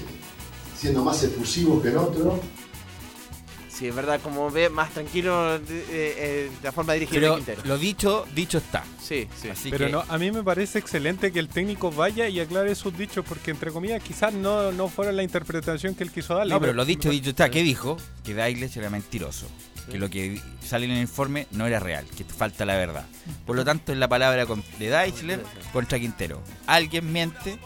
siendo 0.77 1.03
más 1.05 1.23
efusivo 1.23 1.81
que 1.83 1.89
en 1.89 1.97
otro, 1.99 2.41
Sí, 3.77 3.87
es 3.89 3.95
verdad, 3.95 4.19
como 4.23 4.51
ve, 4.51 4.71
más 4.71 4.91
tranquilo 4.91 5.59
de, 5.59 5.81
eh, 5.81 5.85
eh, 5.91 6.51
la 6.63 6.73
forma 6.73 6.95
de 6.95 7.01
dirigir 7.01 7.21
Pero 7.21 7.35
Quintero. 7.37 7.61
lo 7.67 7.77
dicho, 7.77 8.25
dicho 8.35 8.57
está. 8.57 8.83
Sí, 8.99 9.29
sí. 9.39 9.51
Así 9.51 9.71
Pero 9.71 9.85
que 9.85 9.93
no, 9.93 10.03
a 10.09 10.17
mí 10.17 10.33
me 10.33 10.43
parece 10.43 10.79
excelente 10.79 11.31
que 11.31 11.39
el 11.39 11.49
técnico 11.51 11.91
vaya 11.91 12.27
y 12.27 12.41
aclare 12.41 12.75
sus 12.75 12.97
dichos, 12.97 13.23
porque 13.29 13.51
entre 13.51 13.71
comillas 13.71 14.03
quizás 14.03 14.33
no, 14.33 14.73
no 14.73 14.89
fueron 14.89 15.15
la 15.17 15.23
interpretación 15.23 15.95
que 15.95 16.05
él 16.05 16.11
quiso 16.11 16.35
darle. 16.35 16.55
No, 16.55 16.61
pero 16.61 16.73
lo 16.73 16.87
dicho, 16.87 17.11
dicho 17.11 17.29
está. 17.29 17.51
¿Qué 17.51 17.63
dijo? 17.63 17.99
Que 18.25 18.33
Dailes 18.33 18.75
era 18.79 18.89
mentiroso. 18.89 19.47
Que 19.91 19.99
lo 19.99 20.11
que 20.11 20.41
sale 20.61 20.87
en 20.87 20.93
el 20.93 21.01
informe 21.01 21.47
no 21.53 21.67
era 21.67 21.79
real, 21.79 22.07
que 22.17 22.25
falta 22.25 22.65
la 22.65 22.77
verdad. 22.77 23.05
Por 23.45 23.57
lo 23.57 23.65
tanto, 23.65 23.93
es 23.93 23.99
la 23.99 24.09
palabra 24.09 24.47
de 24.79 24.91
Deichler 24.91 25.43
contra 25.73 25.99
Quintero. 25.99 26.43
Alguien 26.67 27.13
miente. 27.13 27.59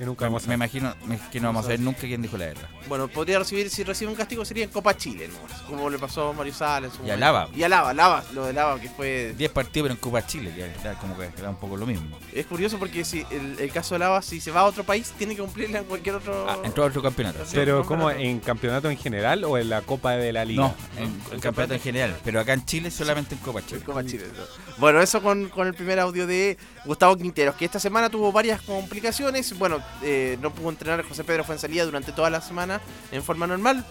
Y 0.00 0.04
nunca 0.04 0.24
vamos 0.24 0.44
a 0.44 0.48
me 0.48 0.54
imagino 0.54 0.94
me- 1.04 1.18
que 1.30 1.38
no 1.40 1.48
vamos 1.48 1.66
a 1.66 1.68
ver 1.68 1.80
nunca 1.80 2.00
quién 2.00 2.22
dijo 2.22 2.38
la 2.38 2.46
verdad. 2.46 2.68
Bueno, 2.88 3.06
podría 3.06 3.38
recibir, 3.38 3.68
si 3.68 3.84
recibe 3.84 4.10
un 4.10 4.16
castigo 4.16 4.44
sería 4.46 4.64
en 4.64 4.70
Copa 4.70 4.96
Chile, 4.96 5.28
¿no? 5.28 5.66
como 5.68 5.90
le 5.90 5.98
pasó 5.98 6.30
a 6.30 6.32
Mario 6.32 6.54
Sala 6.54 6.86
en 6.86 6.92
su 6.92 7.04
Y 7.06 7.10
a. 7.10 7.16
Lava. 7.18 7.48
Y 7.54 7.62
a 7.62 7.68
Lava, 7.68 7.92
Lava, 7.92 8.24
lo 8.32 8.46
de 8.46 8.52
Lava 8.54 8.80
que 8.80 8.88
fue... 8.88 9.34
10 9.36 9.50
partidos, 9.52 9.84
pero 9.84 9.94
en 9.94 10.00
Copa 10.00 10.26
Chile, 10.26 10.52
que 10.54 10.62
era 10.80 10.98
como 10.98 11.16
que 11.18 11.28
era 11.36 11.50
un 11.50 11.56
poco 11.56 11.76
lo 11.76 11.84
mismo. 11.84 12.18
Es 12.32 12.46
curioso 12.46 12.78
porque 12.78 13.04
si 13.04 13.26
el, 13.30 13.58
el 13.60 13.70
caso 13.70 13.94
de 13.94 13.98
Lava, 13.98 14.22
si 14.22 14.40
se 14.40 14.50
va 14.50 14.60
a 14.60 14.64
otro 14.64 14.84
país, 14.84 15.12
tiene 15.18 15.36
que 15.36 15.42
cumplirla 15.42 15.80
en 15.80 15.84
cualquier 15.84 16.14
otro... 16.14 16.46
Ah, 16.48 16.58
entró 16.64 16.84
a 16.84 16.86
otro 16.86 17.02
campeonato. 17.02 17.40
Pero 17.52 17.84
como 17.84 18.10
en 18.10 18.40
campeonato 18.40 18.88
en 18.90 18.96
general 18.96 19.44
o 19.44 19.58
en 19.58 19.68
la 19.68 19.82
Copa 19.82 20.12
de 20.12 20.32
la 20.32 20.46
Liga. 20.46 20.62
No, 20.62 20.74
en 20.96 21.20
el 21.32 21.40
campeonato 21.40 21.74
en 21.74 21.80
general. 21.80 22.16
Pero 22.24 22.40
acá 22.40 22.54
en 22.54 22.64
Chile 22.64 22.90
solamente 22.90 23.34
en 23.34 23.40
Copa 23.42 23.60
Chile. 23.66 23.82
Copa 23.84 24.02
Chile. 24.02 24.24
¿no? 24.34 24.70
Bueno, 24.78 25.02
eso 25.02 25.22
con, 25.22 25.50
con 25.50 25.66
el 25.66 25.74
primer 25.74 26.00
audio 26.00 26.26
de 26.26 26.56
Gustavo 26.86 27.16
Quinteros, 27.18 27.54
que 27.54 27.66
esta 27.66 27.78
semana 27.78 28.08
tuvo 28.08 28.32
varias 28.32 28.62
complicaciones. 28.62 29.56
Bueno, 29.58 29.78
eh, 30.02 30.38
no 30.40 30.50
pudo 30.52 30.70
entrenar 30.70 31.04
José 31.06 31.24
Pedro 31.24 31.44
Fuensalía 31.44 31.84
durante 31.84 32.12
toda 32.12 32.30
la 32.30 32.40
semana 32.40 32.80
en 33.12 33.22
forma 33.22 33.46
normal, 33.46 33.84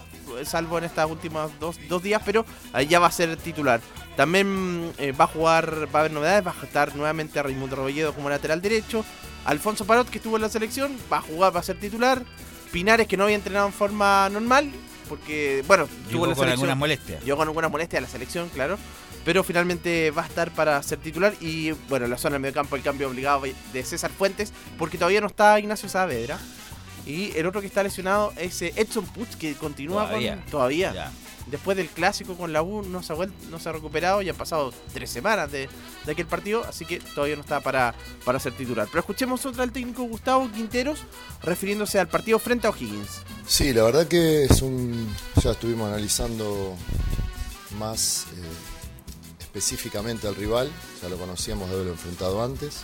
salvo 0.43 0.77
en 0.77 0.83
estas 0.85 1.09
últimas 1.09 1.49
dos, 1.59 1.77
dos 1.87 2.01
días, 2.03 2.21
pero 2.25 2.45
ahí 2.73 2.87
ya 2.87 2.99
va 2.99 3.07
a 3.07 3.11
ser 3.11 3.35
titular. 3.37 3.81
También 4.15 4.91
eh, 4.97 5.11
va 5.13 5.25
a 5.25 5.27
jugar, 5.27 5.87
va 5.93 5.99
a 5.99 6.01
haber 6.01 6.11
novedades, 6.11 6.45
va 6.45 6.53
a 6.59 6.65
estar 6.65 6.95
nuevamente 6.95 7.41
Raimundo 7.41 7.75
Robledo 7.75 8.13
como 8.13 8.29
lateral 8.29 8.61
derecho. 8.61 9.05
Alfonso 9.45 9.85
Parot, 9.85 10.09
que 10.09 10.17
estuvo 10.17 10.35
en 10.35 10.41
la 10.41 10.49
selección, 10.49 10.95
va 11.11 11.17
a 11.17 11.21
jugar, 11.21 11.55
va 11.55 11.61
a 11.61 11.63
ser 11.63 11.79
titular. 11.79 12.21
Pinares, 12.71 13.07
que 13.07 13.17
no 13.17 13.23
había 13.23 13.35
entrenado 13.37 13.67
en 13.67 13.73
forma 13.73 14.29
normal, 14.29 14.71
porque, 15.07 15.63
bueno, 15.67 15.87
Llegó 16.09 16.25
en 16.25 16.31
la 16.31 16.35
con 16.35 16.43
selección. 16.45 16.49
algunas 16.51 16.77
molestias. 16.77 17.23
Llegó 17.23 17.37
con 17.37 17.47
algunas 17.47 17.71
molestias 17.71 17.97
a 17.99 18.01
la 18.01 18.07
selección, 18.11 18.49
claro. 18.49 18.77
Pero 19.29 19.43
finalmente 19.43 20.09
va 20.09 20.23
a 20.23 20.25
estar 20.25 20.49
para 20.55 20.81
ser 20.81 20.97
titular. 20.97 21.35
Y 21.39 21.69
bueno, 21.87 22.05
en 22.05 22.09
la 22.09 22.17
zona 22.17 22.33
del 22.33 22.41
mediocampo 22.41 22.75
el 22.75 22.81
cambio 22.81 23.07
obligado 23.07 23.43
de 23.71 23.83
César 23.83 24.09
Fuentes, 24.09 24.51
porque 24.75 24.97
todavía 24.97 25.21
no 25.21 25.27
está 25.27 25.59
Ignacio 25.59 25.87
Saavedra. 25.87 26.39
Y 27.05 27.37
el 27.37 27.45
otro 27.45 27.61
que 27.61 27.67
está 27.67 27.83
lesionado 27.83 28.33
es 28.37 28.59
eh, 28.63 28.73
Edson 28.75 29.05
Puch, 29.05 29.35
que 29.35 29.53
continúa 29.53 30.07
Todavía. 30.07 30.37
con. 30.37 30.45
Todavía. 30.47 30.93
Ya. 30.95 31.11
Después 31.45 31.77
del 31.77 31.89
clásico 31.89 32.37
con 32.37 32.53
la 32.53 32.63
U 32.63 32.81
no 32.81 33.03
se 33.03 33.13
ha, 33.13 33.17
no 33.51 33.59
se 33.59 33.69
ha 33.69 33.71
recuperado 33.71 34.23
y 34.23 34.29
han 34.29 34.35
pasado 34.35 34.73
tres 34.95 35.11
semanas 35.11 35.51
de, 35.51 35.69
de 36.07 36.11
aquel 36.11 36.25
partido, 36.25 36.65
así 36.67 36.85
que 36.85 36.99
todavía 36.99 37.35
no 37.35 37.43
está 37.43 37.59
para, 37.59 37.93
para 38.25 38.39
ser 38.39 38.53
titular. 38.53 38.87
Pero 38.87 39.01
escuchemos 39.01 39.45
otra 39.45 39.61
del 39.61 39.71
técnico 39.71 40.01
Gustavo 40.05 40.49
Quinteros 40.51 41.01
refiriéndose 41.43 41.99
al 41.99 42.07
partido 42.07 42.39
frente 42.39 42.65
a 42.65 42.71
O'Higgins. 42.71 43.21
Sí, 43.45 43.73
la 43.73 43.83
verdad 43.83 44.07
que 44.07 44.45
es 44.45 44.63
un. 44.63 45.07
Ya 45.43 45.51
estuvimos 45.51 45.87
analizando 45.87 46.75
más 47.77 48.25
eh, 48.35 48.68
específicamente 49.49 50.27
al 50.27 50.35
rival, 50.35 50.71
ya 51.01 51.09
lo 51.09 51.17
conocíamos 51.17 51.69
de 51.69 51.75
haberlo 51.75 51.93
enfrentado 51.93 52.43
antes. 52.43 52.81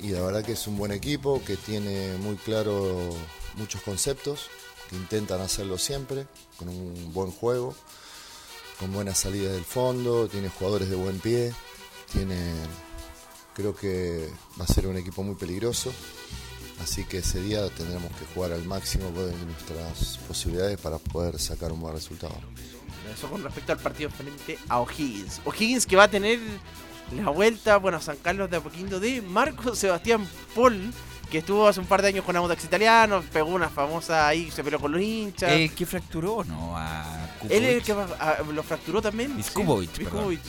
Y 0.00 0.08
la 0.08 0.22
verdad 0.22 0.44
que 0.44 0.52
es 0.52 0.66
un 0.66 0.76
buen 0.76 0.90
equipo 0.90 1.40
que 1.44 1.56
tiene 1.56 2.16
muy 2.18 2.34
claro 2.34 3.10
muchos 3.54 3.80
conceptos, 3.82 4.50
que 4.90 4.96
intentan 4.96 5.40
hacerlo 5.40 5.78
siempre, 5.78 6.26
con 6.58 6.68
un 6.68 7.12
buen 7.12 7.30
juego, 7.30 7.76
con 8.80 8.92
buenas 8.92 9.18
salidas 9.18 9.52
del 9.52 9.64
fondo, 9.64 10.26
tiene 10.26 10.48
jugadores 10.48 10.90
de 10.90 10.96
buen 10.96 11.20
pie, 11.20 11.54
tiene. 12.12 12.52
Creo 13.54 13.76
que 13.76 14.28
va 14.60 14.64
a 14.64 14.66
ser 14.66 14.88
un 14.88 14.96
equipo 14.96 15.22
muy 15.22 15.36
peligroso. 15.36 15.92
Así 16.82 17.04
que 17.04 17.18
ese 17.18 17.40
día 17.40 17.68
tendremos 17.68 18.10
que 18.16 18.26
jugar 18.34 18.50
al 18.50 18.64
máximo 18.64 19.10
de 19.12 19.32
nuestras 19.44 20.18
posibilidades 20.26 20.80
para 20.80 20.98
poder 20.98 21.38
sacar 21.38 21.70
un 21.70 21.80
buen 21.80 21.94
resultado. 21.94 22.34
Eso 23.12 23.28
con 23.28 23.42
respecto 23.42 23.72
al 23.72 23.78
partido 23.78 24.10
frente 24.10 24.58
a 24.68 24.80
O'Higgins. 24.80 25.40
O'Higgins 25.44 25.86
que 25.86 25.96
va 25.96 26.04
a 26.04 26.08
tener 26.08 26.38
la 27.16 27.30
vuelta, 27.30 27.76
bueno, 27.76 27.98
a 27.98 28.00
San 28.00 28.16
Carlos 28.16 28.50
de 28.50 28.56
Apoquindo 28.56 28.98
de 29.00 29.20
Marco 29.22 29.74
Sebastián 29.74 30.26
Paul, 30.54 30.92
que 31.30 31.38
estuvo 31.38 31.66
hace 31.66 31.80
un 31.80 31.86
par 31.86 32.00
de 32.02 32.08
años 32.08 32.24
con 32.24 32.36
Audax 32.36 32.64
Italiano, 32.64 33.22
pegó 33.32 33.50
una 33.50 33.68
famosa 33.70 34.28
ahí, 34.28 34.50
se 34.50 34.62
peleó 34.62 34.78
con 34.80 34.92
los 34.92 35.00
hinchas. 35.00 35.50
El 35.52 35.72
que 35.74 35.84
fracturó, 35.86 36.44
¿no? 36.44 36.76
A 36.76 37.28
Él 37.48 37.64
es 37.64 37.76
el 37.76 37.82
que 37.82 37.92
a- 37.92 38.38
lo 38.52 38.62
fracturó 38.62 39.00
también. 39.02 39.36
Viskubovic, 39.36 39.90
sí, 39.94 40.06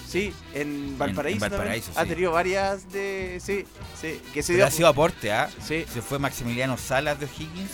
sí, 0.07 0.33
en 0.53 0.97
Valparaíso. 0.97 1.45
en 1.45 1.51
Valparaíso, 1.51 1.91
también. 1.91 2.05
Ha 2.05 2.15
tenido 2.15 2.31
varias 2.33 2.91
de. 2.91 3.39
Sí, 3.43 3.65
sí. 3.99 4.21
Que 4.33 4.43
se 4.43 4.55
dio. 4.55 4.65
ha 4.65 4.71
sido 4.71 4.87
aporte, 4.89 5.31
¿ah? 5.33 5.49
Sí. 5.65 5.85
Se 5.91 6.01
fue 6.01 6.19
Maximiliano 6.19 6.77
Salas 6.77 7.19
de 7.19 7.25
O'Higgins, 7.25 7.71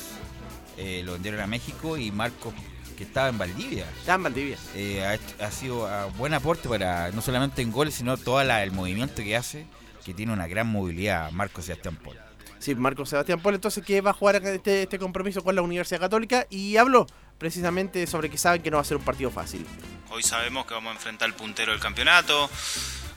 eh, 0.78 1.02
lo 1.04 1.14
vendieron 1.14 1.42
a 1.42 1.48
México 1.48 1.98
y 1.98 2.12
Marcos, 2.12 2.54
que 3.00 3.06
estaba 3.06 3.30
en 3.30 3.38
Valdivia. 3.38 3.86
Estaba 3.98 4.18
en 4.18 4.24
Valdivia. 4.24 4.58
Eh, 4.76 5.20
ha, 5.40 5.52
sido 5.52 5.88
ah, 5.88 6.08
buen 6.18 6.34
aporte 6.34 6.68
para 6.68 7.12
no 7.12 7.22
solamente 7.22 7.62
en 7.62 7.72
goles, 7.72 7.96
sino 7.96 8.18
todo 8.18 8.42
el 8.42 8.72
movimiento 8.72 9.24
que 9.24 9.38
hace, 9.38 9.66
que 10.04 10.14
tiene 10.14 10.34
una 10.34 10.48
gran 10.48 10.68
movilidad 10.68 11.32
Marcos 11.32 11.66
Sebastián 11.66 11.96
Paul. 11.96 12.18
Sí, 12.60 12.76
Marco 12.76 13.06
Sebastián 13.06 13.40
Paul, 13.40 13.56
entonces 13.56 13.86
que 13.86 14.02
va 14.02 14.12
a 14.12 14.14
jugar 14.14 14.36
este, 14.46 14.84
este 14.84 15.00
compromiso 15.00 15.42
con 15.46 15.56
la 15.56 15.62
Universidad 15.62 16.02
Católica 16.02 16.46
y 16.50 16.76
habló 16.76 17.08
precisamente 17.38 18.06
sobre 18.06 18.30
que 18.30 18.38
saben 18.38 18.62
que 18.62 18.70
no 18.70 18.76
va 18.76 18.82
a 18.82 18.86
ser 18.86 18.98
un 18.98 19.04
partido 19.04 19.32
fácil. 19.32 19.66
Hoy 20.10 20.22
sabemos 20.22 20.66
que 20.66 20.74
vamos 20.74 20.92
a 20.92 20.96
enfrentar 20.96 21.30
al 21.30 21.36
puntero 21.36 21.72
del 21.72 21.80
campeonato, 21.80 22.50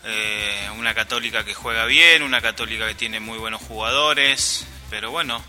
eh, 0.05 0.69
una 0.79 0.95
católica 0.95 1.45
que 1.45 1.55
juega 1.55 1.87
bien, 1.87 2.23
una 2.23 2.41
católica 2.41 2.87
que 2.87 2.95
tiene 2.95 3.19
muy 3.19 3.39
buenos 3.39 3.61
jugadores, 3.63 4.65
pero 4.91 5.11
bueno, 5.11 5.43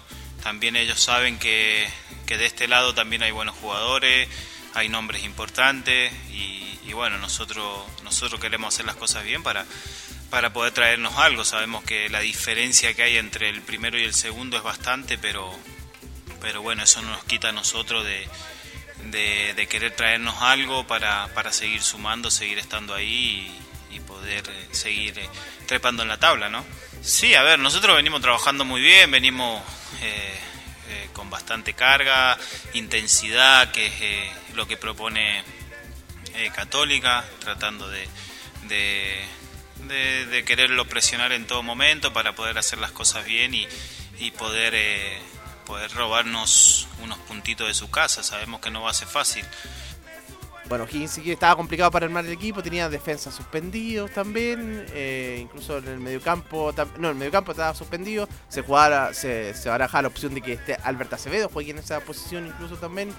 también 0.44 0.76
ellos 0.76 1.02
saben 1.02 1.39
que, 1.39 1.88
que 2.26 2.38
de 2.38 2.46
este 2.46 2.68
lado 2.68 2.94
también 2.94 3.24
hay 3.24 3.32
buenos 3.32 3.56
jugadores, 3.56 4.28
hay 4.74 4.89
nombres 4.89 5.24
importantes 5.24 6.12
y, 6.32 6.80
y 6.86 6.94
bueno, 6.94 7.18
nosotros, 7.18 7.84
nosotros 8.04 8.41
queremos 8.41 8.74
hacer 8.74 8.86
las 8.86 8.98
cosas 8.98 9.24
bien 9.24 9.41
para, 9.41 9.66
para 10.30 10.52
poder 10.52 10.74
traernos 10.74 11.18
algo. 11.18 11.46
Sabemos 11.46 11.84
que 11.84 12.10
la 12.10 12.20
diferencia 12.20 12.94
que 12.94 13.04
hay 13.04 13.18
entre 13.18 13.50
el 13.50 13.62
primero 13.62 13.98
y 13.98 14.04
el 14.04 14.14
segundo 14.14 14.58
es 14.58 14.64
bastante, 14.64 15.18
pero, 15.18 15.50
pero 16.41 16.62
bueno, 16.62 16.84
eso 16.84 17.02
no 17.02 17.12
nos 17.12 17.24
quita 17.24 17.50
a 17.50 17.52
nosotros 17.54 18.06
de, 18.06 18.28
de, 19.56 19.68
querer 19.68 19.96
traernos 19.96 20.41
algo 20.41 20.86
para, 20.86 21.28
para 21.34 21.54
seguir 21.54 21.82
sumando, 21.82 22.30
seguir 22.30 22.60
estando 22.60 22.94
ahí 22.94 23.56
y, 23.91 23.96
y 23.96 24.00
poder 24.02 24.44
eh, 24.50 24.68
seguir 24.72 25.20
eh, 25.20 25.30
trepando 25.68 26.04
en 26.04 26.10
la 26.10 26.18
tabla, 26.18 26.50
¿no? 26.50 26.66
Sí, 27.04 27.36
a 27.36 27.43
ver, 27.43 27.60
nosotros 27.60 27.95
venimos 27.95 28.22
trabajando 28.22 28.64
muy 28.64 28.82
bien, 28.82 29.12
venimos 29.12 29.62
eh, 30.01 30.39
eh, 30.89 31.10
con 31.14 31.30
bastante 31.30 31.74
carga, 31.74 32.38
intensidad, 32.74 33.72
que 33.72 33.88
es 33.88 33.93
eh, 34.01 34.32
lo 34.54 34.68
que 34.68 34.78
propone 34.78 35.43
eh, 36.34 36.49
Católica, 36.56 37.26
tratando 37.39 37.89
de, 37.89 38.08
de, 38.68 40.26
de- 40.28 40.45
quererlo 40.45 40.86
presionar 40.88 41.34
en 41.34 41.45
todo 41.45 41.62
momento 41.62 42.14
para 42.14 42.36
poder 42.36 42.58
hacer 42.58 42.80
las 42.80 42.91
cosas 42.91 43.26
bien 43.26 43.54
y, 43.54 43.68
y 44.20 44.32
poder, 44.32 44.74
poder 45.66 45.91
robarnos 45.91 46.88
unos 47.01 47.18
puntitos 47.20 47.68
de 47.68 47.74
su 47.74 47.89
casa. 47.91 48.24
Sabemos 48.24 48.62
que 48.62 48.72
no 48.72 48.82
va 48.82 48.91
a 48.91 48.93
ser 48.93 49.10
fácil. 49.10 49.45
Bueno, 50.70 50.86
Higgins 50.89 51.18
estaba 51.18 51.55
complicado 51.55 51.91
para 51.91 52.05
armar 52.05 52.26
el 52.26 52.32
equipo, 52.32 52.64
tenía 52.64 52.88
defensas 52.88 53.36
suspendidos 53.36 54.11
también, 54.11 54.86
eh, 54.93 55.39
incluso 55.41 55.78
en 55.78 55.88
el 55.88 55.99
mediocampo, 55.99 56.74
no, 56.99 57.09
el 57.09 57.16
mediocampo 57.16 57.51
estaba 57.51 57.76
suspendido, 57.76 58.30
se 58.47 58.61
jugara, 58.61 59.14
se, 59.14 59.53
se 59.53 59.70
baraja 59.70 60.01
la 60.01 60.07
opción 60.07 60.34
de 60.34 60.41
que 60.41 60.53
esté 60.53 60.76
Alberto 60.84 61.16
Acevedo 61.16 61.49
juegue 61.49 61.72
en 61.72 61.80
esa 61.80 61.99
posición 61.99 62.47
incluso 62.47 62.78
también, 62.78 63.09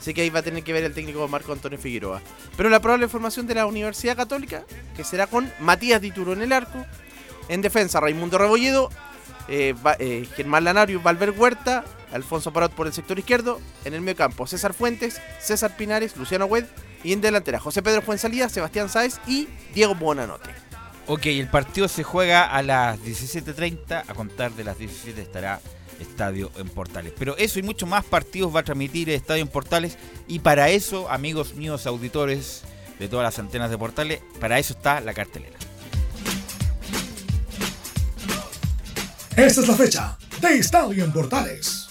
así 0.00 0.14
que 0.14 0.22
ahí 0.22 0.30
va 0.30 0.40
a 0.40 0.42
tener 0.42 0.64
que 0.64 0.72
ver 0.72 0.84
el 0.84 0.94
técnico 0.94 1.28
Marco 1.28 1.52
Antonio 1.52 1.78
Figueroa. 1.78 2.22
Pero 2.56 2.70
la 2.70 2.80
probable 2.80 3.08
formación 3.08 3.46
de 3.46 3.56
la 3.56 3.66
Universidad 3.66 4.16
Católica, 4.16 4.64
que 4.96 5.04
será 5.04 5.26
con 5.26 5.52
Matías 5.60 6.00
Dituro 6.00 6.32
en 6.32 6.42
el 6.42 6.52
arco, 6.52 6.86
en 7.48 7.60
defensa 7.60 8.00
Raimundo 8.00 8.38
Rebolledo, 8.38 8.90
eh, 9.48 9.74
eh, 9.98 10.26
Germán 10.34 10.64
Lanario, 10.64 11.00
Valver 11.00 11.30
Huerta, 11.30 11.84
Alfonso 12.12 12.52
Parot 12.52 12.72
por 12.72 12.86
el 12.86 12.92
sector 12.92 13.18
izquierdo, 13.18 13.60
en 13.84 13.94
el 13.94 14.00
medio 14.00 14.16
campo 14.16 14.46
César 14.46 14.72
Fuentes, 14.72 15.20
César 15.40 15.76
Pinares, 15.76 16.16
Luciano 16.16 16.46
Wed 16.46 16.64
y 17.04 17.12
en 17.12 17.20
delantera 17.20 17.60
José 17.60 17.82
Pedro 17.82 18.02
Fuensalida, 18.02 18.48
Sebastián 18.48 18.88
Sáez 18.88 19.20
y 19.26 19.48
Diego 19.74 19.94
Bonanote. 19.94 20.50
Ok, 21.06 21.26
el 21.26 21.48
partido 21.48 21.86
se 21.86 22.02
juega 22.02 22.44
a 22.44 22.62
las 22.62 22.98
17.30, 23.00 24.04
a 24.08 24.14
contar 24.14 24.52
de 24.52 24.64
las 24.64 24.78
17 24.78 25.20
estará 25.20 25.60
Estadio 26.00 26.50
en 26.56 26.68
Portales. 26.68 27.12
Pero 27.18 27.36
eso 27.36 27.58
y 27.58 27.62
mucho 27.62 27.86
más 27.86 28.04
partidos 28.04 28.54
va 28.54 28.60
a 28.60 28.64
transmitir 28.64 29.08
Estadio 29.10 29.42
en 29.42 29.48
Portales 29.48 29.98
y 30.26 30.40
para 30.40 30.68
eso, 30.68 31.10
amigos 31.10 31.54
míos 31.54 31.86
auditores 31.86 32.62
de 32.98 33.08
todas 33.08 33.24
las 33.24 33.38
antenas 33.38 33.70
de 33.70 33.78
Portales, 33.78 34.20
para 34.40 34.58
eso 34.58 34.72
está 34.72 35.00
la 35.00 35.14
cartelera. 35.14 35.56
Esta 39.36 39.60
es 39.60 39.68
la 39.68 39.74
fecha 39.74 40.18
de 40.40 40.58
Estadio 40.58 41.04
en 41.04 41.12
Portales. 41.12 41.88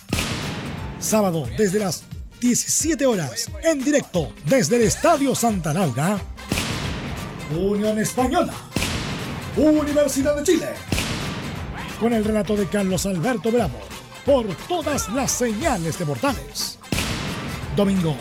Sábado 0.99 1.47
desde 1.57 1.79
las 1.79 2.03
17 2.39 3.05
horas, 3.05 3.49
en 3.63 3.83
directo 3.83 4.33
desde 4.45 4.75
el 4.75 4.83
Estadio 4.83 5.33
Santa 5.35 5.73
Laura, 5.73 6.19
Unión 7.57 7.97
Española, 7.99 8.53
Universidad 9.55 10.35
de 10.35 10.43
Chile, 10.43 10.69
con 11.99 12.13
el 12.13 12.23
relato 12.23 12.55
de 12.55 12.67
Carlos 12.67 13.05
Alberto 13.05 13.51
Bravo, 13.51 13.79
por 14.25 14.45
todas 14.67 15.09
las 15.09 15.31
señales 15.31 15.97
de 15.97 16.05
Portales. 16.05 16.77
Domingo, 17.75 18.15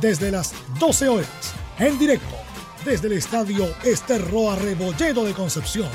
desde 0.00 0.30
las 0.30 0.54
12 0.78 1.08
horas, 1.08 1.28
en 1.78 1.98
directo 1.98 2.36
desde 2.84 3.08
el 3.08 3.14
Estadio 3.14 3.74
Esterroa 3.84 4.56
Rebolledo 4.56 5.24
de 5.24 5.32
Concepción, 5.32 5.90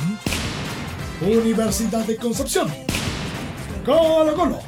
Universidad 1.22 2.06
de 2.06 2.18
Concepción. 2.18 2.68
Colo 3.86 4.36
Colo. 4.36 4.60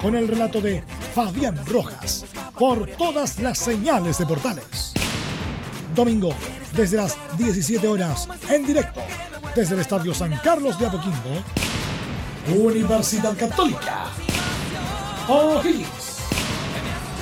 Con 0.00 0.16
el 0.16 0.26
relato 0.26 0.60
de 0.60 0.82
Fabián 1.14 1.58
Rojas. 1.66 2.24
Por 2.58 2.86
todas 2.96 3.38
las 3.38 3.58
señales 3.58 4.18
de 4.18 4.26
portales. 4.26 4.92
Domingo, 5.94 6.34
desde 6.74 6.96
las 6.96 7.16
17 7.36 7.86
horas, 7.86 8.28
en 8.48 8.66
directo, 8.66 9.00
desde 9.54 9.74
el 9.74 9.80
Estadio 9.80 10.14
San 10.14 10.36
Carlos 10.38 10.78
de 10.78 10.86
Apoquindo. 10.86 11.44
Universidad 12.48 13.36
Católica. 13.36 14.06
O'Higgins. 15.28 16.18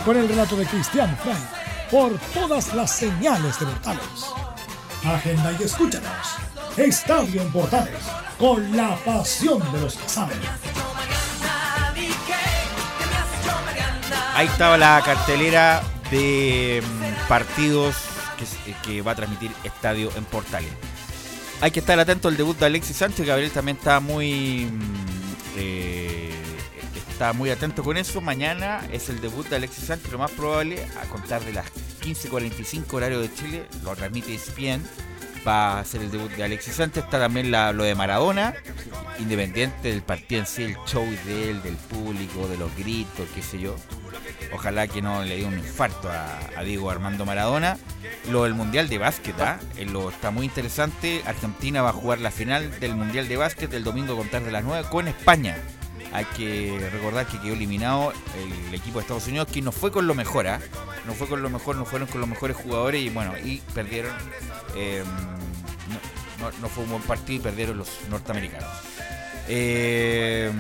Con 0.05 0.17
el 0.17 0.29
relato 0.29 0.57
de 0.57 0.67
Cristian 0.67 1.17
Fray. 1.19 1.37
Por 1.91 2.17
todas 2.33 2.73
las 2.75 2.93
señales 2.93 3.59
de 3.59 3.67
portales. 3.67 4.03
Agenda 5.05 5.53
y 5.59 5.65
escúchanos. 5.65 6.37
Estadio 6.77 7.43
en 7.43 7.53
Portales, 7.53 8.01
con 8.39 8.77
la 8.77 8.97
pasión 9.05 9.61
de 9.73 9.81
los 9.81 9.97
que 9.97 10.09
saben. 10.09 10.39
Ahí 14.41 14.47
estaba 14.47 14.79
la 14.79 15.03
cartelera 15.05 15.83
de 16.11 16.83
mm, 16.83 17.29
partidos 17.29 17.95
que, 18.83 19.03
va 19.03 19.13
a 19.13 19.15
transmitir 19.15 19.51
Estadio 19.65 20.11
en 20.17 20.25
Portales. 20.25 20.71
Hay 21.61 21.71
que 21.71 21.81
estar 21.81 22.01
atento 22.01 22.29
al 22.29 22.39
debut 22.39 22.59
de 22.59 22.65
Alexis 22.65 22.97
Sánchez. 22.97 23.27
Gabriel 23.27 23.51
también 23.51 23.77
está 23.77 24.01
muy 24.01 24.65
mm, 24.65 25.59
eh, 25.59 26.33
está 27.11 27.35
muy 27.35 27.51
atento 27.51 27.85
con 27.85 27.99
eso. 27.99 28.23
Mañana 28.23 28.81
es 28.91 29.11
el 29.11 29.21
debut 29.21 29.47
de 29.47 29.57
Alexis 29.57 29.85
Sánchez. 29.85 30.11
Lo 30.11 30.17
más 30.17 30.31
probable, 30.31 30.87
a 31.03 31.07
contar 31.11 31.45
de 31.45 31.53
las 31.53 31.67
15.45 32.01 32.95
horario 32.95 33.21
de 33.21 33.35
Chile, 33.35 33.67
lo 33.85 33.95
transmite 33.95 34.35
ESPN. 34.35 34.83
Va 35.47 35.81
a 35.81 35.85
ser 35.85 36.01
el 36.01 36.11
debut 36.11 36.31
de 36.31 36.45
Alexis 36.45 36.77
Sánchez. 36.77 37.05
Está 37.05 37.19
también 37.19 37.51
lo 37.51 37.85
de 37.85 37.95
Maradona. 37.95 38.55
Independiente 39.19 39.91
del 39.91 40.01
partido 40.01 40.41
en 40.41 40.47
sí, 40.47 40.63
el 40.63 40.77
show 40.87 41.05
de 41.27 41.51
él, 41.51 41.63
del 41.63 41.77
público, 41.77 42.49
de 42.49 42.57
los 42.57 42.75
gritos, 42.75 43.29
qué 43.35 43.43
sé 43.43 43.61
yo. 43.61 43.77
Ojalá 44.53 44.89
que 44.89 45.01
no 45.03 45.23
le 45.23 45.37
dé 45.39 45.45
un 45.45 45.59
infarto 45.59 46.11
a, 46.11 46.39
a 46.57 46.63
Diego 46.63 46.91
Armando 46.91 47.25
Maradona. 47.25 47.79
Lo 48.31 48.45
del 48.45 48.55
Mundial 48.55 48.89
de 48.89 48.99
Básquet, 48.99 49.39
¿ah? 49.41 49.59
Eh, 49.77 49.87
lo 49.87 50.11
está 50.11 50.31
muy 50.31 50.47
interesante. 50.47 51.23
Argentina 51.27 51.83
va 51.83 51.91
a 51.91 51.93
jugar 51.93 52.19
la 52.21 52.31
final 52.31 52.79
del 52.81 52.95
Mundial 52.95 53.29
de 53.29 53.37
Básquet 53.37 53.73
el 53.73 53.85
domingo 53.85 54.15
a 54.15 54.17
contar 54.17 54.43
de 54.43 54.51
las 54.53 54.65
9 54.65 54.89
con 54.91 55.09
España. 55.09 55.57
Hay 56.13 56.25
que 56.37 56.89
recordar 56.93 57.27
que 57.27 57.39
quedó 57.41 57.55
eliminado 57.55 58.13
el 58.69 58.75
equipo 58.75 58.99
de 58.99 59.03
Estados 59.03 59.29
Unidos, 59.29 59.47
que 59.47 59.63
no 59.63 59.71
fue 59.71 59.93
con 59.93 60.07
lo 60.09 60.15
mejor, 60.15 60.49
¿ah? 60.49 60.61
No 61.07 61.15
fue 61.15 61.29
con 61.29 61.41
lo 61.41 61.49
mejor, 61.51 61.77
no 61.77 61.85
fueron 61.85 62.09
con 62.09 62.21
los 62.21 62.29
mejores 62.29 62.57
jugadores 62.57 63.01
y 63.01 63.11
bueno, 63.11 63.33
y 63.45 63.59
perdieron. 63.75 64.13
eh, 64.75 65.05
no, 66.61 66.69
fue 66.69 66.85
un 66.85 66.91
buen 66.91 67.03
partido 67.03 67.41
y 67.41 67.43
perdieron 67.43 67.79
los 67.79 67.89
norteamericanos. 68.09 68.69
Eh, 69.47 70.51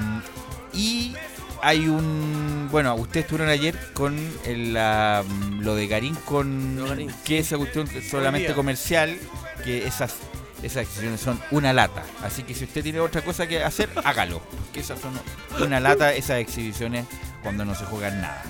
y 0.72 1.14
hay 1.62 1.88
un. 1.88 2.68
Bueno, 2.70 2.94
ustedes 2.94 3.24
estuvieron 3.24 3.48
ayer 3.50 3.76
con 3.94 4.16
el, 4.44 4.72
la- 4.74 5.24
lo 5.60 5.74
de 5.74 5.86
Garín 5.86 6.14
con. 6.24 6.78
Que 7.24 7.38
esa 7.38 7.56
cuestión 7.56 7.88
solamente 8.08 8.52
comercial, 8.54 9.18
que 9.64 9.86
esas 9.86 10.14
esas 10.62 10.82
exhibiciones 10.82 11.20
son 11.20 11.40
una 11.52 11.72
lata. 11.72 12.02
Así 12.22 12.42
que 12.42 12.54
si 12.54 12.64
usted 12.64 12.82
tiene 12.82 13.00
otra 13.00 13.22
cosa 13.22 13.46
que 13.46 13.62
hacer, 13.64 13.88
hágalo. 14.04 14.40
Porque 14.40 14.80
esas 14.80 15.00
son 15.00 15.12
una 15.64 15.80
lata, 15.80 16.12
esas 16.14 16.38
exhibiciones 16.38 17.06
cuando 17.42 17.64
no 17.64 17.74
se 17.74 17.84
juega 17.86 18.10
nada. 18.10 18.42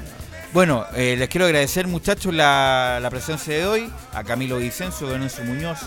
Bueno, 0.52 0.84
eh, 0.96 1.14
les 1.16 1.28
quiero 1.28 1.46
agradecer 1.46 1.86
muchachos 1.86 2.34
la, 2.34 2.98
la 3.00 3.08
presencia 3.10 3.54
de 3.54 3.64
hoy, 3.66 3.92
a 4.12 4.24
Camilo 4.24 4.58
Vicencio, 4.58 5.06
don 5.06 5.22
Enzo 5.22 5.44
Muñoz, 5.44 5.78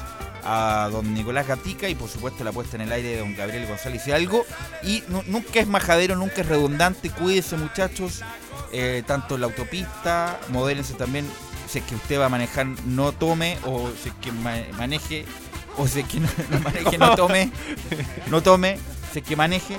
a 0.45 0.89
don 0.91 1.13
Nicolás 1.13 1.47
Gatica 1.47 1.87
y 1.89 1.95
por 1.95 2.09
supuesto 2.09 2.43
la 2.43 2.51
puesta 2.51 2.75
en 2.75 2.81
el 2.83 2.91
aire 2.91 3.09
de 3.09 3.17
don 3.19 3.35
Gabriel 3.35 3.65
González 3.67 4.05
y 4.07 4.11
algo. 4.11 4.45
Y 4.83 5.03
nu- 5.07 5.23
nunca 5.27 5.59
es 5.59 5.67
majadero, 5.67 6.15
nunca 6.15 6.41
es 6.41 6.47
redundante, 6.47 7.09
cuídense 7.09 7.55
muchachos, 7.57 8.21
eh, 8.71 9.03
tanto 9.05 9.35
en 9.35 9.41
la 9.41 9.47
autopista, 9.47 10.39
modélense 10.49 10.93
también, 10.93 11.25
si 11.67 11.79
es 11.79 11.85
que 11.85 11.95
usted 11.95 12.19
va 12.19 12.25
a 12.25 12.29
manejar, 12.29 12.65
no 12.85 13.11
tome, 13.11 13.57
o 13.65 13.89
si 14.01 14.09
es 14.09 14.15
que 14.21 14.31
ma- 14.31 14.57
maneje, 14.77 15.25
o 15.77 15.87
si 15.87 16.01
es 16.01 16.07
que 16.07 16.19
no, 16.19 16.27
maneje, 16.63 16.97
no 16.97 17.15
tome, 17.15 17.51
no 18.27 18.41
tome, 18.43 18.77
si 19.11 19.19
es 19.19 19.25
que 19.25 19.35
maneje, 19.35 19.77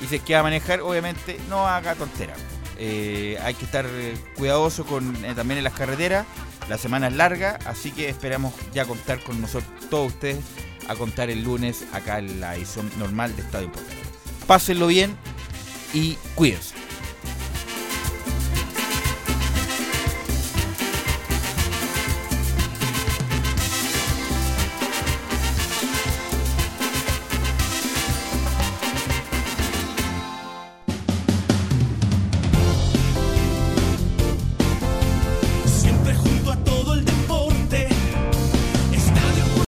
y 0.00 0.06
si 0.06 0.16
es 0.16 0.22
que 0.22 0.34
va 0.34 0.40
a 0.40 0.42
manejar, 0.44 0.80
obviamente 0.80 1.38
no 1.48 1.66
haga 1.66 1.94
tontera. 1.94 2.34
Eh, 2.80 3.36
hay 3.42 3.54
que 3.54 3.64
estar 3.64 3.84
eh, 3.88 4.16
cuidadoso 4.36 4.84
con, 4.84 5.12
también 5.34 5.58
en 5.58 5.64
las 5.64 5.72
carreteras. 5.74 6.24
La 6.68 6.76
semana 6.76 7.08
es 7.08 7.14
larga, 7.14 7.58
así 7.64 7.90
que 7.90 8.08
esperamos 8.08 8.52
ya 8.74 8.84
contar 8.84 9.22
con 9.22 9.40
nosotros, 9.40 9.70
todos 9.88 10.12
ustedes, 10.12 10.44
a 10.88 10.94
contar 10.96 11.30
el 11.30 11.42
lunes 11.42 11.84
acá 11.92 12.18
en 12.18 12.40
la 12.40 12.56
edición 12.56 12.90
normal 12.98 13.34
de 13.36 13.42
Estadio 13.42 13.72
Portal. 13.72 13.96
Pásenlo 14.46 14.86
bien 14.86 15.16
y 15.94 16.14
cuídense. 16.34 16.87